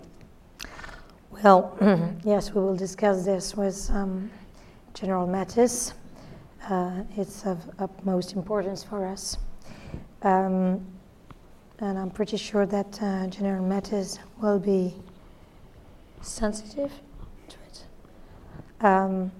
Well, 1.42 1.76
yes, 2.24 2.52
we 2.52 2.60
will 2.60 2.76
discuss 2.76 3.24
this 3.24 3.56
with 3.56 3.90
um, 3.90 4.30
General 4.94 5.26
Mattis. 5.26 5.94
Uh, 6.68 7.02
it's 7.16 7.46
of 7.46 7.58
utmost 7.78 8.34
importance 8.34 8.84
for 8.84 9.06
us. 9.06 9.38
Um, 10.22 10.84
and 11.78 11.98
I'm 11.98 12.10
pretty 12.10 12.36
sure 12.36 12.66
that 12.66 13.02
uh, 13.02 13.26
General 13.28 13.64
Mattis 13.64 14.18
will 14.42 14.58
be 14.58 14.94
sensitive 16.20 16.92
to 17.48 17.56
it. 17.66 17.84
Um, 18.84 19.32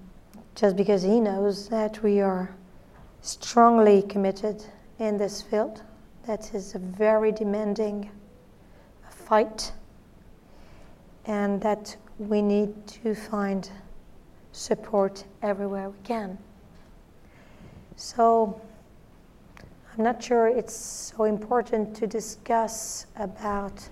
just 0.54 0.76
because 0.76 1.02
he 1.02 1.20
knows 1.20 1.68
that 1.68 2.02
we 2.02 2.20
are 2.20 2.54
strongly 3.22 4.02
committed 4.02 4.64
in 4.98 5.16
this 5.16 5.42
field. 5.42 5.82
That 6.26 6.54
is 6.54 6.74
a 6.74 6.78
very 6.78 7.32
demanding 7.32 8.10
fight 9.30 9.70
and 11.26 11.60
that 11.60 11.96
we 12.18 12.42
need 12.42 12.74
to 12.88 13.14
find 13.14 13.70
support 14.50 15.24
everywhere 15.40 15.88
we 15.88 15.98
can. 16.02 16.36
So 17.94 18.60
I'm 19.92 20.02
not 20.02 20.20
sure 20.20 20.48
it's 20.48 20.74
so 20.74 21.24
important 21.24 21.94
to 21.98 22.08
discuss 22.08 23.06
about 23.14 23.88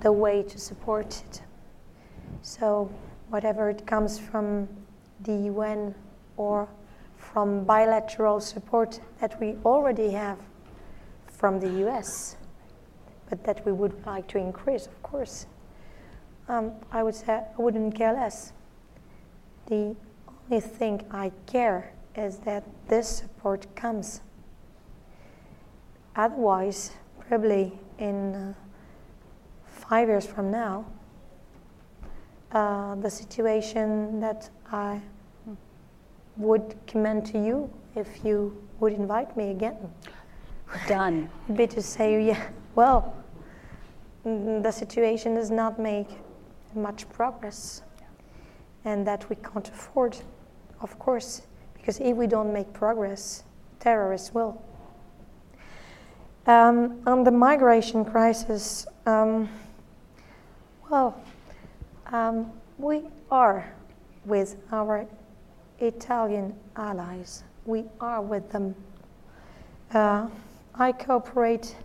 the 0.00 0.10
way 0.10 0.42
to 0.42 0.58
support 0.58 1.22
it. 1.28 1.42
So 2.42 2.90
whatever 3.28 3.70
it 3.70 3.86
comes 3.86 4.18
from 4.18 4.68
the 5.20 5.36
UN 5.52 5.94
or 6.36 6.68
from 7.16 7.62
bilateral 7.62 8.40
support 8.40 8.98
that 9.20 9.38
we 9.38 9.54
already 9.64 10.10
have 10.10 10.38
from 11.28 11.60
the 11.60 11.86
US 11.86 12.36
but 13.30 13.44
that 13.44 13.64
we 13.64 13.72
would 13.72 14.04
like 14.04 14.26
to 14.28 14.38
increase, 14.38 14.86
of 14.86 15.02
course. 15.02 15.46
Um, 16.48 16.72
I 16.90 17.02
would 17.04 17.14
say 17.14 17.32
I 17.34 17.62
wouldn't 17.62 17.94
care 17.94 18.12
less. 18.12 18.52
The 19.66 19.94
only 20.50 20.60
thing 20.60 21.00
I 21.12 21.30
care 21.46 21.92
is 22.16 22.38
that 22.38 22.64
this 22.88 23.08
support 23.08 23.72
comes. 23.76 24.20
Otherwise, 26.16 26.90
probably 27.20 27.72
in 27.98 28.34
uh, 28.34 28.54
five 29.68 30.08
years 30.08 30.26
from 30.26 30.50
now, 30.50 30.84
uh, 32.50 32.96
the 32.96 33.10
situation 33.10 34.18
that 34.18 34.50
I 34.72 35.00
would 36.36 36.74
commend 36.88 37.26
to 37.26 37.38
you 37.38 37.70
if 37.94 38.24
you 38.24 38.60
would 38.80 38.92
invite 38.92 39.36
me 39.36 39.50
again. 39.50 39.76
Done. 40.88 41.28
would 41.46 41.56
be 41.56 41.66
to 41.68 41.82
say, 41.82 42.24
yeah, 42.24 42.48
well, 42.74 43.14
the 44.24 44.70
situation 44.70 45.34
does 45.34 45.50
not 45.50 45.78
make 45.78 46.08
much 46.74 47.08
progress 47.08 47.82
and 48.84 49.06
that 49.06 49.28
we 49.28 49.36
can't 49.36 49.68
afford, 49.68 50.16
of 50.80 50.98
course, 50.98 51.42
because 51.74 51.98
if 52.00 52.16
we 52.16 52.26
don't 52.26 52.52
make 52.52 52.72
progress, 52.72 53.44
terrorists 53.78 54.32
will. 54.34 54.62
Um, 56.46 57.00
on 57.06 57.22
the 57.24 57.30
migration 57.30 58.04
crisis, 58.04 58.86
um, 59.06 59.48
well, 60.90 61.20
um, 62.06 62.50
we 62.78 63.02
are 63.30 63.70
with 64.24 64.56
our 64.72 65.06
Italian 65.78 66.54
allies. 66.76 67.44
We 67.66 67.84
are 68.00 68.20
with 68.20 68.50
them. 68.50 68.74
Uh, 69.92 70.28
I 70.74 70.92
cooperate 70.92 71.76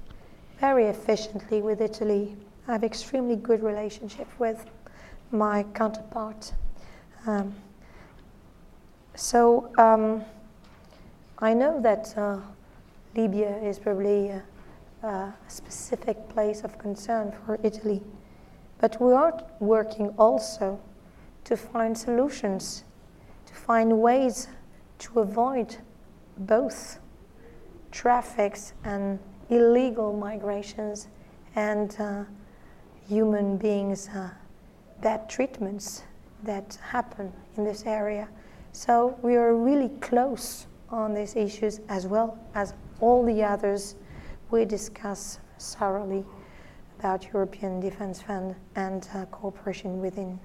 very 0.59 0.85
efficiently 0.85 1.61
with 1.61 1.81
Italy. 1.81 2.35
I 2.67 2.73
have 2.73 2.83
extremely 2.83 3.35
good 3.35 3.61
relationship 3.61 4.27
with 4.39 4.65
my 5.31 5.63
counterpart. 5.73 6.53
Um, 7.27 7.53
so 9.15 9.71
um, 9.77 10.23
I 11.39 11.53
know 11.53 11.81
that 11.81 12.17
uh, 12.17 12.39
Libya 13.15 13.57
is 13.57 13.79
probably 13.79 14.29
a, 14.29 14.43
a, 15.03 15.33
specific 15.47 16.29
place 16.29 16.63
of 16.63 16.77
concern 16.77 17.33
for 17.45 17.59
Italy, 17.63 18.01
but 18.79 18.99
we 19.01 19.13
are 19.13 19.43
working 19.59 20.09
also 20.17 20.79
to 21.45 21.55
find 21.55 21.97
solutions, 21.97 22.83
to 23.45 23.53
find 23.53 24.01
ways 24.01 24.47
to 24.99 25.19
avoid 25.19 25.77
both 26.37 26.99
traffics 27.91 28.73
and 28.83 29.19
illegal 29.49 30.13
migrations 30.13 31.07
and 31.55 31.95
uh, 31.99 32.23
human 33.07 33.57
beings' 33.57 34.07
uh, 34.09 34.29
bad 35.01 35.29
treatments 35.29 36.03
that 36.43 36.77
happen 36.81 37.31
in 37.57 37.63
this 37.63 37.85
area. 37.85 38.27
So 38.71 39.17
we 39.21 39.35
are 39.35 39.55
really 39.55 39.89
close 40.01 40.67
on 40.89 41.13
these 41.13 41.35
issues 41.35 41.79
as 41.89 42.07
well 42.07 42.37
as 42.53 42.73
all 42.99 43.25
the 43.25 43.43
others 43.43 43.95
we 44.51 44.65
discuss 44.65 45.39
thoroughly 45.59 46.23
about 46.99 47.25
European 47.33 47.79
Defence 47.79 48.21
Fund 48.21 48.55
and 48.75 49.07
uh, 49.13 49.25
cooperation 49.25 50.01
within 50.01 50.39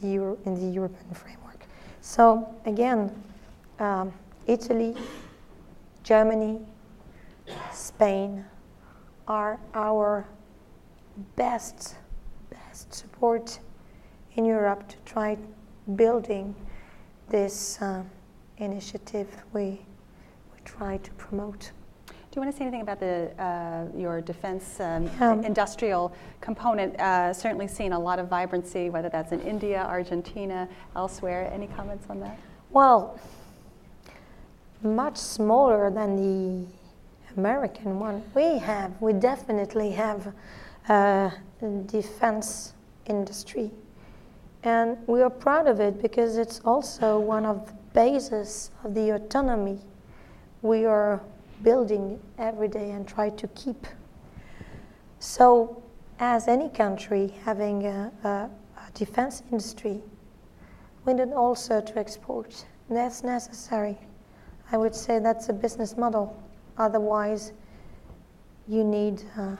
the 0.00 0.08
Euro- 0.08 0.38
in 0.44 0.54
the 0.54 0.72
European 0.72 1.14
framework. 1.14 1.66
So 2.00 2.54
again, 2.64 3.10
um, 3.78 4.12
Italy, 4.46 4.94
Germany, 6.02 6.60
Spain 7.72 8.44
are 9.26 9.58
our 9.74 10.26
best 11.36 11.96
best 12.50 12.94
support 12.94 13.58
in 14.34 14.44
Europe 14.44 14.88
to 14.88 14.96
try 15.04 15.36
building 15.94 16.54
this 17.28 17.80
uh, 17.80 18.02
initiative 18.58 19.28
we 19.52 19.80
we 20.52 20.60
try 20.64 20.96
to 20.98 21.10
promote. 21.12 21.72
Do 22.06 22.40
you 22.40 22.42
want 22.42 22.52
to 22.52 22.58
say 22.58 22.64
anything 22.64 22.82
about 22.82 23.00
the, 23.00 23.30
uh, 23.42 23.86
your 23.98 24.20
defense 24.20 24.78
um, 24.78 25.08
Um, 25.20 25.42
industrial 25.42 26.12
component? 26.42 27.00
Uh, 27.00 27.32
certainly 27.32 27.66
seen 27.66 27.92
a 27.92 27.98
lot 27.98 28.18
of 28.18 28.28
vibrancy, 28.28 28.90
whether 28.90 29.08
that's 29.08 29.32
in 29.32 29.40
India, 29.40 29.86
Argentina, 29.88 30.68
elsewhere. 30.94 31.50
Any 31.50 31.66
comments 31.66 32.06
on 32.10 32.20
that? 32.20 32.38
Well, 32.70 33.18
much 34.82 35.16
smaller 35.16 35.90
than 35.90 36.16
the 36.16 36.66
American 37.36 37.98
one. 37.98 38.22
We 38.34 38.58
have, 38.58 38.92
we 39.00 39.12
definitely 39.12 39.90
have 39.92 40.32
uh, 40.88 41.30
a 41.62 41.68
defense 41.86 42.74
industry. 43.06 43.70
And 44.62 44.96
we 45.06 45.22
are 45.22 45.30
proud 45.30 45.68
of 45.68 45.80
it 45.80 46.00
because 46.00 46.38
it's 46.38 46.60
also 46.64 47.20
one 47.20 47.44
of 47.44 47.66
the 47.66 47.74
bases 47.92 48.70
of 48.84 48.94
the 48.94 49.10
autonomy 49.10 49.78
we 50.62 50.84
are 50.84 51.20
building 51.62 52.20
every 52.38 52.68
day 52.68 52.90
and 52.90 53.06
try 53.06 53.30
to 53.30 53.46
keep. 53.48 53.86
So, 55.18 55.82
as 56.18 56.48
any 56.48 56.68
country 56.68 57.34
having 57.44 57.86
a, 57.86 58.12
a, 58.24 58.28
a 58.28 58.50
defense 58.94 59.42
industry, 59.50 60.02
we 61.04 61.14
need 61.14 61.32
also 61.32 61.80
to 61.80 61.98
export. 61.98 62.64
That's 62.90 63.22
necessary. 63.22 63.96
I 64.72 64.76
would 64.76 64.94
say 64.94 65.18
that's 65.18 65.48
a 65.48 65.52
business 65.52 65.96
model. 65.96 66.36
Otherwise, 66.78 67.52
you 68.68 68.84
need 68.84 69.22
uh, 69.36 69.56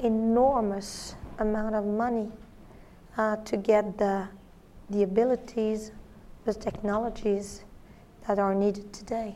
enormous 0.00 1.14
amount 1.38 1.74
of 1.74 1.84
money 1.84 2.30
uh, 3.16 3.36
to 3.36 3.56
get 3.56 3.96
the, 3.96 4.28
the 4.90 5.02
abilities, 5.02 5.92
the 6.44 6.52
technologies 6.52 7.64
that 8.26 8.38
are 8.38 8.54
needed 8.54 8.92
today. 8.92 9.34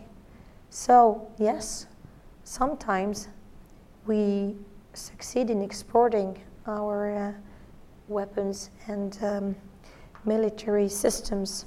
So, 0.70 1.30
yes, 1.38 1.86
sometimes 2.44 3.28
we 4.06 4.56
succeed 4.92 5.50
in 5.50 5.62
exporting 5.62 6.38
our 6.66 7.16
uh, 7.16 7.32
weapons 8.08 8.70
and 8.86 9.18
um, 9.22 9.56
military 10.24 10.88
systems. 10.88 11.66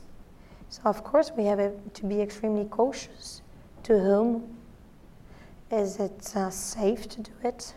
So, 0.70 0.82
of 0.86 1.04
course, 1.04 1.32
we 1.36 1.46
have 1.46 1.72
to 1.94 2.06
be 2.06 2.22
extremely 2.22 2.66
cautious. 2.66 3.42
To 3.84 3.98
whom 4.00 4.58
is 5.72 6.00
it 6.00 6.36
uh, 6.36 6.50
safe 6.50 7.08
to 7.10 7.22
do 7.22 7.32
it? 7.44 7.74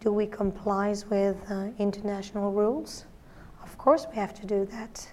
Do 0.00 0.12
we 0.12 0.26
comply 0.26 0.94
with 1.10 1.36
uh, 1.50 1.68
international 1.78 2.52
rules? 2.52 3.04
Of 3.62 3.76
course, 3.76 4.06
we 4.10 4.16
have 4.16 4.32
to 4.34 4.46
do 4.46 4.64
that. 4.66 5.06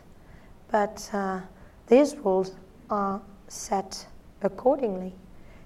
But 0.69 1.09
uh, 1.13 1.41
these 1.87 2.15
rules 2.17 2.55
are 2.89 3.21
set 3.47 4.05
accordingly. 4.41 5.13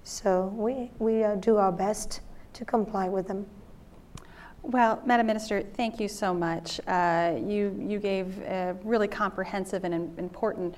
So 0.03 0.53
we, 0.55 0.91
we 0.99 1.23
uh, 1.23 1.36
do 1.36 1.57
our 1.57 1.71
best 1.71 2.21
to 2.53 2.65
comply 2.65 3.09
with 3.09 3.27
them. 3.27 3.45
Well, 4.63 5.01
Madam 5.05 5.25
Minister, 5.25 5.61
thank 5.61 5.99
you 5.99 6.07
so 6.07 6.34
much. 6.34 6.79
Uh, 6.88 7.36
you, 7.43 7.75
you 7.79 7.99
gave 7.99 8.41
uh, 8.43 8.73
really 8.84 9.07
comprehensive 9.07 9.84
and 9.84 10.17
important 10.19 10.75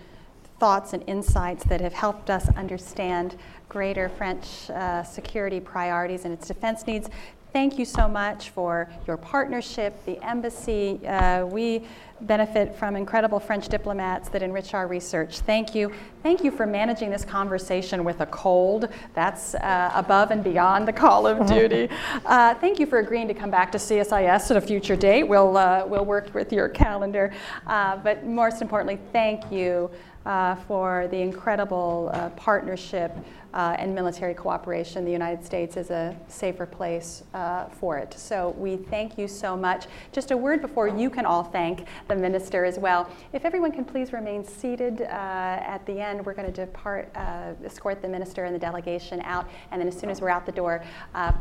thoughts 0.64 0.93
and 0.93 1.03
insights 1.07 1.66
that 1.66 1.82
have 1.82 1.91
helped 1.91 2.30
us 2.30 2.47
understand 2.55 3.36
greater 3.68 4.07
French 4.07 4.70
uh, 4.70 5.03
security 5.03 5.59
priorities 5.59 6.24
and 6.24 6.34
its 6.34 6.47
defense 6.47 6.88
needs. 6.88 7.09
Thank 7.51 7.78
you 7.78 7.84
so 7.84 8.07
much 8.07 8.51
for 8.51 8.89
your 9.05 9.18
partnership, 9.18 9.93
the 10.05 10.18
embassy. 10.26 11.05
Uh, 11.05 11.45
we 11.45 11.86
benefit 12.22 12.76
from 12.76 12.95
incredible 12.95 13.41
French 13.41 13.68
diplomats 13.68 14.30
that 14.30 14.41
enrich 14.41 14.74
our 14.74 14.88
research. 14.88 15.39
Thank 15.39 15.76
you. 15.76 15.91
Thank 16.24 16.45
you 16.45 16.49
for 16.49 16.66
managing 16.66 17.09
this 17.09 17.26
conversation 17.26 18.05
with 18.05 18.22
a 18.22 18.26
cold. 18.28 18.88
That's 19.14 19.55
uh, 19.55 19.91
above 19.93 20.32
and 20.32 20.45
beyond 20.45 20.88
the 20.88 20.93
call 20.93 21.28
of 21.28 21.45
duty. 21.45 21.89
Uh, 22.26 22.55
thank 22.55 22.80
you 22.80 22.86
for 22.86 22.99
agreeing 22.99 23.28
to 23.28 23.34
come 23.34 23.51
back 23.51 23.70
to 23.74 23.78
CSIS 23.78 24.49
at 24.49 24.55
a 24.55 24.61
future 24.61 24.95
date. 24.95 25.24
We'll, 25.24 25.57
uh, 25.57 25.86
we'll 25.86 26.05
work 26.05 26.34
with 26.34 26.53
your 26.53 26.70
calendar. 26.70 27.34
Uh, 27.68 27.97
but 27.97 28.26
most 28.26 28.61
importantly, 28.61 28.97
thank 29.11 29.51
you 29.51 29.91
uh, 30.26 30.55
for 30.55 31.07
the 31.11 31.17
incredible 31.17 32.09
uh, 32.13 32.30
partnership 32.32 33.15
uh, 33.53 33.76
and 33.78 33.93
military 33.93 34.34
cooperation. 34.34 35.05
The 35.05 35.11
United 35.11 35.45
States 35.45 35.78
is 35.78 35.91
a 35.91 36.15
safer 36.28 36.65
place 36.65 37.24
uh, 37.34 37.65
for 37.65 37.97
it. 37.97 38.13
So 38.17 38.55
we 38.57 38.78
thank 38.78 39.17
you 39.17 39.28
so 39.28 39.55
much. 39.55 39.86
Just 40.11 40.32
a 40.32 40.38
word 40.38 40.61
before 40.61 40.88
you 40.88 41.09
can 41.09 41.26
all 41.26 41.43
thank 41.43 41.86
the 42.07 42.15
minister 42.15 42.65
as 42.65 42.80
well. 42.80 43.09
If 43.32 43.45
everyone 43.45 43.71
can 43.71 43.86
please 43.86 44.11
remain 44.11 44.43
seated 44.43 45.01
uh, 45.01 45.05
at 45.05 45.86
the 45.86 45.99
end, 45.99 46.26
we're 46.26 46.34
going 46.34 46.51
to 46.51 46.65
depart, 46.65 47.11
uh, 47.15 47.53
escort 47.63 48.01
the 48.01 48.07
minister 48.07 48.45
and 48.45 48.55
the 48.55 48.59
delegation 48.59 49.21
out. 49.21 49.47
And 49.71 49.80
then 49.80 49.88
as 49.88 49.99
soon 49.99 50.09
as 50.09 50.19
we're 50.19 50.30
out 50.30 50.45
the 50.45 50.51
door, 50.51 50.84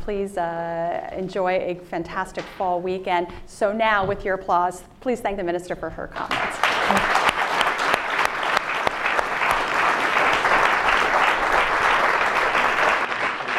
please 0.01 0.37
enjoy 1.17 1.53
a 1.53 1.79
fantastic 1.85 2.43
fall 2.57 2.79
weekend. 2.79 3.27
So 3.47 3.71
now, 3.71 4.05
with 4.05 4.23
your 4.23 4.35
applause, 4.35 4.83
please 5.01 5.19
thank 5.19 5.37
the 5.37 5.43
minister 5.43 5.75
for 5.75 5.89
her 5.89 6.07
comments. 6.07 7.22